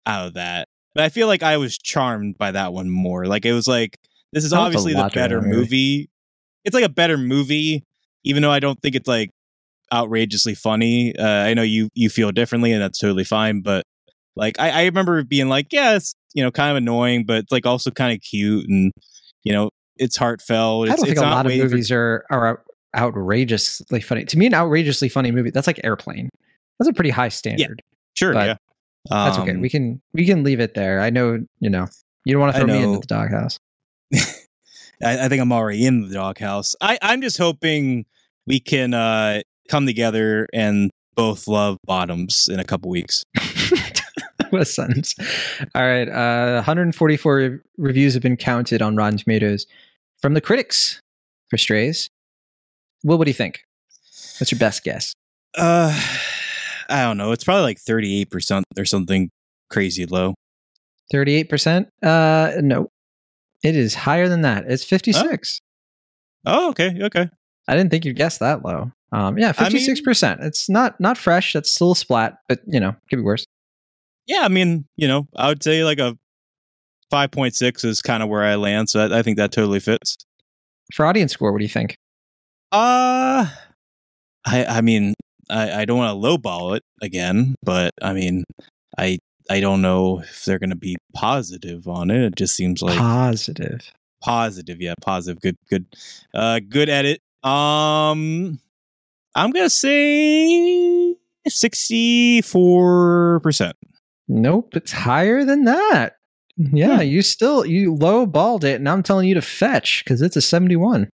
out 0.06 0.28
of 0.28 0.34
that. 0.36 0.68
But 0.94 1.04
I 1.04 1.10
feel 1.10 1.28
like 1.28 1.44
I 1.44 1.58
was 1.58 1.78
charmed 1.78 2.38
by 2.38 2.52
that 2.52 2.74
one 2.74 2.90
more. 2.90 3.26
Like 3.26 3.46
it 3.46 3.54
was 3.54 3.68
like 3.68 3.98
this 4.32 4.44
is 4.44 4.54
obviously 4.54 4.94
the 4.94 5.10
better 5.14 5.42
movie. 5.42 6.10
It's 6.66 6.74
like 6.74 6.84
a 6.84 6.90
better 6.90 7.18
movie, 7.18 7.84
even 8.24 8.42
though 8.42 8.52
I 8.52 8.60
don't 8.60 8.80
think 8.82 8.96
it's 8.96 9.08
like 9.08 9.32
outrageously 9.94 10.56
funny. 10.56 11.16
Uh, 11.18 11.26
I 11.26 11.54
know 11.54 11.62
you 11.62 11.90
you 11.94 12.10
feel 12.10 12.32
differently, 12.32 12.72
and 12.72 12.82
that's 12.82 13.00
totally 13.00 13.24
fine. 13.24 13.62
But 13.62 13.84
like 14.36 14.60
I, 14.60 14.70
I 14.72 14.86
remember 14.86 15.24
being 15.24 15.48
like, 15.48 15.72
yeah, 15.72 15.98
you 16.34 16.44
know 16.44 16.52
kind 16.52 16.72
of 16.72 16.78
annoying, 16.78 17.26
but 17.26 17.38
it's 17.38 17.52
like 17.52 17.66
also 17.66 17.92
kind 17.92 18.14
of 18.14 18.22
cute, 18.22 18.68
and 18.68 18.92
you 19.44 19.54
know 19.54 19.70
it's 19.98 20.18
heartfelt. 20.18 20.88
It's, 20.88 20.94
I 20.94 20.96
don't 20.98 21.06
think 21.06 21.18
a 21.20 21.22
lot 21.22 21.46
of 21.46 21.56
movies 21.56 21.90
for- 21.90 22.26
are 22.30 22.48
are 22.48 22.64
outrageously 22.96 24.02
funny. 24.02 24.26
To 24.26 24.38
me, 24.38 24.48
an 24.48 24.54
outrageously 24.54 25.10
funny 25.10 25.32
movie 25.32 25.52
that's 25.52 25.68
like 25.68 25.80
Airplane. 25.84 26.30
That's 26.80 26.90
a 26.90 26.94
pretty 26.94 27.10
high 27.12 27.30
standard. 27.30 27.82
Yeah, 27.86 27.96
Sure, 28.16 28.34
but 28.34 28.48
yeah. 28.48 28.56
That's 29.10 29.38
okay. 29.38 29.56
We 29.56 29.68
um, 29.68 29.70
can 29.70 30.02
we 30.14 30.26
can 30.26 30.44
leave 30.44 30.60
it 30.60 30.74
there. 30.74 31.00
I 31.00 31.10
know, 31.10 31.46
you 31.60 31.70
know, 31.70 31.88
you 32.26 32.34
don't 32.34 32.42
want 32.42 32.56
to 32.56 32.62
throw 32.62 32.68
me 32.68 32.82
into 32.82 33.00
the 33.00 33.06
doghouse. 33.06 33.60
I, 35.04 35.26
I, 35.26 35.30
think 35.30 35.42
I'm 35.42 35.52
already 35.52 35.86
in 35.86 36.08
the 36.08 36.14
doghouse. 36.14 36.76
I, 36.82 36.98
I'm 37.02 37.22
just 37.22 37.38
hoping 37.38 38.06
we 38.48 38.60
can 38.60 38.94
uh, 38.94 39.42
come 39.70 39.86
together 39.86 40.48
and 40.54 40.92
both 41.16 41.48
love 41.48 41.78
bottoms 41.86 42.48
in 42.52 42.60
a 42.60 42.64
couple 42.64 42.90
weeks. 42.90 43.24
what 44.50 44.62
a 44.62 44.66
sentence. 44.66 45.16
All 45.74 45.82
right. 45.82 46.08
Uh, 46.08 46.56
144 46.56 47.62
reviews 47.78 48.14
have 48.14 48.24
been 48.24 48.38
counted 48.38 48.82
on 48.82 48.96
Rotten 48.96 49.18
Tomatoes 49.18 49.66
from 50.22 50.34
the 50.34 50.42
critics 50.42 51.00
for 51.50 51.58
Strays. 51.58 52.10
Well, 53.04 53.18
what 53.18 53.26
do 53.26 53.30
you 53.30 53.36
think? 53.36 53.62
What's 54.40 54.52
your 54.52 54.60
best 54.60 54.84
guess? 54.84 55.14
Uh, 55.58 55.98
I 56.90 57.04
don't 57.04 57.18
know. 57.18 57.32
It's 57.32 57.44
probably 57.44 57.64
like 57.64 57.78
38% 57.78 58.64
or 58.78 58.86
something 58.86 59.30
crazy 59.70 60.06
low. 60.06 60.36
38%? 61.14 61.88
Uh 62.04 62.62
no. 62.62 62.90
It 63.66 63.76
is 63.76 63.96
higher 63.96 64.30
than 64.30 64.42
that. 64.42 64.66
It's 64.68 64.84
56. 64.84 65.62
Oh, 66.46 66.68
oh 66.68 66.70
okay. 66.70 66.96
Okay. 67.02 67.30
I 67.68 67.76
didn't 67.76 67.90
think 67.90 68.06
you'd 68.06 68.16
guess 68.16 68.38
that 68.38 68.64
low. 68.64 68.92
Um 69.12 69.38
yeah, 69.38 69.54
56%. 69.54 70.24
I 70.24 70.36
mean, 70.36 70.48
it's 70.48 70.70
not 70.70 71.00
not 71.00 71.18
fresh, 71.18 71.54
that's 71.54 71.72
still 71.72 71.94
a 71.94 71.96
splat, 71.96 72.38
but 72.48 72.60
you 72.68 72.80
know, 72.80 72.96
could 73.10 73.18
be 73.18 73.24
worse. 73.24 73.46
Yeah, 74.28 74.42
I 74.44 74.50
mean, 74.50 74.86
you 74.98 75.08
know, 75.08 75.28
I 75.36 75.48
would 75.48 75.64
say 75.64 75.84
like 75.84 76.00
a 76.00 76.18
5.6 77.12 77.86
is 77.86 78.02
kind 78.02 78.22
of 78.22 78.30
where 78.30 78.44
I 78.44 78.56
land, 78.56 78.90
so 78.90 79.00
I, 79.00 79.20
I 79.20 79.22
think 79.22 79.38
that 79.38 79.52
totally 79.52 79.80
fits. 79.80 80.18
For 80.94 81.06
audience 81.06 81.32
score, 81.32 81.52
what 81.52 81.60
do 81.60 81.66
you 81.66 81.70
think? 81.70 81.96
Uh 82.72 83.48
I 84.46 84.66
I 84.66 84.82
mean, 84.82 85.16
I, 85.50 85.82
I 85.82 85.86
don't 85.86 85.98
want 85.98 86.22
to 86.22 86.28
lowball 86.28 86.76
it 86.78 86.84
again, 87.02 87.56
but 87.64 87.94
I 88.02 88.14
mean, 88.14 88.44
I 88.98 89.18
I 89.50 89.60
don't 89.60 89.82
know 89.82 90.22
if 90.22 90.46
they're 90.46 90.60
going 90.60 90.72
to 90.72 90.76
be 90.76 90.96
positive 91.14 91.88
on 91.88 92.10
it. 92.10 92.24
It 92.24 92.36
just 92.36 92.56
seems 92.56 92.82
like 92.82 92.98
positive, 92.98 93.92
positive. 94.22 94.82
Yeah, 94.82 94.94
positive. 95.02 95.42
Good, 95.42 95.58
good, 95.70 95.86
uh, 96.34 96.60
good 96.68 96.90
edit. 96.90 97.22
Um, 97.44 98.60
I'm 99.36 99.52
gonna 99.52 99.70
say 99.70 101.16
sixty 101.48 102.42
four 102.42 103.40
percent. 103.42 103.76
Nope, 104.28 104.76
it's 104.76 104.92
higher 104.92 105.44
than 105.44 105.66
that. 105.66 106.16
Yeah, 106.58 106.98
hmm. 106.98 107.04
you 107.04 107.22
still 107.22 107.66
you 107.66 107.94
low 107.94 108.26
balled 108.26 108.64
it, 108.64 108.76
and 108.76 108.90
I'm 108.90 109.04
telling 109.04 109.28
you 109.28 109.36
to 109.36 109.42
fetch 109.42 110.04
because 110.04 110.22
it's 110.22 110.38
a 110.38 110.42
seventy 110.42 110.76
one. 110.76 111.10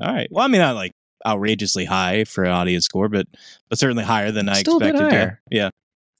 All 0.00 0.12
right. 0.12 0.28
Well, 0.30 0.44
I 0.44 0.48
mean, 0.48 0.60
not 0.60 0.76
like 0.76 0.92
outrageously 1.26 1.84
high 1.84 2.24
for 2.24 2.44
an 2.44 2.52
audience 2.52 2.84
score, 2.84 3.08
but 3.08 3.26
but 3.68 3.78
certainly 3.78 4.04
higher 4.04 4.30
than 4.30 4.48
I 4.48 4.60
Still 4.60 4.78
expected. 4.78 5.38
Yeah. 5.50 5.70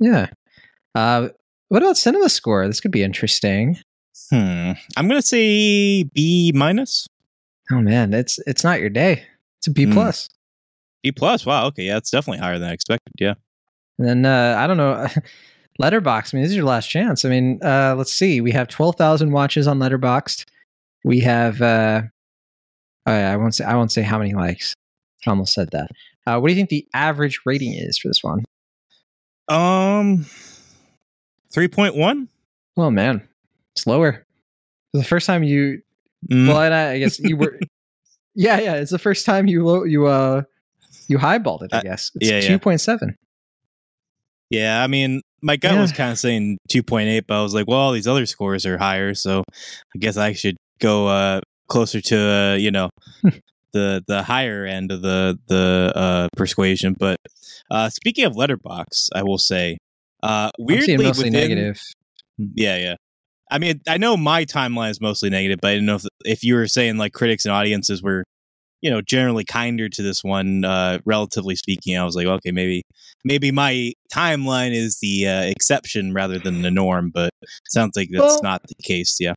Yeah. 0.01 0.27
Uh, 0.95 1.29
what 1.69 1.83
about 1.83 1.97
cinema 1.97 2.29
score? 2.29 2.67
This 2.67 2.81
could 2.81 2.91
be 2.91 3.03
interesting. 3.03 3.79
Hmm. 4.31 4.73
I'm 4.97 5.09
gonna 5.09 5.23
say 5.23 6.05
B 6.05 6.53
minus. 6.55 7.07
Oh 7.71 7.81
man, 7.81 8.15
it's 8.15 8.39
it's 8.47 8.65
not 8.65 8.81
your 8.81 8.91
day. 8.91 9.25
It's 9.59 9.67
a 9.67 9.71
B 9.71 9.85
hmm. 9.85 9.93
plus. 9.93 10.29
B 11.03 11.13
plus. 11.13 11.47
Wow. 11.47 11.67
Okay. 11.67 11.85
Yeah, 11.85 11.97
it's 11.97 12.11
definitely 12.11 12.39
higher 12.39 12.59
than 12.59 12.71
I 12.71 12.73
expected. 12.73 13.13
Yeah. 13.19 13.35
And 13.99 14.09
then 14.09 14.27
uh, 14.27 14.57
I 14.59 14.67
don't 14.67 14.77
know. 14.77 15.07
Letterboxd. 15.81 16.33
I 16.33 16.37
mean, 16.37 16.43
this 16.43 16.51
is 16.51 16.57
your 16.57 16.65
last 16.65 16.89
chance. 16.89 17.25
I 17.25 17.29
mean, 17.29 17.61
uh, 17.63 17.95
let's 17.97 18.13
see. 18.13 18.41
We 18.41 18.53
have 18.53 18.69
twelve 18.69 18.97
thousand 18.97 19.33
watches 19.33 19.67
on 19.67 19.79
Letterboxd. 19.79 20.47
We 21.05 21.21
have. 21.21 21.61
Uh, 21.61 22.03
oh, 23.07 23.13
I 23.13 23.37
won't 23.37 23.55
say. 23.55 23.65
I 23.65 23.75
won't 23.77 23.93
say 23.93 24.03
how 24.03 24.19
many 24.19 24.35
likes. 24.35 24.75
I 25.27 25.31
almost 25.31 25.53
said 25.53 25.71
that. 25.73 25.91
Uh, 26.27 26.39
what 26.39 26.49
do 26.49 26.55
you 26.55 26.59
think 26.59 26.71
the 26.71 26.87
average 26.95 27.41
rating 27.45 27.75
is 27.75 27.99
for 27.99 28.09
this 28.09 28.23
one? 28.23 28.45
Um, 29.49 30.27
three 31.53 31.69
point 31.69 31.97
one. 31.97 32.29
Oh 32.77 32.91
man, 32.91 33.27
it's 33.75 33.87
lower. 33.87 34.25
The 34.93 35.05
first 35.05 35.27
time 35.27 35.43
you, 35.43 35.83
Mm. 36.31 36.49
well, 36.49 36.63
and 36.63 36.75
I, 36.75 36.93
I 36.93 36.99
guess 36.99 37.21
you 37.21 37.37
were, 37.37 37.59
yeah, 38.35 38.59
yeah. 38.59 38.75
It's 38.77 38.91
the 38.91 38.99
first 38.99 39.27
time 39.27 39.47
you 39.47 39.65
lo- 39.65 39.85
you 39.85 40.07
uh 40.07 40.43
you 41.09 41.19
highballed 41.19 41.63
it. 41.63 41.73
I 41.75 41.83
guess 41.83 42.11
it's 42.17 42.29
yeah, 42.29 42.41
yeah. 42.41 42.49
two 42.49 42.59
point 42.59 42.81
seven. 42.81 43.15
Yeah, 44.51 44.83
I 44.83 44.87
mean, 44.87 45.21
my 45.43 45.57
gut 45.57 45.75
Yeah. 45.75 45.81
was 45.81 45.93
kind 45.93 46.13
of 46.13 46.19
saying 46.19 46.59
2.8, 46.71 47.23
but 47.27 47.39
I 47.39 47.43
was 47.43 47.53
like, 47.53 47.67
well, 47.67 47.79
all 47.79 47.93
these 47.93 48.07
other 48.07 48.27
scores 48.27 48.65
are 48.65 48.79
higher, 48.79 49.13
so 49.15 49.43
I 49.51 49.99
guess 49.99 50.17
I 50.17 50.33
should 50.35 50.57
go 50.81 51.09
uh, 51.09 51.41
closer 51.69 52.01
to 52.01 52.17
uh, 52.19 52.55
you 52.55 52.71
know 52.71 52.89
the 53.73 54.03
the 54.07 54.23
higher 54.23 54.65
end 54.65 54.91
of 54.93 55.03
the 55.03 55.39
the 55.49 55.93
uh, 55.95 56.29
persuasion. 56.37 56.95
But 56.99 57.19
uh, 57.71 57.91
speaking 57.91 58.25
of 58.25 58.35
Letterboxd, 58.35 59.11
I 59.15 59.23
will 59.23 59.39
say, 59.39 59.79
uh, 60.23 60.51
weirdly 60.59 60.97
mostly 60.97 61.31
within, 61.31 61.33
negative. 61.33 61.81
Yeah, 62.39 62.77
yeah. 62.77 62.95
I 63.51 63.59
mean, 63.59 63.81
I 63.89 63.97
know 63.97 64.17
my 64.17 64.45
timeline 64.45 64.91
is 64.91 65.01
mostly 65.01 65.31
negative, 65.31 65.61
but 65.63 65.69
I 65.69 65.75
didn't 65.75 65.87
know 65.87 65.97
if 65.97 66.05
if 66.25 66.45
you 66.45 66.55
were 66.55 66.67
saying 66.67 66.97
like 66.97 67.13
critics 67.13 67.45
and 67.45 67.53
audiences 67.53 68.03
were, 68.03 68.25
you 68.81 68.91
know, 68.91 69.01
generally 69.01 69.45
kinder 69.45 69.89
to 69.89 70.03
this 70.03 70.25
one, 70.25 70.65
uh, 70.65 70.99
relatively 71.05 71.55
speaking. 71.57 71.97
I 71.97 72.05
was 72.05 72.17
like, 72.17 72.27
okay, 72.27 72.51
maybe 72.51 72.83
maybe 73.25 73.53
my 73.53 73.93
timeline 74.13 74.73
is 74.73 74.99
the 75.01 75.29
uh, 75.29 75.43
exception 75.43 76.13
rather 76.13 76.39
than 76.39 76.63
the 76.63 76.71
norm, 76.71 77.11
but 77.15 77.31
sounds 77.69 77.97
like 77.97 78.09
that's 78.11 78.23
Well- 78.23 78.41
not 78.43 78.63
the 78.67 78.75
case. 78.83 79.17
Yeah. 79.21 79.35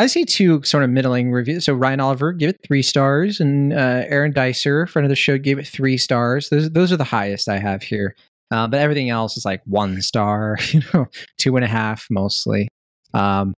I 0.00 0.06
see 0.06 0.24
two 0.24 0.62
sort 0.62 0.84
of 0.84 0.90
middling 0.90 1.32
reviews. 1.32 1.64
So 1.64 1.74
Ryan 1.74 1.98
Oliver 1.98 2.32
gave 2.32 2.50
it 2.50 2.60
three 2.64 2.82
stars, 2.82 3.40
and 3.40 3.72
uh, 3.72 4.04
Aaron 4.06 4.32
Dicer, 4.32 4.86
friend 4.86 5.04
of 5.04 5.08
the 5.10 5.16
show, 5.16 5.38
gave 5.38 5.58
it 5.58 5.66
three 5.66 5.98
stars. 5.98 6.50
Those 6.50 6.70
those 6.70 6.92
are 6.92 6.96
the 6.96 7.02
highest 7.02 7.48
I 7.48 7.58
have 7.58 7.82
here. 7.82 8.14
Uh, 8.50 8.66
but 8.66 8.80
everything 8.80 9.10
else 9.10 9.36
is 9.36 9.44
like 9.44 9.60
one 9.66 10.00
star, 10.02 10.56
you 10.72 10.80
know, 10.94 11.06
two 11.38 11.56
and 11.56 11.64
a 11.64 11.68
half 11.68 12.06
mostly. 12.10 12.68
Um, 13.14 13.54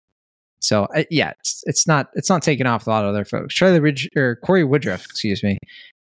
so 0.61 0.85
uh, 0.95 1.05
yeah, 1.11 1.33
it's 1.41 1.63
it's 1.67 1.87
not 1.87 2.09
it's 2.15 2.29
not 2.29 2.43
taking 2.43 2.67
off 2.67 2.87
a 2.87 2.91
lot 2.91 3.05
of 3.05 3.09
other 3.11 3.25
folks. 3.25 3.55
Charlie 3.55 3.81
Ridge 3.81 4.09
or 4.17 4.37
Corey 4.45 4.65
Woodruff, 4.65 5.05
excuse 5.05 5.43
me. 5.43 5.59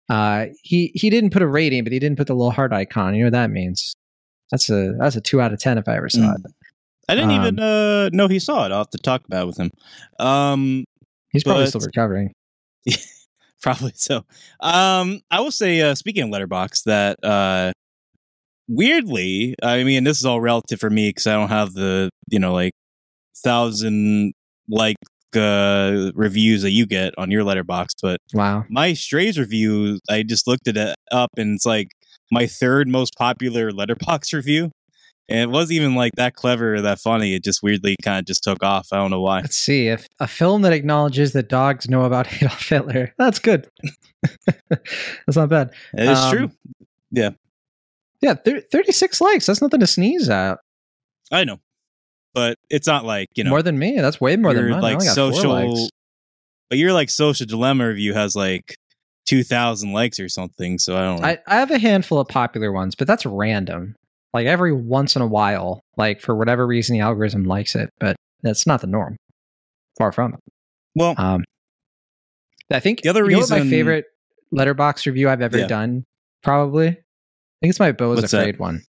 Uh, 0.09 0.47
he 0.63 0.93
he 0.95 1.11
didn't 1.11 1.31
put 1.31 1.43
a 1.43 1.47
rating, 1.47 1.83
but 1.85 1.93
he 1.93 1.99
didn't 1.99 2.17
put 2.17 2.27
the 2.29 2.35
little 2.35 2.53
heart 2.53 2.73
icon. 2.73 3.15
You 3.15 3.23
know 3.23 3.27
what 3.27 3.33
that 3.33 3.51
means? 3.51 3.93
That's 4.51 4.71
a 4.71 4.93
that's 4.99 5.17
a 5.17 5.21
two 5.21 5.41
out 5.41 5.53
of 5.53 5.59
ten 5.59 5.79
if 5.79 5.89
I 5.89 5.97
ever 5.97 6.09
saw 6.09 6.21
Mm. 6.21 6.45
it. 6.45 6.53
I 7.09 7.15
didn't 7.17 7.31
Um, 7.33 7.41
even 7.41 7.61
uh, 7.61 8.09
know 8.13 8.29
he 8.29 8.39
saw 8.39 8.65
it. 8.67 8.73
I'll 8.73 8.79
have 8.79 8.91
to 8.91 8.99
talk 8.99 9.25
about 9.27 9.43
it 9.43 9.47
with 9.47 9.59
him. 9.59 9.71
Um, 10.19 10.85
He's 11.33 11.45
probably 11.45 11.65
But- 11.65 11.69
still 11.71 11.81
recovering. 11.87 12.33
probably 13.63 13.93
so. 13.95 14.25
Um, 14.61 15.21
I 15.31 15.41
will 15.41 15.51
say, 15.51 15.81
uh, 15.83 15.95
speaking 15.95 16.23
of 16.23 16.31
Letterboxd, 16.31 16.85
that 16.85 17.19
uh, 17.25 17.73
weirdly, 18.69 19.55
I 19.63 19.85
mean, 19.85 20.05
this 20.05 20.19
is 20.19 20.25
all 20.25 20.41
relative 20.41 20.81
for 20.81 20.91
me 20.91 21.09
because 21.11 21.27
I 21.27 21.33
don't 21.35 21.49
have 21.49 21.73
the 21.75 22.11
you 22.29 22.39
know 22.39 22.53
like 22.53 22.73
thousand 23.45 24.33
like 24.69 24.97
uh, 25.35 26.11
reviews 26.15 26.63
that 26.63 26.71
you 26.71 26.87
get 26.87 27.15
on 27.19 27.31
your 27.31 27.45
Letterboxd, 27.45 27.97
but 28.03 28.21
Wow. 28.33 28.65
my 28.71 28.95
Strays 28.95 29.39
review, 29.39 30.01
I 30.09 30.23
just 30.23 30.47
looked 30.47 30.67
it 30.67 30.77
up 31.13 31.31
and 31.37 31.55
it's 31.57 31.67
like 31.67 31.89
my 32.31 32.47
third 32.47 32.89
most 32.89 33.15
popular 33.19 33.71
Letterboxd 33.71 34.33
review. 34.35 34.71
And 35.29 35.41
it 35.41 35.51
wasn't 35.51 35.73
even 35.81 35.97
like 35.97 36.13
that 36.17 36.35
clever 36.35 36.77
or 36.77 36.81
that 36.83 37.01
funny. 37.01 37.35
It 37.35 37.43
just 37.43 37.61
weirdly 37.61 37.97
kind 38.01 38.21
of 38.21 38.27
just 38.27 38.45
took 38.45 38.63
off. 38.63 38.87
I 38.93 38.97
don't 38.97 39.11
know 39.11 39.21
why. 39.21 39.41
Let's 39.41 39.57
see 39.57 39.89
if 39.89 40.07
a 40.21 40.29
film 40.29 40.63
that 40.63 40.73
acknowledges 40.73 41.33
that 41.33 41.49
dogs 41.49 41.89
know 41.89 42.05
about 42.05 42.33
Adolf 42.43 42.69
Hitler. 42.69 43.13
That's 43.19 43.41
good. 43.41 43.69
That's 44.71 45.37
not 45.37 45.49
bad. 45.49 45.73
It 45.95 46.09
is 46.09 46.19
Um, 46.19 46.33
true. 46.33 46.51
Yeah, 47.11 47.31
thir- 48.23 48.63
36 48.73 49.21
likes. 49.21 49.47
That's 49.47 49.63
nothing 49.63 49.81
to 49.81 49.87
sneeze 49.87 50.29
at. 50.29 50.59
I 51.33 51.45
know, 51.45 51.59
but 52.35 52.57
it's 52.71 52.87
not 52.87 53.05
like 53.05 53.29
you 53.35 53.45
know 53.45 53.51
more 53.51 53.63
than 53.63 53.79
me. 53.79 54.01
That's 54.01 54.21
way 54.21 54.37
more 54.37 54.55
than 54.55 54.71
mine. 54.71 54.79
I 54.79 54.81
like 54.81 54.95
only 54.95 55.07
got 55.07 55.15
four 55.17 55.33
social. 55.33 55.51
likes. 55.53 55.91
But 56.71 56.79
your 56.79 56.93
like 56.93 57.11
social 57.11 57.47
dilemma 57.47 57.87
review 57.89 58.15
has 58.15 58.35
like 58.37 58.77
two 59.27 59.43
thousand 59.43 59.93
likes 59.93 60.19
or 60.21 60.29
something. 60.29 60.79
So 60.79 60.97
I 60.97 61.01
don't. 61.03 61.21
know. 61.21 61.27
I, 61.29 61.39
I 61.47 61.57
have 61.57 61.71
a 61.71 61.79
handful 61.79 62.19
of 62.21 62.29
popular 62.29 62.73
ones, 62.73 62.95
but 62.95 63.07
that's 63.07 63.27
random. 63.27 63.95
Like 64.33 64.47
every 64.47 64.73
once 64.73 65.17
in 65.17 65.23
a 65.23 65.27
while, 65.27 65.81
like 65.97 66.21
for 66.21 66.35
whatever 66.35 66.67
reason, 66.67 66.95
the 66.95 67.01
algorithm 67.01 67.45
likes 67.45 67.75
it, 67.75 67.89
but 67.99 68.17
that's 68.43 68.67
not 68.67 68.81
the 68.81 68.87
norm. 68.87 69.17
Far 69.99 70.13
from 70.13 70.35
it. 70.35 70.41
well, 70.95 71.15
Um, 71.17 71.43
I 72.71 72.81
think 72.81 73.01
The 73.03 73.09
other 73.09 73.25
you 73.25 73.31
know 73.31 73.39
what 73.39 73.51
my 73.51 73.61
favorite 73.61 74.05
Letterboxd 74.55 75.07
review 75.07 75.29
I've 75.31 75.41
ever 75.41 75.59
Yeah. 75.59 75.67
done, 75.69 76.05
probably. 76.43 76.99
I 77.57 77.67
think 77.67 77.71
it's 77.71 77.81
my 77.81 77.93
Beau 77.93 78.13
is 78.13 78.21
What's 78.21 78.33
that? 78.33 78.41
Afraid 78.41 78.59
one. 78.59 78.83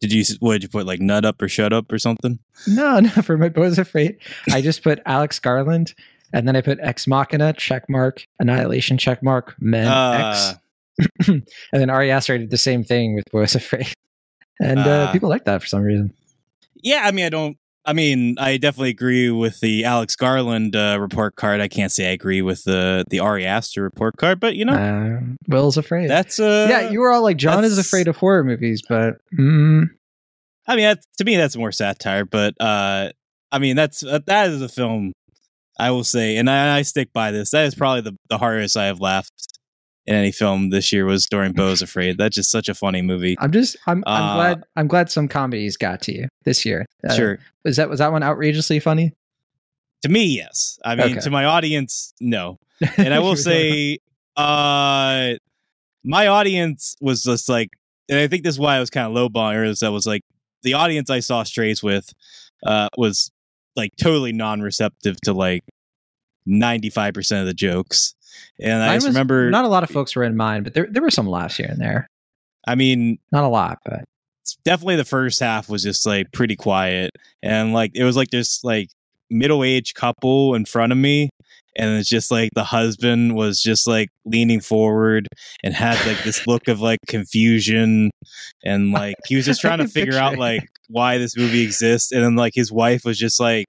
did 0.00 0.12
you 0.12 0.24
what 0.40 0.52
did 0.54 0.62
you 0.62 0.68
put 0.68 0.86
like 0.86 1.00
nut 1.00 1.24
up 1.24 1.40
or 1.42 1.48
shut 1.48 1.72
up 1.72 1.90
or 1.92 1.98
something? 1.98 2.38
No, 2.66 3.00
no, 3.00 3.10
for 3.10 3.36
my 3.36 3.48
Beau 3.48 3.62
is 3.62 3.78
Afraid, 3.78 4.18
I 4.52 4.62
just 4.62 4.82
put 4.82 5.00
Alex 5.06 5.38
Garland, 5.38 5.94
and 6.32 6.46
then 6.48 6.56
I 6.56 6.60
put 6.60 6.78
Ex 6.80 7.06
Machina 7.06 7.52
check 7.52 7.84
mark, 7.88 8.24
Annihilation 8.40 8.96
check 8.98 9.22
mark, 9.22 9.54
Men 9.60 9.86
Uh, 9.88 10.54
X, 11.00 11.28
and 11.28 11.42
then 11.72 11.90
Ari 11.90 12.10
Aster 12.10 12.38
did 12.38 12.50
the 12.50 12.56
same 12.58 12.82
thing 12.84 13.14
with 13.14 13.24
Beau 13.30 13.40
is 13.40 13.54
Afraid, 13.54 13.92
and 14.60 14.78
uh, 14.80 15.06
Ah. 15.08 15.12
people 15.12 15.28
like 15.28 15.44
that 15.44 15.60
for 15.60 15.68
some 15.68 15.82
reason. 15.82 16.14
Yeah, 16.82 17.02
I 17.04 17.10
mean, 17.10 17.26
I 17.26 17.28
don't. 17.28 17.56
I 17.88 17.94
mean, 17.94 18.34
I 18.38 18.58
definitely 18.58 18.90
agree 18.90 19.30
with 19.30 19.60
the 19.60 19.86
Alex 19.86 20.14
Garland 20.14 20.76
uh, 20.76 20.98
report 21.00 21.36
card. 21.36 21.62
I 21.62 21.68
can't 21.68 21.90
say 21.90 22.10
I 22.10 22.12
agree 22.12 22.42
with 22.42 22.64
the 22.64 23.04
the 23.08 23.20
Ari 23.20 23.46
Aster 23.46 23.82
report 23.82 24.18
card, 24.18 24.40
but 24.40 24.56
you 24.56 24.66
know, 24.66 24.74
Uh, 24.74 25.20
Will's 25.48 25.78
afraid. 25.78 26.10
that's 26.10 26.38
uh, 26.38 26.66
yeah, 26.68 26.90
you 26.90 27.00
were 27.00 27.10
all 27.10 27.22
like, 27.22 27.38
Jon 27.38 27.64
is 27.64 27.78
afraid 27.78 28.06
of 28.06 28.16
horror 28.16 28.44
movies, 28.44 28.82
but 28.86 29.14
mm, 29.38 29.86
I 30.66 30.76
mean, 30.76 30.94
to 31.16 31.24
me, 31.24 31.36
that's 31.38 31.56
more 31.56 31.72
satire. 31.72 32.26
But 32.26 32.60
uh, 32.60 33.08
I 33.50 33.58
mean, 33.58 33.74
that's 33.74 34.04
uh, 34.04 34.18
that 34.26 34.50
is 34.50 34.60
a 34.60 34.68
film. 34.68 35.12
I 35.80 35.90
will 35.90 36.04
say, 36.04 36.36
and 36.36 36.50
I, 36.50 36.76
I 36.78 36.82
stick 36.82 37.12
by 37.14 37.30
this. 37.30 37.50
That 37.52 37.64
is 37.64 37.74
probably 37.74 38.02
the, 38.02 38.16
the 38.28 38.36
hardest 38.36 38.76
I 38.76 38.86
have 38.86 39.00
laughed 39.00 39.57
in 40.08 40.14
any 40.14 40.32
film 40.32 40.70
this 40.70 40.90
year 40.92 41.04
was 41.04 41.26
during 41.26 41.52
Beau's 41.52 41.82
Afraid. 41.88 42.16
That's 42.18 42.34
just 42.34 42.50
such 42.50 42.68
a 42.68 42.74
funny 42.74 43.02
movie. 43.02 43.36
I'm 43.38 43.52
just, 43.52 43.76
I'm, 43.86 44.02
I'm 44.06 44.22
Uh, 44.22 44.34
glad, 44.34 44.64
I'm 44.74 44.88
glad 44.88 45.10
some 45.10 45.28
comedies 45.28 45.76
got 45.76 46.00
to 46.02 46.14
you 46.14 46.28
this 46.44 46.64
year. 46.64 46.86
Uh, 47.08 47.14
sure, 47.14 47.38
was 47.64 47.76
that 47.76 47.88
was 47.90 47.98
that 48.00 48.10
one 48.10 48.22
outrageously 48.22 48.80
funny? 48.80 49.12
to 50.02 50.08
me, 50.08 50.24
yes. 50.26 50.78
I 50.84 50.94
mean, 50.94 51.06
Okay. 51.12 51.20
to 51.22 51.30
my 51.30 51.44
audience, 51.44 52.14
no. 52.20 52.58
and 52.98 53.12
I 53.12 53.18
will 53.18 53.34
say, 53.34 53.98
uh, 54.36 55.32
my 56.04 56.26
audience 56.28 56.94
was 57.00 57.24
just 57.24 57.48
like, 57.48 57.70
and 58.08 58.16
I 58.18 58.28
think 58.28 58.44
this 58.44 58.54
is 58.54 58.60
why 58.60 58.76
I 58.76 58.80
was 58.80 58.90
kind 58.90 59.06
of 59.08 59.12
lowballing 59.12 59.66
is 59.68 59.80
that 59.80 59.90
was 59.90 60.06
like 60.06 60.22
the 60.62 60.74
audience 60.74 61.10
I 61.10 61.18
saw 61.20 61.42
Strays 61.42 61.82
with, 61.82 62.12
uh, 62.64 62.88
was 62.96 63.30
like 63.74 63.90
totally 64.00 64.32
non-receptive 64.32 65.20
to 65.22 65.32
like 65.32 65.64
ninety 66.46 66.90
five 66.90 67.12
percent 67.14 67.40
of 67.40 67.46
the 67.46 67.54
jokes, 67.54 68.14
and 68.60 68.82
I 68.82 68.96
just 68.96 69.06
remember, 69.06 69.50
not 69.50 69.64
a 69.64 69.68
lot 69.68 69.82
of 69.82 69.90
folks 69.90 70.14
were 70.16 70.24
in 70.24 70.36
mine, 70.36 70.62
but 70.62 70.74
there 70.74 70.86
there 70.90 71.02
were 71.02 71.10
some 71.10 71.28
laughs 71.28 71.56
here 71.56 71.68
and 71.68 71.80
there. 71.80 72.06
I 72.66 72.74
mean, 72.74 73.18
Not 73.32 73.44
a 73.44 73.48
lot, 73.48 73.78
but 73.84 74.04
definitely 74.64 74.96
the 74.96 75.04
first 75.04 75.40
half 75.40 75.68
was 75.68 75.82
just 75.82 76.06
like 76.06 76.30
pretty 76.32 76.56
quiet, 76.56 77.10
and 77.42 77.72
like 77.72 77.92
it 77.94 78.04
was 78.04 78.16
like 78.16 78.30
this 78.30 78.62
like 78.64 78.88
middle 79.30 79.64
aged 79.64 79.94
couple 79.94 80.54
in 80.54 80.64
front 80.64 80.92
of 80.92 80.98
me. 80.98 81.30
And 81.76 81.96
it's 81.98 82.08
just 82.08 82.32
like 82.32 82.50
the 82.54 82.64
husband 82.64 83.36
was 83.36 83.62
just 83.62 83.86
like 83.86 84.08
leaning 84.24 84.60
forward 84.60 85.28
and 85.62 85.72
had 85.74 86.04
like 86.08 86.24
this 86.24 86.44
look 86.46 86.66
of 86.66 86.80
like 86.80 86.98
confusion 87.06 88.10
and 88.64 88.90
like 88.90 89.14
he 89.26 89.36
was 89.36 89.44
just 89.44 89.60
trying 89.60 89.78
to 89.78 89.86
figure 89.88 90.18
out 90.18 90.38
like 90.38 90.66
why 90.88 91.18
this 91.18 91.36
movie 91.36 91.62
exists. 91.62 92.10
And 92.10 92.24
then 92.24 92.34
like 92.34 92.52
his 92.54 92.72
wife 92.72 93.04
was 93.04 93.16
just 93.16 93.38
like 93.38 93.66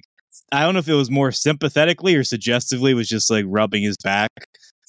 I 0.52 0.64
don't 0.64 0.74
know 0.74 0.80
if 0.80 0.88
it 0.88 0.94
was 0.94 1.12
more 1.12 1.32
sympathetically 1.32 2.16
or 2.16 2.24
suggestively 2.24 2.96
was 2.96 3.08
just 3.08 3.30
like 3.30 3.46
rubbing 3.48 3.84
his 3.84 3.98
back 4.04 4.32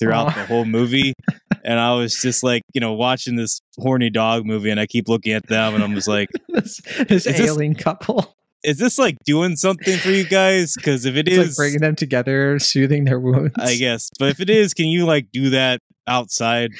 throughout 0.00 0.34
the 0.34 0.44
whole 0.46 0.64
movie. 0.64 1.14
And 1.62 1.78
I 1.78 1.92
was 1.94 2.14
just 2.22 2.42
like, 2.42 2.62
you 2.72 2.80
know, 2.80 2.94
watching 2.94 3.36
this 3.36 3.60
horny 3.76 4.08
dog 4.08 4.46
movie 4.46 4.70
and 4.70 4.80
I 4.80 4.86
keep 4.86 5.08
looking 5.10 5.34
at 5.34 5.46
them 5.46 5.74
and 5.74 5.84
I'm 5.84 5.94
just 5.94 6.08
like, 6.08 6.30
this, 6.48 6.80
this 7.06 7.26
Is 7.26 7.54
this- 7.54 7.76
couple, 7.82 8.34
is 8.64 8.78
this 8.78 8.98
like 8.98 9.18
doing 9.26 9.56
something 9.56 9.98
for 9.98 10.08
you 10.08 10.24
guys? 10.24 10.72
Because 10.74 11.04
if 11.04 11.16
it 11.16 11.28
it's 11.28 11.36
is, 11.36 11.48
like 11.50 11.56
bringing 11.56 11.80
them 11.80 11.96
together, 11.96 12.58
soothing 12.58 13.04
their 13.04 13.20
wounds. 13.20 13.52
I 13.58 13.74
guess. 13.76 14.08
But 14.18 14.30
if 14.30 14.40
it 14.40 14.48
is, 14.48 14.72
can 14.72 14.86
you 14.86 15.04
like 15.04 15.26
do 15.32 15.50
that 15.50 15.80
outside? 16.06 16.70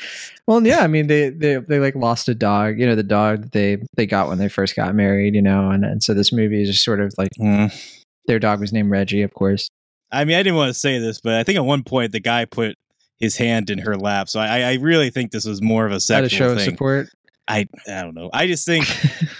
Well, 0.46 0.66
yeah, 0.66 0.80
I 0.80 0.86
mean 0.86 1.08
they 1.08 1.28
they 1.28 1.56
they 1.56 1.78
like 1.78 1.94
lost 1.94 2.30
a 2.30 2.34
dog, 2.34 2.78
you 2.80 2.86
know, 2.86 2.94
the 2.96 3.02
dog 3.02 3.42
that 3.42 3.52
they 3.52 3.82
they 3.96 4.06
got 4.06 4.28
when 4.28 4.38
they 4.38 4.48
first 4.48 4.76
got 4.76 4.94
married, 4.94 5.34
you 5.34 5.42
know, 5.42 5.70
and 5.70 5.84
and 5.84 6.02
so 6.02 6.14
this 6.14 6.32
movie 6.32 6.62
is 6.62 6.70
just 6.70 6.84
sort 6.84 7.00
of 7.00 7.12
like 7.18 7.32
Hmm. 7.36 7.66
their 8.26 8.38
dog 8.38 8.60
was 8.60 8.72
named 8.72 8.90
Reggie, 8.90 9.20
of 9.22 9.34
course. 9.34 9.68
I 10.10 10.24
mean, 10.24 10.36
I 10.36 10.42
didn't 10.42 10.56
want 10.56 10.70
to 10.72 10.78
say 10.78 10.98
this, 10.98 11.20
but 11.20 11.34
I 11.34 11.44
think 11.44 11.56
at 11.58 11.66
one 11.66 11.82
point 11.84 12.12
the 12.12 12.20
guy 12.20 12.46
put 12.46 12.76
his 13.20 13.36
hand 13.36 13.70
in 13.70 13.78
her 13.78 13.96
lap. 13.96 14.28
So 14.28 14.40
I, 14.40 14.60
I 14.62 14.74
really 14.74 15.10
think 15.10 15.30
this 15.30 15.44
was 15.44 15.62
more 15.62 15.86
of 15.86 15.92
a 15.92 16.00
sexual 16.00 16.26
a 16.26 16.28
show 16.30 16.52
of 16.52 16.58
thing. 16.58 16.70
support. 16.70 17.08
I, 17.46 17.66
I 17.88 18.02
don't 18.02 18.14
know. 18.14 18.30
I 18.32 18.46
just 18.46 18.66
think 18.66 18.86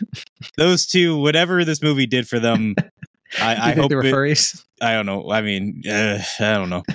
those 0.56 0.86
two, 0.86 1.16
whatever 1.18 1.64
this 1.64 1.82
movie 1.82 2.06
did 2.06 2.28
for 2.28 2.38
them, 2.38 2.74
I, 3.40 3.70
I 3.70 3.74
hope 3.74 3.90
they 3.90 3.96
were 3.96 4.04
it, 4.04 4.12
furries? 4.14 4.64
I 4.80 4.92
don't 4.94 5.06
know. 5.06 5.30
I 5.30 5.40
mean, 5.42 5.82
uh, 5.88 6.22
I 6.40 6.54
don't 6.54 6.70
know. 6.70 6.82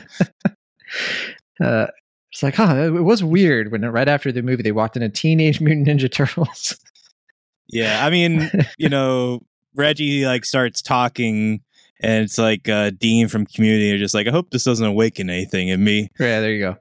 Uh, 1.62 1.88
It's 2.32 2.44
like, 2.44 2.56
huh, 2.56 2.76
it 2.76 3.04
was 3.04 3.24
weird 3.24 3.72
when 3.72 3.82
right 3.86 4.10
after 4.10 4.30
the 4.32 4.42
movie 4.42 4.62
they 4.62 4.74
walked 4.74 4.98
into 4.98 5.08
Teenage 5.08 5.62
Mutant 5.62 5.88
Ninja 5.88 6.12
Turtles. 6.12 6.78
Yeah, 7.70 8.06
I 8.06 8.10
mean, 8.10 8.52
you 8.78 8.90
know, 8.90 9.40
Reggie 9.74 10.26
like 10.26 10.44
starts 10.44 10.82
talking, 10.82 11.62
and 12.02 12.24
it's 12.24 12.38
like 12.38 12.68
uh, 12.70 12.92
Dean 12.92 13.28
from 13.28 13.46
Community 13.46 13.92
are 13.94 13.98
just 13.98 14.14
like, 14.14 14.28
I 14.28 14.32
hope 14.32 14.52
this 14.52 14.64
doesn't 14.64 14.86
awaken 14.86 15.30
anything 15.30 15.70
in 15.70 15.84
me. 15.84 16.10
Yeah, 16.20 16.42
there 16.42 16.52
you 16.52 16.60
go. 16.60 16.78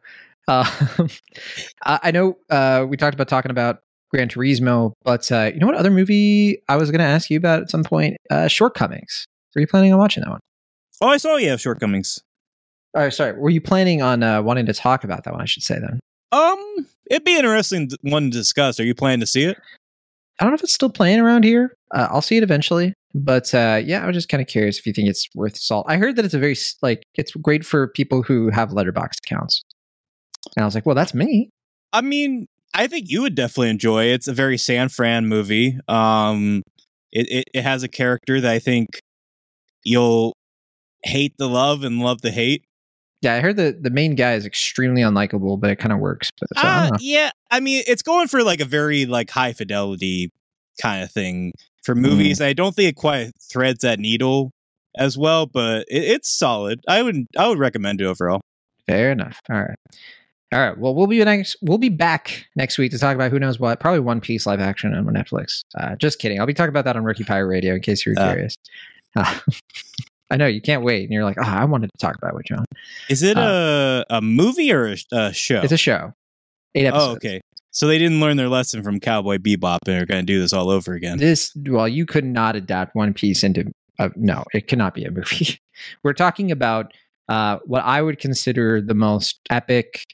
Uh, 0.46 1.08
I 1.82 2.10
know 2.10 2.36
uh, 2.50 2.86
we 2.88 2.96
talked 2.96 3.14
about 3.14 3.28
talking 3.28 3.50
about 3.50 3.82
Gran 4.10 4.28
Turismo, 4.28 4.92
but 5.02 5.30
uh, 5.32 5.50
you 5.52 5.60
know 5.60 5.66
what 5.66 5.76
other 5.76 5.90
movie 5.90 6.62
I 6.68 6.76
was 6.76 6.90
going 6.90 7.00
to 7.00 7.04
ask 7.04 7.30
you 7.30 7.38
about 7.38 7.62
at 7.62 7.70
some 7.70 7.84
point? 7.84 8.16
Uh, 8.30 8.48
Shortcomings. 8.48 9.26
Were 9.54 9.60
you 9.60 9.66
planning 9.66 9.92
on 9.92 9.98
watching 9.98 10.22
that 10.22 10.30
one? 10.30 10.40
Oh, 11.00 11.08
I 11.08 11.16
saw 11.16 11.36
you 11.36 11.48
have 11.50 11.60
shortcomings. 11.60 12.22
Oh, 12.94 13.08
sorry. 13.08 13.38
Were 13.38 13.50
you 13.50 13.60
planning 13.60 14.02
on 14.02 14.22
uh, 14.22 14.42
wanting 14.42 14.66
to 14.66 14.72
talk 14.72 15.04
about 15.04 15.24
that 15.24 15.32
one? 15.32 15.42
I 15.42 15.46
should 15.46 15.62
say 15.62 15.78
then. 15.78 16.00
Um, 16.32 16.86
it'd 17.10 17.24
be 17.24 17.36
interesting 17.36 17.90
one 18.02 18.30
to 18.30 18.36
discuss. 18.36 18.78
Are 18.78 18.84
you 18.84 18.94
planning 18.94 19.20
to 19.20 19.26
see 19.26 19.44
it? 19.44 19.58
I 20.40 20.44
don't 20.44 20.50
know 20.50 20.56
if 20.56 20.64
it's 20.64 20.74
still 20.74 20.90
playing 20.90 21.20
around 21.20 21.44
here. 21.44 21.74
Uh, 21.94 22.08
I'll 22.10 22.22
see 22.22 22.36
it 22.36 22.42
eventually. 22.42 22.92
But 23.14 23.54
uh, 23.54 23.80
yeah, 23.84 24.02
I 24.02 24.06
was 24.06 24.14
just 24.14 24.28
kind 24.28 24.40
of 24.40 24.48
curious 24.48 24.78
if 24.78 24.86
you 24.86 24.92
think 24.92 25.08
it's 25.08 25.28
worth 25.34 25.56
salt. 25.56 25.86
I 25.88 25.96
heard 25.96 26.16
that 26.16 26.24
it's 26.24 26.34
a 26.34 26.38
very 26.38 26.56
like 26.82 27.04
it's 27.14 27.32
great 27.32 27.64
for 27.64 27.88
people 27.88 28.22
who 28.22 28.50
have 28.50 28.70
Letterboxd 28.70 29.18
accounts. 29.24 29.62
And 30.56 30.64
I 30.64 30.66
was 30.66 30.74
like, 30.74 30.84
well, 30.84 30.96
that's 30.96 31.14
me. 31.14 31.50
I 31.92 32.00
mean, 32.00 32.46
I 32.74 32.88
think 32.88 33.08
you 33.08 33.22
would 33.22 33.36
definitely 33.36 33.70
enjoy. 33.70 34.06
It's 34.06 34.26
a 34.26 34.32
very 34.32 34.58
San 34.58 34.88
Fran 34.88 35.26
movie. 35.26 35.78
Um, 35.86 36.62
it, 37.12 37.28
it, 37.30 37.44
it 37.54 37.62
has 37.62 37.84
a 37.84 37.88
character 37.88 38.40
that 38.40 38.50
I 38.50 38.58
think 38.58 38.88
you'll 39.84 40.34
hate 41.04 41.34
the 41.38 41.48
love 41.48 41.84
and 41.84 42.00
love 42.00 42.20
the 42.22 42.32
hate. 42.32 42.64
Yeah, 43.24 43.34
I 43.34 43.40
heard 43.40 43.56
that 43.56 43.82
the 43.82 43.90
main 43.90 44.14
guy 44.14 44.34
is 44.34 44.44
extremely 44.46 45.02
unlikable, 45.02 45.58
but 45.58 45.70
it 45.70 45.76
kind 45.76 45.92
of 45.92 45.98
works. 45.98 46.30
But 46.38 46.48
so, 46.56 46.62
Uh, 46.66 46.88
don't 46.90 47.00
yeah, 47.02 47.30
I 47.50 47.58
mean, 47.60 47.82
it's 47.86 48.02
going 48.02 48.28
for 48.28 48.42
like 48.42 48.60
a 48.60 48.64
very 48.66 49.06
like 49.06 49.30
high 49.30 49.52
fidelity 49.54 50.30
kind 50.80 51.02
of 51.02 51.10
thing 51.10 51.52
for 51.84 51.94
movies. 51.94 52.40
I 52.40 52.52
don't 52.52 52.74
think 52.76 52.90
it 52.90 52.96
quite 52.96 53.32
threads 53.50 53.80
that 53.80 53.98
needle 53.98 54.50
as 54.96 55.16
well, 55.18 55.46
but 55.46 55.86
it, 55.88 56.04
it's 56.04 56.28
solid. 56.30 56.80
I 56.86 57.02
would 57.02 57.26
I 57.36 57.48
would 57.48 57.58
recommend 57.58 58.00
it 58.00 58.04
overall. 58.04 58.40
Fair 58.86 59.10
enough. 59.10 59.40
All 59.50 59.60
right. 59.60 59.76
All 60.52 60.60
right. 60.60 60.78
Well, 60.78 60.94
we'll 60.94 61.06
be 61.08 61.24
next. 61.24 61.56
We'll 61.62 61.78
be 61.78 61.88
back 61.88 62.46
next 62.54 62.78
week 62.78 62.92
to 62.92 62.98
talk 62.98 63.14
about 63.14 63.30
who 63.32 63.38
knows 63.40 63.58
what. 63.58 63.80
Probably 63.80 63.98
One 64.00 64.20
Piece 64.20 64.46
live 64.46 64.60
action 64.60 64.94
on 64.94 65.04
Netflix. 65.06 65.62
Uh, 65.76 65.96
just 65.96 66.18
kidding. 66.20 66.38
I'll 66.38 66.46
be 66.46 66.54
talking 66.54 66.68
about 66.68 66.84
that 66.84 66.94
on 66.96 67.02
Rookie 67.04 67.24
Pirate 67.24 67.46
Radio 67.48 67.74
in 67.74 67.80
case 67.80 68.04
you're 68.06 68.14
Uh. 68.18 68.32
curious. 68.32 68.54
Uh, 69.16 69.38
I 70.30 70.36
know 70.36 70.46
you 70.46 70.60
can't 70.60 70.82
wait, 70.82 71.04
and 71.04 71.12
you're 71.12 71.24
like, 71.24 71.36
oh, 71.38 71.46
I 71.46 71.64
wanted 71.64 71.90
to 71.90 71.98
talk 71.98 72.16
about 72.16 72.34
it, 72.38 72.46
Jon. 72.46 72.64
Is 73.08 73.22
it 73.22 73.36
a 73.36 74.04
a 74.10 74.20
movie 74.20 74.72
or 74.72 74.86
a, 74.86 74.96
a 75.12 75.32
show? 75.32 75.58
Uh. 75.58 75.62
It's 75.62 75.72
a 75.72 75.76
show. 75.78 76.12
Eight 76.74 76.86
episodes. 76.86 77.08
oh, 77.08 77.16
okay. 77.16 77.40
So 77.70 77.88
they 77.88 77.98
didn't 77.98 78.20
learn 78.20 78.36
their 78.36 78.48
lesson 78.48 78.82
from 78.82 79.00
Cowboy 79.00 79.38
Bebop 79.38 79.78
and 79.86 80.00
are 80.00 80.06
going 80.06 80.20
to 80.20 80.26
do 80.26 80.40
this 80.40 80.52
all 80.52 80.70
over 80.70 80.94
again. 80.94 81.18
This 81.18 81.52
well, 81.66 81.88
you 81.88 82.06
could 82.06 82.24
not 82.24 82.56
adapt 82.56 82.94
One 82.94 83.12
Piece 83.12 83.42
into. 83.42 83.70
Uh, 83.98 84.08
no, 84.16 84.44
it 84.52 84.66
cannot 84.68 84.94
be 84.94 85.04
a 85.04 85.10
movie. 85.10 85.58
We're 86.02 86.14
talking 86.14 86.50
about 86.50 86.92
uh, 87.28 87.58
what 87.64 87.84
I 87.84 88.02
would 88.02 88.18
consider 88.18 88.80
the 88.80 88.94
most 88.94 89.40
epic, 89.50 90.04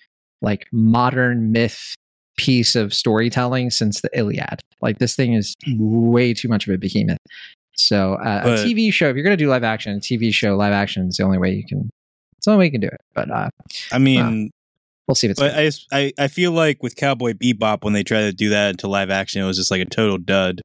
like 0.42 0.66
modern 0.72 1.52
myth 1.52 1.94
piece 2.36 2.74
of 2.74 2.94
storytelling 2.94 3.70
since 3.70 4.00
the 4.00 4.11
Iliad. 4.14 4.61
Like 4.80 4.98
this 4.98 5.14
thing 5.14 5.34
is 5.34 5.54
way 5.78 6.32
too 6.32 6.48
much 6.48 6.66
of 6.66 6.74
a 6.74 6.78
behemoth. 6.78 7.18
So 7.76 8.14
uh, 8.14 8.42
But- 8.44 8.58
a 8.60 8.62
TV 8.64 8.92
show, 8.92 9.08
if 9.08 9.16
you're 9.16 9.24
going 9.24 9.36
to 9.36 9.42
do 9.42 9.48
live 9.48 9.64
action, 9.64 9.96
a 9.96 10.00
TV 10.00 10.32
show 10.32 10.56
live 10.56 10.72
action 10.72 11.06
is 11.08 11.16
the 11.16 11.24
only 11.24 11.38
way 11.38 11.52
you 11.52 11.64
can. 11.66 11.90
It's 12.36 12.46
the 12.46 12.52
only 12.52 12.60
way 12.60 12.64
you 12.66 12.72
can 12.72 12.80
do 12.80 12.88
it. 12.88 13.00
But 13.14 13.30
uh, 13.30 13.50
I 13.92 13.98
mean, 13.98 14.50
we'll 15.06 15.14
see 15.14 15.26
if 15.26 15.32
it's. 15.32 15.40
but 15.40 15.54
I, 15.54 15.70
I 15.92 16.12
I 16.18 16.28
feel 16.28 16.52
like 16.52 16.82
with 16.82 16.96
Cowboy 16.96 17.32
Bebop 17.34 17.84
when 17.84 17.92
they 17.92 18.02
tried 18.02 18.22
to 18.22 18.32
do 18.32 18.48
that 18.50 18.70
into 18.70 18.88
live 18.88 19.10
action, 19.10 19.42
it 19.42 19.46
was 19.46 19.56
just 19.58 19.70
like 19.70 19.82
a 19.82 19.86
total 19.86 20.18
dud. 20.18 20.60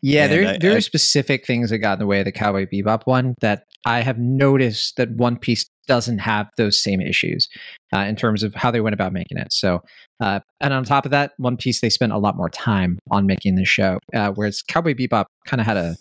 Yeah, 0.00 0.24
And 0.24 0.32
there 0.32 0.48
I- 0.54 0.58
there 0.58 0.72
I- 0.72 0.76
are 0.76 0.80
specific 0.80 1.44
things 1.46 1.70
that 1.70 1.78
got 1.78 1.94
in 1.94 1.98
the 1.98 2.06
way 2.06 2.20
of 2.20 2.24
the 2.24 2.32
Cowboy 2.32 2.66
Bebop 2.66 3.02
one 3.06 3.34
that 3.40 3.64
I 3.84 4.00
have 4.00 4.18
noticed 4.18 4.96
that 4.96 5.10
One 5.12 5.36
Piece 5.36 5.66
doesn't 5.86 6.18
have 6.18 6.48
those 6.56 6.82
same 6.82 7.00
issues 7.00 7.46
uh, 7.94 8.00
in 8.00 8.16
terms 8.16 8.42
of 8.42 8.54
how 8.54 8.70
they 8.72 8.80
went 8.80 8.94
about 8.94 9.12
making 9.12 9.36
it. 9.38 9.52
So, 9.52 9.80
uh, 10.20 10.40
and 10.60 10.72
on 10.74 10.82
top 10.84 11.04
of 11.04 11.10
that, 11.12 11.32
One 11.36 11.56
Piece 11.56 11.80
they 11.80 11.90
spent 11.90 12.12
a 12.12 12.18
lot 12.18 12.36
more 12.36 12.48
time 12.48 12.98
on 13.10 13.26
making 13.26 13.54
the 13.56 13.64
show, 13.64 13.98
uh, 14.14 14.30
whereas 14.34 14.62
Cowboy 14.62 14.94
Bebop 14.94 15.26
kind 15.46 15.60
of 15.60 15.66
had 15.66 15.76
a 15.76 15.96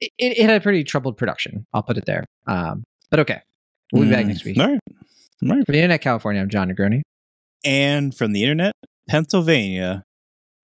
it, 0.00 0.12
it 0.18 0.48
had 0.48 0.56
a 0.56 0.60
pretty 0.60 0.84
troubled 0.84 1.16
production. 1.16 1.64
I'll 1.72 1.82
put 1.82 1.96
it 1.96 2.04
there. 2.06 2.24
Um, 2.46 2.84
but 3.10 3.20
okay, 3.20 3.40
we'll 3.92 4.04
be 4.04 4.10
back 4.10 4.24
Mm, 4.24 4.28
next 4.28 4.44
week. 4.44 4.58
All 4.58 4.66
right. 4.68 4.80
All 5.42 5.48
right. 5.50 5.64
From 5.66 5.72
the 5.72 5.78
Internet 5.78 6.00
California, 6.00 6.42
I'm 6.42 6.48
Jon 6.48 6.68
Negroni. 6.70 7.02
And 7.64 8.14
from 8.14 8.32
the 8.32 8.42
internet, 8.42 8.72
Pennsylvania, 9.08 10.02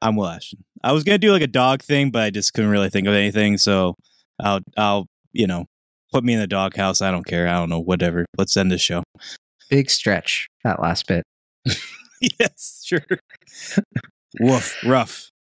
I'm 0.01 0.17
Will 0.17 0.27
Ashton. 0.29 0.63
I 0.85 0.93
was 0.93 1.05
gonna 1.05 1.19
do 1.19 1.33
like 1.33 1.43
a 1.43 1.47
dog 1.47 1.83
thing, 1.83 2.11
but 2.11 2.23
I 2.23 2.31
just 2.31 2.53
couldn't 2.55 2.71
really 2.71 2.91
think 2.91 3.07
of 3.07 3.15
anything. 3.15 3.59
So 3.59 3.95
I'll 4.41 4.61
I'll 4.77 5.07
you 5.33 5.47
know 5.47 5.67
put 6.13 6.23
me 6.25 6.35
in 6.35 6.41
the 6.41 6.47
doghouse. 6.47 7.01
I 7.03 7.11
don't 7.11 7.25
care. 7.27 7.49
I 7.49 7.53
don't 7.55 7.71
know. 7.71 7.81
Whatever. 7.81 8.27
Let's 8.37 8.57
end 8.57 8.71
this 8.71 8.83
show. 8.83 9.03
Big 9.71 9.91
stretch 9.91 10.49
that 10.65 10.81
last 10.81 11.07
bit. 11.07 11.25
yes, 12.21 12.83
sure. 12.85 13.05
Woof. 14.41 14.77
Rough. 14.85 15.31